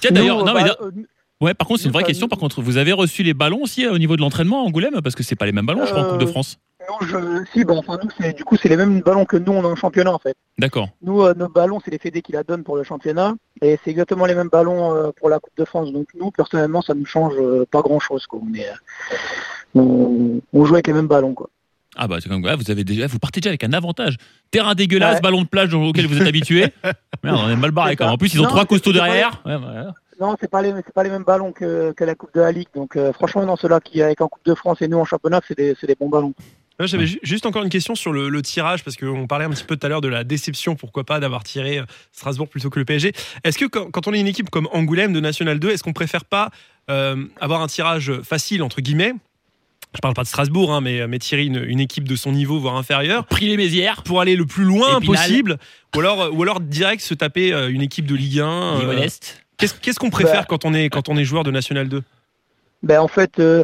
Tiens, 0.00 0.10
d'ailleurs, 0.12 0.44
non, 0.44 0.54
bah, 0.54 0.62
mais 0.94 1.02
ouais, 1.40 1.54
par 1.54 1.66
contre, 1.68 1.80
c'est 1.80 1.86
une 1.86 1.92
vraie 1.92 2.04
question. 2.04 2.28
Par 2.28 2.38
contre, 2.38 2.62
vous 2.62 2.76
avez 2.76 2.92
reçu 2.92 3.22
les 3.22 3.34
ballons 3.34 3.62
aussi 3.62 3.84
euh, 3.84 3.92
au 3.92 3.98
niveau 3.98 4.16
de 4.16 4.20
l'entraînement 4.22 4.60
à 4.62 4.66
Angoulême? 4.66 5.00
Parce 5.02 5.14
que 5.14 5.22
c'est 5.22 5.36
pas 5.36 5.46
les 5.46 5.52
mêmes 5.52 5.66
ballons, 5.66 5.84
je 5.84 5.90
crois, 5.90 6.06
en 6.06 6.10
Coupe 6.10 6.20
de 6.20 6.24
Euh, 6.24 6.28
France. 6.28 6.58
Je- 7.02 7.44
si, 7.52 7.64
bon, 7.64 7.78
enfin, 7.78 7.98
nous, 8.02 8.08
c'est, 8.18 8.32
du 8.34 8.44
coup, 8.44 8.56
c'est 8.56 8.68
les 8.68 8.76
mêmes 8.76 9.00
ballons 9.00 9.24
que 9.24 9.36
nous, 9.36 9.52
on 9.52 9.64
a 9.64 9.68
en 9.68 9.76
championnat, 9.76 10.12
en 10.12 10.18
fait. 10.18 10.36
D'accord. 10.58 10.88
Nous, 11.02 11.22
euh, 11.22 11.34
nos 11.34 11.48
ballons, 11.48 11.80
c'est 11.84 11.90
les 11.90 11.98
fédés 11.98 12.22
qui 12.22 12.32
la 12.32 12.42
donnent 12.42 12.64
pour 12.64 12.76
le 12.76 12.82
championnat. 12.84 13.34
Et 13.62 13.78
c'est 13.84 13.90
exactement 13.90 14.26
les 14.26 14.34
mêmes 14.34 14.48
ballons 14.50 14.94
euh, 14.94 15.10
pour 15.18 15.28
la 15.28 15.38
Coupe 15.40 15.56
de 15.56 15.64
France. 15.64 15.92
Donc, 15.92 16.08
nous, 16.18 16.30
personnellement, 16.30 16.82
ça 16.82 16.94
ne 16.94 17.04
change 17.04 17.34
euh, 17.38 17.64
pas 17.70 17.82
grand-chose, 17.82 18.26
quoi. 18.26 18.40
On, 18.42 18.54
est, 18.54 18.68
euh, 18.68 18.72
on, 19.74 20.40
on 20.52 20.64
joue 20.64 20.74
avec 20.74 20.86
les 20.86 20.92
mêmes 20.92 21.08
ballons, 21.08 21.34
quoi. 21.34 21.48
Ah 21.98 22.06
bah 22.08 22.16
c'est 22.20 22.28
comme 22.28 22.42
vous 22.42 22.70
avez 22.70 22.84
déjà 22.84 23.06
vous 23.06 23.18
partez 23.18 23.40
déjà 23.40 23.48
avec 23.48 23.64
un 23.64 23.72
avantage. 23.72 24.16
Terrain 24.50 24.74
dégueulasse, 24.74 25.14
Ouais. 25.14 25.20
ballon 25.22 25.40
de 25.40 25.46
plage 25.46 25.72
auquel 25.72 26.06
vous 26.06 26.20
êtes 26.20 26.28
habitué. 26.28 26.66
Merde, 27.24 27.40
on 27.42 27.48
est 27.48 27.56
mal 27.56 27.70
barré 27.70 27.96
quand 27.96 28.04
même. 28.04 28.12
En 28.12 28.18
plus, 28.18 28.34
ils 28.34 28.40
ont 28.40 28.42
Non, 28.42 28.50
trois 28.50 28.66
costauds 28.66 28.92
derrière. 28.92 29.40
Ouais. 29.46 29.56
Non, 30.20 30.36
c'est 30.38 30.50
pas 30.50 30.60
les, 30.60 30.74
c'est 30.84 30.92
pas 30.92 31.04
les 31.04 31.08
mêmes 31.08 31.22
ballons 31.24 31.52
que, 31.52 31.92
que 31.92 32.04
la 32.04 32.14
Coupe 32.14 32.34
de 32.34 32.40
la 32.42 32.52
Ligue. 32.52 32.68
Donc, 32.74 32.96
euh, 32.96 33.14
franchement, 33.14 33.46
non, 33.46 33.56
ceux-là 33.56 33.80
qui 33.80 34.02
avec 34.02 34.20
en 34.20 34.28
Coupe 34.28 34.44
de 34.44 34.54
France 34.54 34.82
et 34.82 34.88
nous 34.88 34.98
en 34.98 35.06
championnat, 35.06 35.40
c'est 35.48 35.56
des, 35.56 35.74
c'est 35.80 35.86
des 35.86 35.94
bons 35.94 36.10
ballons. 36.10 36.34
J'avais 36.78 37.06
ju- 37.06 37.18
juste 37.22 37.46
encore 37.46 37.62
une 37.62 37.70
question 37.70 37.94
sur 37.94 38.12
le, 38.12 38.28
le 38.28 38.42
tirage, 38.42 38.84
parce 38.84 38.96
qu'on 38.96 39.26
parlait 39.26 39.46
un 39.46 39.50
petit 39.50 39.64
peu 39.64 39.76
tout 39.76 39.86
à 39.86 39.88
l'heure 39.88 40.02
de 40.02 40.08
la 40.08 40.24
déception, 40.24 40.76
pourquoi 40.76 41.04
pas, 41.04 41.20
d'avoir 41.20 41.42
tiré 41.42 41.78
euh, 41.78 41.84
Strasbourg 42.12 42.48
plutôt 42.48 42.68
que 42.68 42.78
le 42.78 42.84
PSG. 42.84 43.12
Est-ce 43.44 43.56
que 43.56 43.64
quand, 43.64 43.90
quand 43.90 44.06
on 44.08 44.12
est 44.12 44.20
une 44.20 44.26
équipe 44.26 44.50
comme 44.50 44.68
Angoulême 44.72 45.12
de 45.14 45.20
National 45.20 45.58
2, 45.58 45.70
est-ce 45.70 45.82
qu'on 45.82 45.94
préfère 45.94 46.24
pas 46.26 46.50
euh, 46.90 47.24
avoir 47.40 47.62
un 47.62 47.66
tirage 47.66 48.12
facile, 48.22 48.62
entre 48.62 48.82
guillemets? 48.82 49.14
Je 49.94 50.00
parle 50.02 50.12
pas 50.12 50.24
de 50.24 50.28
Strasbourg, 50.28 50.74
hein, 50.74 50.82
mais, 50.82 51.06
mais 51.06 51.18
tirer 51.18 51.44
une, 51.46 51.64
une 51.66 51.80
équipe 51.80 52.06
de 52.06 52.16
son 52.16 52.32
niveau, 52.32 52.58
voire 52.58 52.76
inférieur, 52.76 53.24
Pris 53.24 53.46
les 53.46 53.56
Mézières. 53.56 54.02
pour 54.02 54.20
aller 54.20 54.36
le 54.36 54.44
plus 54.44 54.64
loin 54.64 54.98
Épinal. 54.98 55.16
possible, 55.16 55.56
ou 55.94 56.00
alors, 56.00 56.28
ou 56.34 56.42
alors 56.42 56.60
direct 56.60 57.00
se 57.00 57.14
taper 57.14 57.54
euh, 57.54 57.70
une 57.70 57.80
équipe 57.80 58.04
de 58.04 58.14
Ligue 58.14 58.40
1. 58.40 58.80
euh. 58.82 59.06
Qu'est-ce 59.56 59.98
qu'on 59.98 60.10
préfère 60.10 60.40
Bah. 60.42 60.46
quand, 60.46 60.66
on 60.66 60.74
est, 60.74 60.90
quand 60.90 61.08
on 61.08 61.16
est 61.16 61.24
joueur 61.24 61.44
de 61.44 61.50
National 61.50 61.88
2 61.88 62.02
Ben 62.82 63.00
en 63.00 63.08
fait, 63.08 63.38
euh, 63.38 63.62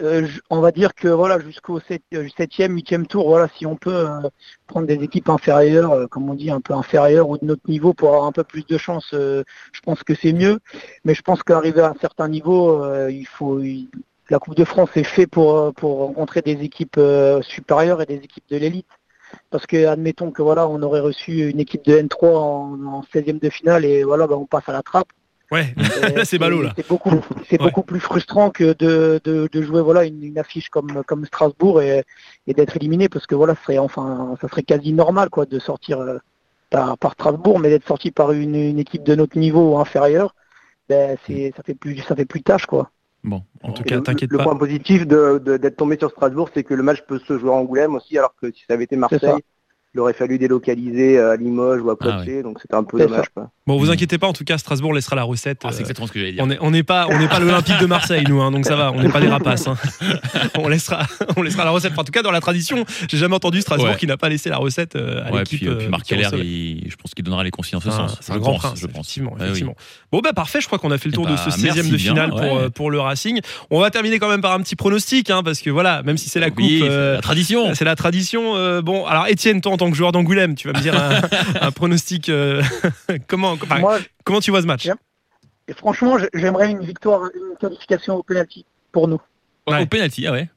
euh, 0.00 0.26
on 0.48 0.60
va 0.60 0.72
dire 0.72 0.94
que 0.94 1.08
voilà 1.08 1.38
jusqu'au 1.38 1.78
7e, 1.80 2.00
8e 2.12 3.06
tour, 3.06 3.28
voilà, 3.28 3.48
si 3.56 3.66
on 3.66 3.76
peut 3.76 4.08
euh, 4.08 4.28
prendre 4.66 4.86
des 4.86 5.02
équipes 5.02 5.28
inférieures, 5.28 5.92
euh, 5.92 6.06
comme 6.06 6.28
on 6.30 6.34
dit, 6.34 6.50
un 6.50 6.60
peu 6.60 6.74
inférieures 6.74 7.28
ou 7.28 7.38
de 7.38 7.44
notre 7.44 7.68
niveau 7.68 7.92
pour 7.92 8.08
avoir 8.08 8.24
un 8.24 8.32
peu 8.32 8.44
plus 8.44 8.66
de 8.66 8.78
chance, 8.78 9.08
je 9.12 9.80
pense 9.84 10.02
que 10.02 10.14
c'est 10.14 10.32
mieux. 10.32 10.58
Mais 11.04 11.14
je 11.14 11.22
pense 11.22 11.42
qu'arriver 11.42 11.80
à 11.80 11.90
un 11.90 11.96
certain 12.00 12.28
niveau, 12.28 12.84
la 12.84 14.38
Coupe 14.38 14.54
de 14.54 14.64
France 14.64 14.90
est 14.96 15.04
fait 15.04 15.26
pour 15.26 15.72
rencontrer 15.82 16.42
des 16.42 16.62
équipes 16.62 17.00
supérieures 17.42 18.02
et 18.02 18.06
des 18.06 18.16
équipes 18.16 18.48
de 18.50 18.56
l'élite. 18.56 18.88
Parce 19.50 19.66
que 19.66 19.86
admettons 19.86 20.32
que 20.32 20.42
voilà, 20.42 20.68
on 20.68 20.82
aurait 20.82 21.00
reçu 21.00 21.48
une 21.48 21.60
équipe 21.60 21.84
de 21.84 21.96
N3 21.96 22.26
en, 22.26 22.84
en 22.86 23.02
16e 23.02 23.38
de 23.38 23.48
finale 23.48 23.84
et 23.84 24.02
voilà, 24.02 24.26
ben, 24.26 24.36
on 24.36 24.46
passe 24.46 24.68
à 24.68 24.72
la 24.72 24.82
trappe. 24.82 25.08
Ouais, 25.50 25.74
là 26.16 26.24
c'est 26.24 26.38
ballot 26.38 26.62
là. 26.62 26.72
C'est 26.76 26.86
beaucoup, 26.88 27.10
c'est 27.48 27.60
Ouais. 27.60 27.66
beaucoup 27.66 27.82
plus 27.82 27.98
frustrant 28.00 28.50
que 28.50 28.72
de, 28.74 29.20
de, 29.24 29.48
de 29.50 29.62
jouer 29.62 29.82
voilà 29.82 30.04
une, 30.04 30.22
une 30.22 30.38
affiche 30.38 30.68
comme 30.70 31.02
comme 31.06 31.24
Strasbourg 31.26 31.82
et, 31.82 32.04
et 32.46 32.54
d'être 32.54 32.76
éliminé 32.76 33.08
parce 33.08 33.26
que 33.26 33.34
voilà, 33.34 33.54
ça 33.56 33.62
serait 33.62 33.78
enfin 33.78 34.36
ça 34.40 34.48
serait 34.48 34.62
quasi 34.62 34.92
normal 34.92 35.28
quoi 35.28 35.46
de 35.46 35.58
sortir 35.58 35.98
euh, 36.00 36.18
par, 36.70 36.96
par 36.98 37.12
Strasbourg, 37.14 37.58
mais 37.58 37.68
d'être 37.70 37.86
sorti 37.88 38.12
par 38.12 38.30
une, 38.32 38.54
une 38.54 38.78
équipe 38.78 39.02
de 39.02 39.16
notre 39.16 39.36
niveau 39.38 39.76
inférieur, 39.78 40.34
ben 40.88 41.16
c'est 41.26 41.52
ça 41.56 41.62
fait 41.64 41.74
plus 41.74 41.98
ça 41.98 42.14
fait 42.14 42.26
plus 42.26 42.42
tâche 42.42 42.66
quoi. 42.66 42.90
Bon, 43.24 43.42
En 43.62 43.72
tout 43.72 43.82
Et 43.82 43.86
cas, 43.86 43.96
le- 43.96 44.02
t'inquiète 44.02 44.30
le 44.30 44.38
pas. 44.38 44.44
point 44.44 44.56
positif 44.56 45.06
de- 45.06 45.38
de- 45.44 45.56
d'être 45.58 45.76
tombé 45.76 45.98
sur 45.98 46.10
Strasbourg, 46.10 46.48
c'est 46.54 46.64
que 46.64 46.74
le 46.74 46.82
match 46.82 47.02
peut 47.06 47.18
se 47.18 47.38
jouer 47.38 47.50
à 47.50 47.54
Angoulême 47.54 47.94
aussi, 47.96 48.16
alors 48.16 48.34
que 48.40 48.50
si 48.52 48.64
ça 48.66 48.74
avait 48.74 48.84
été. 48.84 48.96
Marseille, 48.96 49.42
il 49.94 50.00
aurait 50.00 50.12
fallu 50.12 50.38
délocaliser 50.38 51.18
à 51.18 51.36
Limoges 51.36 51.80
ou 51.82 51.90
à 51.90 51.96
Ah 52.00 52.04
Poitiers, 52.04 52.42
donc 52.42 52.58
c'était 52.60 52.74
un 52.76 52.84
peu 52.84 52.98
dommage. 52.98 53.26
Quoi. 53.34 53.50
Bon, 53.66 53.76
vous 53.78 53.86
Mm. 53.86 53.90
inquiétez 53.90 54.18
pas, 54.18 54.26
en 54.28 54.32
tout 54.32 54.44
cas, 54.44 54.56
Strasbourg 54.58 54.92
laissera 54.94 55.16
la 55.16 55.22
recette. 55.24 55.60
Ah, 55.64 55.68
c'est 55.72 55.78
euh, 55.78 55.80
exactement 55.80 56.06
ce 56.06 56.12
que 56.12 56.18
j'allais 56.20 56.32
dire. 56.32 56.42
on 56.44 56.46
n'est 56.46 56.58
on 56.60 56.70
n'est 56.70 56.82
pas, 56.82 57.06
on 57.10 57.18
n'est 57.18 57.28
pas 57.28 57.38
l'Olympique 57.40 57.78
de 57.80 57.86
Marseille, 57.86 58.24
nous, 58.28 58.40
hein, 58.40 58.50
donc 58.52 58.66
ça 58.66 58.76
va, 58.76 58.92
on 58.92 59.02
n'est 59.02 59.08
pas 59.08 59.20
des 59.20 59.28
rapaces. 59.28 59.66
hein. 59.66 59.76
On, 60.58 60.68
laissera, 60.68 61.06
on 61.36 61.42
laissera 61.42 61.64
la 61.64 61.70
recette. 61.70 61.92
Enfin, 61.92 62.02
en 62.02 62.04
tout 62.04 62.12
cas, 62.12 62.22
dans 62.22 62.30
la 62.30 62.40
tradition, 62.40 62.84
j'ai 63.08 63.16
jamais 63.16 63.34
entendu 63.34 63.60
Strasbourg 63.62 63.90
Ouais. 63.90 63.96
qui 63.96 64.06
n'a 64.06 64.16
pas 64.16 64.28
laissé 64.28 64.50
la 64.50 64.58
recette 64.58 64.94
euh, 64.96 65.24
à 65.26 65.30
Ouais, 65.32 65.38
l'équipe. 65.40 65.58
puis, 65.60 65.68
euh, 65.68 65.76
puis 65.76 65.86
euh, 65.86 65.90
Marc 65.90 66.04
Keller, 66.06 66.28
il- 66.34 66.86
je 66.90 66.96
pense 66.96 67.14
qu'il 67.14 67.24
donnera 67.24 67.42
les 67.44 67.50
consignes 67.50 67.78
en 67.78 67.80
ce 67.80 67.90
C'est 67.90 67.96
un- 67.96 68.08
sens. 68.08 68.18
C'est 68.20 68.32
un 68.32 68.38
grand 68.38 68.52
pense, 68.52 68.60
prince, 68.62 68.78
je 68.80 68.86
pense. 68.86 68.94
effectivement. 69.06 69.32
Oui. 69.36 69.42
effectivement. 69.42 69.74
Bon, 70.12 70.20
bah 70.20 70.32
parfait, 70.32 70.60
je 70.60 70.66
crois 70.66 70.78
qu'on 70.78 70.90
a 70.90 70.98
fait 70.98 71.08
le 71.08 71.14
tour 71.14 71.24
Eh 71.28 71.32
de 71.32 71.36
bah, 71.36 71.42
ce 71.44 71.50
16e 71.50 71.74
merci 71.76 71.90
de 71.90 71.96
bien, 71.96 72.12
finale 72.12 72.30
pour, 72.74 72.86
euh, 72.86 72.90
le 72.90 73.00
Racing. 73.00 73.40
On 73.70 73.80
va 73.80 73.90
terminer 73.90 74.18
quand 74.18 74.28
même 74.28 74.42
par 74.42 74.52
un 74.52 74.60
petit 74.60 74.76
pronostic, 74.76 75.30
hein, 75.30 75.42
parce 75.42 75.60
que 75.60 75.70
voilà, 75.70 76.02
même 76.02 76.16
si 76.18 76.28
c'est 76.28 76.40
la 76.40 76.50
coupe. 76.50 76.64
Euh, 76.82 77.14
la 77.14 77.20
tradition. 77.20 77.74
c'est 77.74 77.84
la 77.84 77.96
tradition. 77.96 78.56
euh, 78.56 78.82
bon, 78.82 79.06
alors 79.06 79.26
Étienne, 79.28 79.60
toi 79.60 79.72
tant 79.80 79.90
que 79.90 79.96
joueur 79.96 80.12
d'Angoulême, 80.12 80.54
tu 80.54 80.68
vas 80.70 80.74
me 80.78 80.82
dire 80.82 80.94
un, 80.94 81.20
un 81.66 81.70
pronostic. 81.72 82.28
euh, 82.28 82.62
comment, 83.28 83.52
enfin, 83.52 83.78
Moi, 83.80 83.98
comment 84.24 84.40
tu 84.40 84.50
vois 84.50 84.62
ce 84.62 84.66
match 84.66 84.88
et 85.68 85.72
franchement, 85.72 86.18
j'ai- 86.18 86.28
j'aimerais 86.34 86.68
une 86.70 86.80
victoire, 86.84 87.22
une 87.34 87.56
qualification 87.56 88.16
au 88.16 88.22
penalty 88.24 88.64
pour 88.90 89.06
nous. 89.06 89.20
Ouais. 89.68 89.82
Au 89.82 89.86
penalty, 89.86 90.26
ah 90.26 90.32
ouais. 90.32 90.48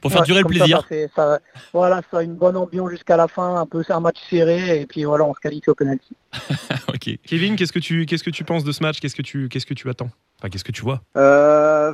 Pour 0.00 0.10
faire 0.10 0.22
Ouais, 0.22 0.26
durer 0.26 0.38
le 0.40 0.44
ça, 0.44 0.48
plaisir. 0.48 0.80
ça 0.80 0.86
fait- 0.88 1.10
ça- 1.14 1.40
voilà, 1.74 2.00
ça 2.10 2.18
a 2.18 2.22
une 2.22 2.34
bonne 2.36 2.56
ambiance 2.56 2.90
jusqu'à 2.90 3.16
la 3.18 3.28
fin, 3.28 3.56
un 3.56 3.66
peu 3.66 3.82
c'est 3.82 3.92
un 3.92 4.00
match 4.00 4.16
serré 4.30 4.80
et 4.80 4.86
puis 4.86 5.04
voilà, 5.04 5.24
on 5.24 5.34
se 5.34 5.40
qualifie 5.40 5.68
au 5.68 5.74
penalty. 5.74 6.16
ok. 6.88 7.18
Kevin, 7.26 7.56
qu'est-ce 7.56 7.72
que 7.72 7.78
tu 7.80 8.06
qu'est-ce 8.06 8.24
que 8.24 8.30
tu 8.30 8.44
penses 8.44 8.64
de 8.64 8.72
ce 8.72 8.82
match? 8.82 8.98
Qu'est-ce 8.98 9.14
que 9.14 9.20
tu 9.22 9.48
qu'est-ce 9.50 9.66
que 9.66 9.74
tu 9.74 9.88
attends? 9.90 10.10
Enfin, 10.38 10.48
qu'est-ce 10.48 10.64
que 10.64 10.72
tu 10.72 10.82
vois? 10.82 11.02
Euh, 11.18 11.92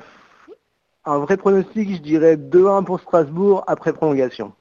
un 1.04 1.18
vrai 1.18 1.36
pronostic, 1.36 1.90
je 1.96 2.00
dirais 2.00 2.36
2-1 2.36 2.84
pour 2.84 3.00
Strasbourg 3.00 3.64
après 3.66 3.92
prolongation. 3.92 4.52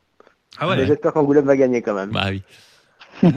Ah 0.59 0.75
Mais 0.75 0.85
j'espère 0.87 1.13
qu'Angoulême 1.13 1.45
va 1.45 1.55
gagner 1.57 1.81
quand 1.81 1.93
même. 1.93 2.11
Bah 2.11 2.27
oui. 2.29 2.41
moi, 3.23 3.31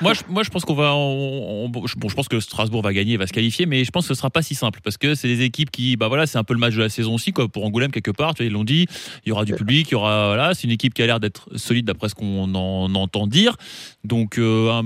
moi, 0.00 0.14
je, 0.14 0.20
moi, 0.28 0.42
je 0.44 0.50
pense 0.50 0.64
qu'on 0.64 0.74
va. 0.74 0.94
on- 0.94 1.64
on- 1.64 1.68
bon, 1.68 1.88
je 1.88 1.96
bon, 1.96 2.08
je 2.08 2.14
pense 2.14 2.28
que 2.28 2.38
Strasbourg 2.38 2.82
va 2.82 2.92
gagner, 2.92 3.16
va 3.16 3.26
se 3.26 3.32
qualifier, 3.32 3.66
mais 3.66 3.82
je 3.82 3.90
pense 3.90 4.04
que 4.06 4.14
ce 4.14 4.18
sera 4.18 4.30
pas 4.30 4.42
si 4.42 4.54
simple 4.54 4.78
parce 4.84 4.96
que 4.96 5.16
c'est 5.16 5.26
des 5.26 5.42
équipes 5.42 5.72
qui, 5.72 5.96
bah 5.96 6.06
voilà, 6.06 6.26
c'est 6.28 6.38
un 6.38 6.44
peu 6.44 6.54
le 6.54 6.60
match 6.60 6.74
de 6.76 6.80
la 6.80 6.88
saison 6.88 7.14
aussi, 7.16 7.32
quoi. 7.32 7.48
Pour 7.48 7.64
Angoulême 7.64 7.90
quelque 7.90 8.12
part, 8.12 8.34
tu 8.34 8.42
vois, 8.44 8.46
ils 8.46 8.52
l'ont 8.52 8.62
dit. 8.62 8.86
Il 9.26 9.30
y 9.30 9.32
aura 9.32 9.44
du 9.44 9.52
public, 9.58 9.88
il 9.90 9.92
y 9.92 9.94
aura, 9.96 10.28
voilà, 10.28 10.54
c'est 10.54 10.64
une 10.64 10.70
équipe 10.70 10.94
qui 10.94 11.02
a 11.02 11.06
l'air 11.06 11.18
d'être 11.18 11.48
solide 11.56 11.84
d'après 11.84 12.08
ce 12.10 12.14
qu'on 12.14 12.54
en 12.54 12.94
entend 12.94 13.26
dire. 13.26 13.56
Donc 14.04 14.38
euh, 14.38 14.70
un- 14.70 14.84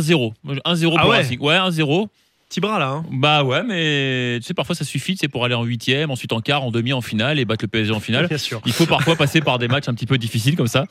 1-0, 0.00 0.32
1-0 0.64 0.90
pour 0.90 0.98
Ah 1.00 1.08
ouais 1.08 1.16
Racing. 1.18 1.40
Ouais, 1.40 1.56
1-0. 1.56 2.08
Petit 2.54 2.60
bras 2.60 2.78
là. 2.78 2.88
hein. 2.90 3.04
Bah 3.10 3.42
ouais, 3.42 3.64
mais 3.64 4.38
tu 4.38 4.46
sais, 4.46 4.54
parfois 4.54 4.76
ça 4.76 4.84
suffit, 4.84 5.16
c'est 5.18 5.26
pour 5.26 5.44
aller 5.44 5.56
en 5.56 5.64
huitième, 5.64 6.12
ensuite 6.12 6.32
en 6.32 6.40
quart, 6.40 6.62
en 6.62 6.70
demi, 6.70 6.92
en 6.92 7.00
finale 7.00 7.40
et 7.40 7.44
battre 7.44 7.64
le 7.64 7.68
PSG 7.68 7.92
en 7.92 7.98
finale. 7.98 8.28
Bien 8.28 8.38
sûr. 8.38 8.60
Il 8.64 8.72
faut 8.72 8.86
parfois 8.86 9.16
passer 9.16 9.40
par 9.40 9.58
des 9.58 9.66
matchs 9.66 9.88
un 9.88 9.94
petit 9.94 10.06
peu 10.06 10.18
difficiles 10.18 10.54
comme 10.54 10.68
ça. 10.68 10.86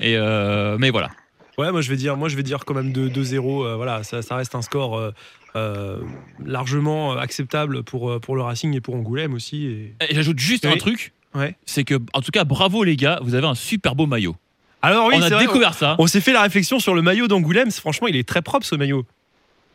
Et 0.00 0.16
euh, 0.16 0.76
mais 0.80 0.90
voilà. 0.90 1.10
Ouais, 1.58 1.70
moi 1.70 1.80
je 1.80 1.90
vais 1.90 1.96
dire, 1.96 2.16
moi 2.16 2.28
je 2.28 2.34
vais 2.34 2.42
dire 2.42 2.64
quand 2.64 2.74
même 2.74 2.90
2 2.92 3.08
2-0. 3.10 3.36
euh, 3.66 3.76
voilà, 3.76 4.02
ça, 4.02 4.20
ça 4.20 4.34
reste 4.34 4.56
un 4.56 4.62
score 4.62 4.98
euh, 4.98 5.12
euh, 5.54 6.00
largement 6.44 7.12
acceptable 7.16 7.84
pour 7.84 8.20
pour 8.20 8.34
le 8.34 8.42
Racing 8.42 8.74
et 8.74 8.80
pour 8.80 8.96
Angoulême 8.96 9.32
aussi. 9.34 9.66
Et... 9.66 9.94
Et 10.10 10.12
J'ajoute 10.14 10.40
juste 10.40 10.64
Oui. 10.66 10.72
un 10.72 10.76
truc. 10.76 11.12
Ouais. 11.36 11.54
C'est 11.66 11.84
que, 11.84 11.94
en 12.14 12.20
tout 12.20 12.32
cas, 12.32 12.42
bravo 12.42 12.82
les 12.82 12.96
gars, 12.96 13.20
vous 13.22 13.36
avez 13.36 13.46
un 13.46 13.54
super 13.54 13.94
beau 13.94 14.06
maillot. 14.06 14.34
Alors 14.82 15.06
oui, 15.06 15.14
on 15.18 15.22
a 15.22 15.28
vrai, 15.28 15.46
découvert 15.46 15.74
ça. 15.74 15.94
On, 15.98 16.04
on 16.04 16.06
s'est 16.08 16.20
fait 16.20 16.32
la 16.32 16.42
réflexion 16.42 16.80
sur 16.80 16.94
le 16.94 17.02
maillot 17.02 17.28
d'Angoulême. 17.28 17.70
Franchement, 17.70 18.08
il 18.08 18.16
est 18.16 18.26
très 18.28 18.42
propre 18.42 18.66
ce 18.66 18.74
maillot. 18.74 19.06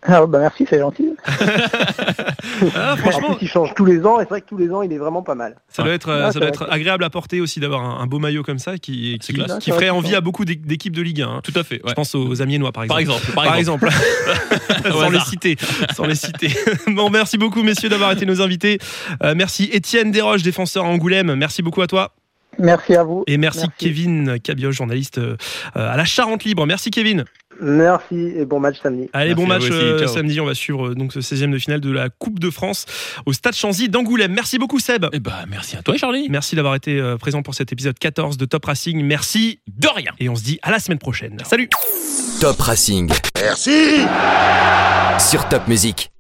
Ah, 0.04 0.26
bah 0.26 0.40
merci, 0.40 0.66
c'est 0.70 0.80
gentil. 0.80 1.14
Ah, 2.76 2.94
En 2.94 2.98
franchement, 2.98 3.36
plus, 3.36 3.46
il 3.46 3.48
change 3.48 3.74
tous 3.76 3.86
les 3.86 4.06
ans 4.06 4.20
et 4.20 4.24
c'est 4.24 4.30
vrai 4.30 4.42
que 4.42 4.48
tous 4.48 4.58
les 4.58 4.72
ans, 4.72 4.82
il 4.82 4.92
est 4.94 4.98
vraiment 4.98 5.22
pas 5.24 5.36
mal. 5.36 5.56
ça 5.70 5.84
doit 5.84 5.94
être, 5.94 6.10
euh, 6.10 6.26
Ah, 6.28 6.32
ça 6.32 6.40
doit 6.40 6.50
être 6.50 6.68
agréable 6.70 7.04
à 7.04 7.10
porter 7.10 7.40
aussi 7.42 7.60
d'avoir 7.60 7.84
un, 7.84 8.02
un 8.04 8.08
beau 8.08 8.20
maillot 8.20 8.44
comme 8.44 8.60
ça 8.60 8.78
qui, 8.78 9.18
C'est 9.22 9.34
qui, 9.34 9.42
Ah, 9.48 9.60
ferait 9.62 9.90
envie 9.90 10.16
à 10.16 10.22
beaucoup 10.22 10.46
d'é- 10.46 10.56
d'équipes 10.56 10.96
de 10.96 11.02
Ligue 11.02 11.22
1. 11.22 11.28
hein. 11.28 11.42
Tout 11.44 11.54
à 11.56 11.64
fait. 11.64 11.76
ouais. 11.76 11.90
Je 11.90 11.94
pense 11.94 12.14
aux, 12.16 12.28
aux 12.28 12.42
Amiénois 12.42 12.72
par 12.72 12.84
exemple. 12.84 12.94
Par 12.94 13.00
exemple. 13.00 13.32
Par, 13.34 13.44
Par 13.46 13.56
exemple. 13.56 13.90
sans 14.92 15.10
les 15.10 15.20
citer, 15.20 15.58
sans 15.96 16.06
les 16.06 16.16
citer. 16.16 16.50
Bon, 16.88 17.10
merci 17.10 17.38
beaucoup 17.38 17.64
messieurs 17.64 17.90
d'avoir 17.90 18.12
été 18.12 18.26
nos 18.26 18.42
invités. 18.42 18.80
Euh, 19.24 19.34
merci 19.36 19.70
Étienne 19.72 20.12
Desroches, 20.12 20.44
défenseur 20.44 20.86
à 20.86 20.88
Angoulême. 20.88 21.36
Merci 21.36 21.62
beaucoup 21.62 21.82
à 21.82 21.88
toi 21.88 22.14
Merci 22.62 22.96
à 22.96 23.04
vous. 23.04 23.24
et 23.28 23.38
merci, 23.38 23.60
Merci. 23.60 23.74
Kevin 23.78 24.40
Cabioche, 24.40 24.76
journaliste 24.76 25.18
euh, 25.18 25.36
à 25.76 25.98
la 25.98 26.06
Charente 26.06 26.44
Libre. 26.44 26.66
Merci 26.66 26.92
Kevin. 26.92 27.26
Merci 27.60 28.16
et 28.36 28.46
bon 28.46 28.60
match 28.60 28.78
samedi. 28.82 29.10
Allez, 29.14 29.30
Merci 29.36 29.42
bon 29.42 29.48
match 29.48 29.64
aussi, 29.64 29.72
euh, 29.74 30.08
samedi. 30.08 30.40
On 30.40 30.46
va 30.46 30.54
suivre 30.56 30.90
euh, 30.90 30.96
donc 30.96 31.14
ce 31.14 31.20
16e 31.20 31.52
de 31.52 31.58
finale 31.60 31.80
de 31.82 31.92
la 31.92 32.10
Coupe 32.10 32.40
de 32.40 32.50
France 32.50 32.86
au 33.26 33.34
Stade 33.34 33.54
Chanzy 33.54 33.90
d'Angoulême. 33.90 34.32
Merci 34.34 34.58
beaucoup 34.58 34.80
Seb. 34.80 35.06
Eh 35.12 35.20
bah, 35.20 35.46
merci 35.50 35.76
à 35.78 35.82
toi, 35.84 35.98
Charlie. 35.98 36.28
Merci 36.30 36.56
d'avoir 36.56 36.76
été 36.76 37.02
présent 37.20 37.42
pour 37.44 37.54
cet 37.54 37.72
épisode 37.72 38.00
14 38.00 38.38
de 38.38 38.46
Top 38.46 38.66
Racing. 38.66 39.04
Merci 39.04 39.60
De 39.68 39.88
rien. 39.88 40.12
et 40.20 40.30
on 40.30 40.36
se 40.36 40.44
dit 40.44 40.60
à 40.64 40.72
la 40.72 40.80
semaine 40.80 41.00
prochaine. 41.00 41.38
Salut. 41.46 41.70
Top 42.40 42.60
Racing. 42.62 43.12
Merci 43.40 44.02
Sur 45.20 45.48
Top 45.50 45.68
Music. 45.68 46.12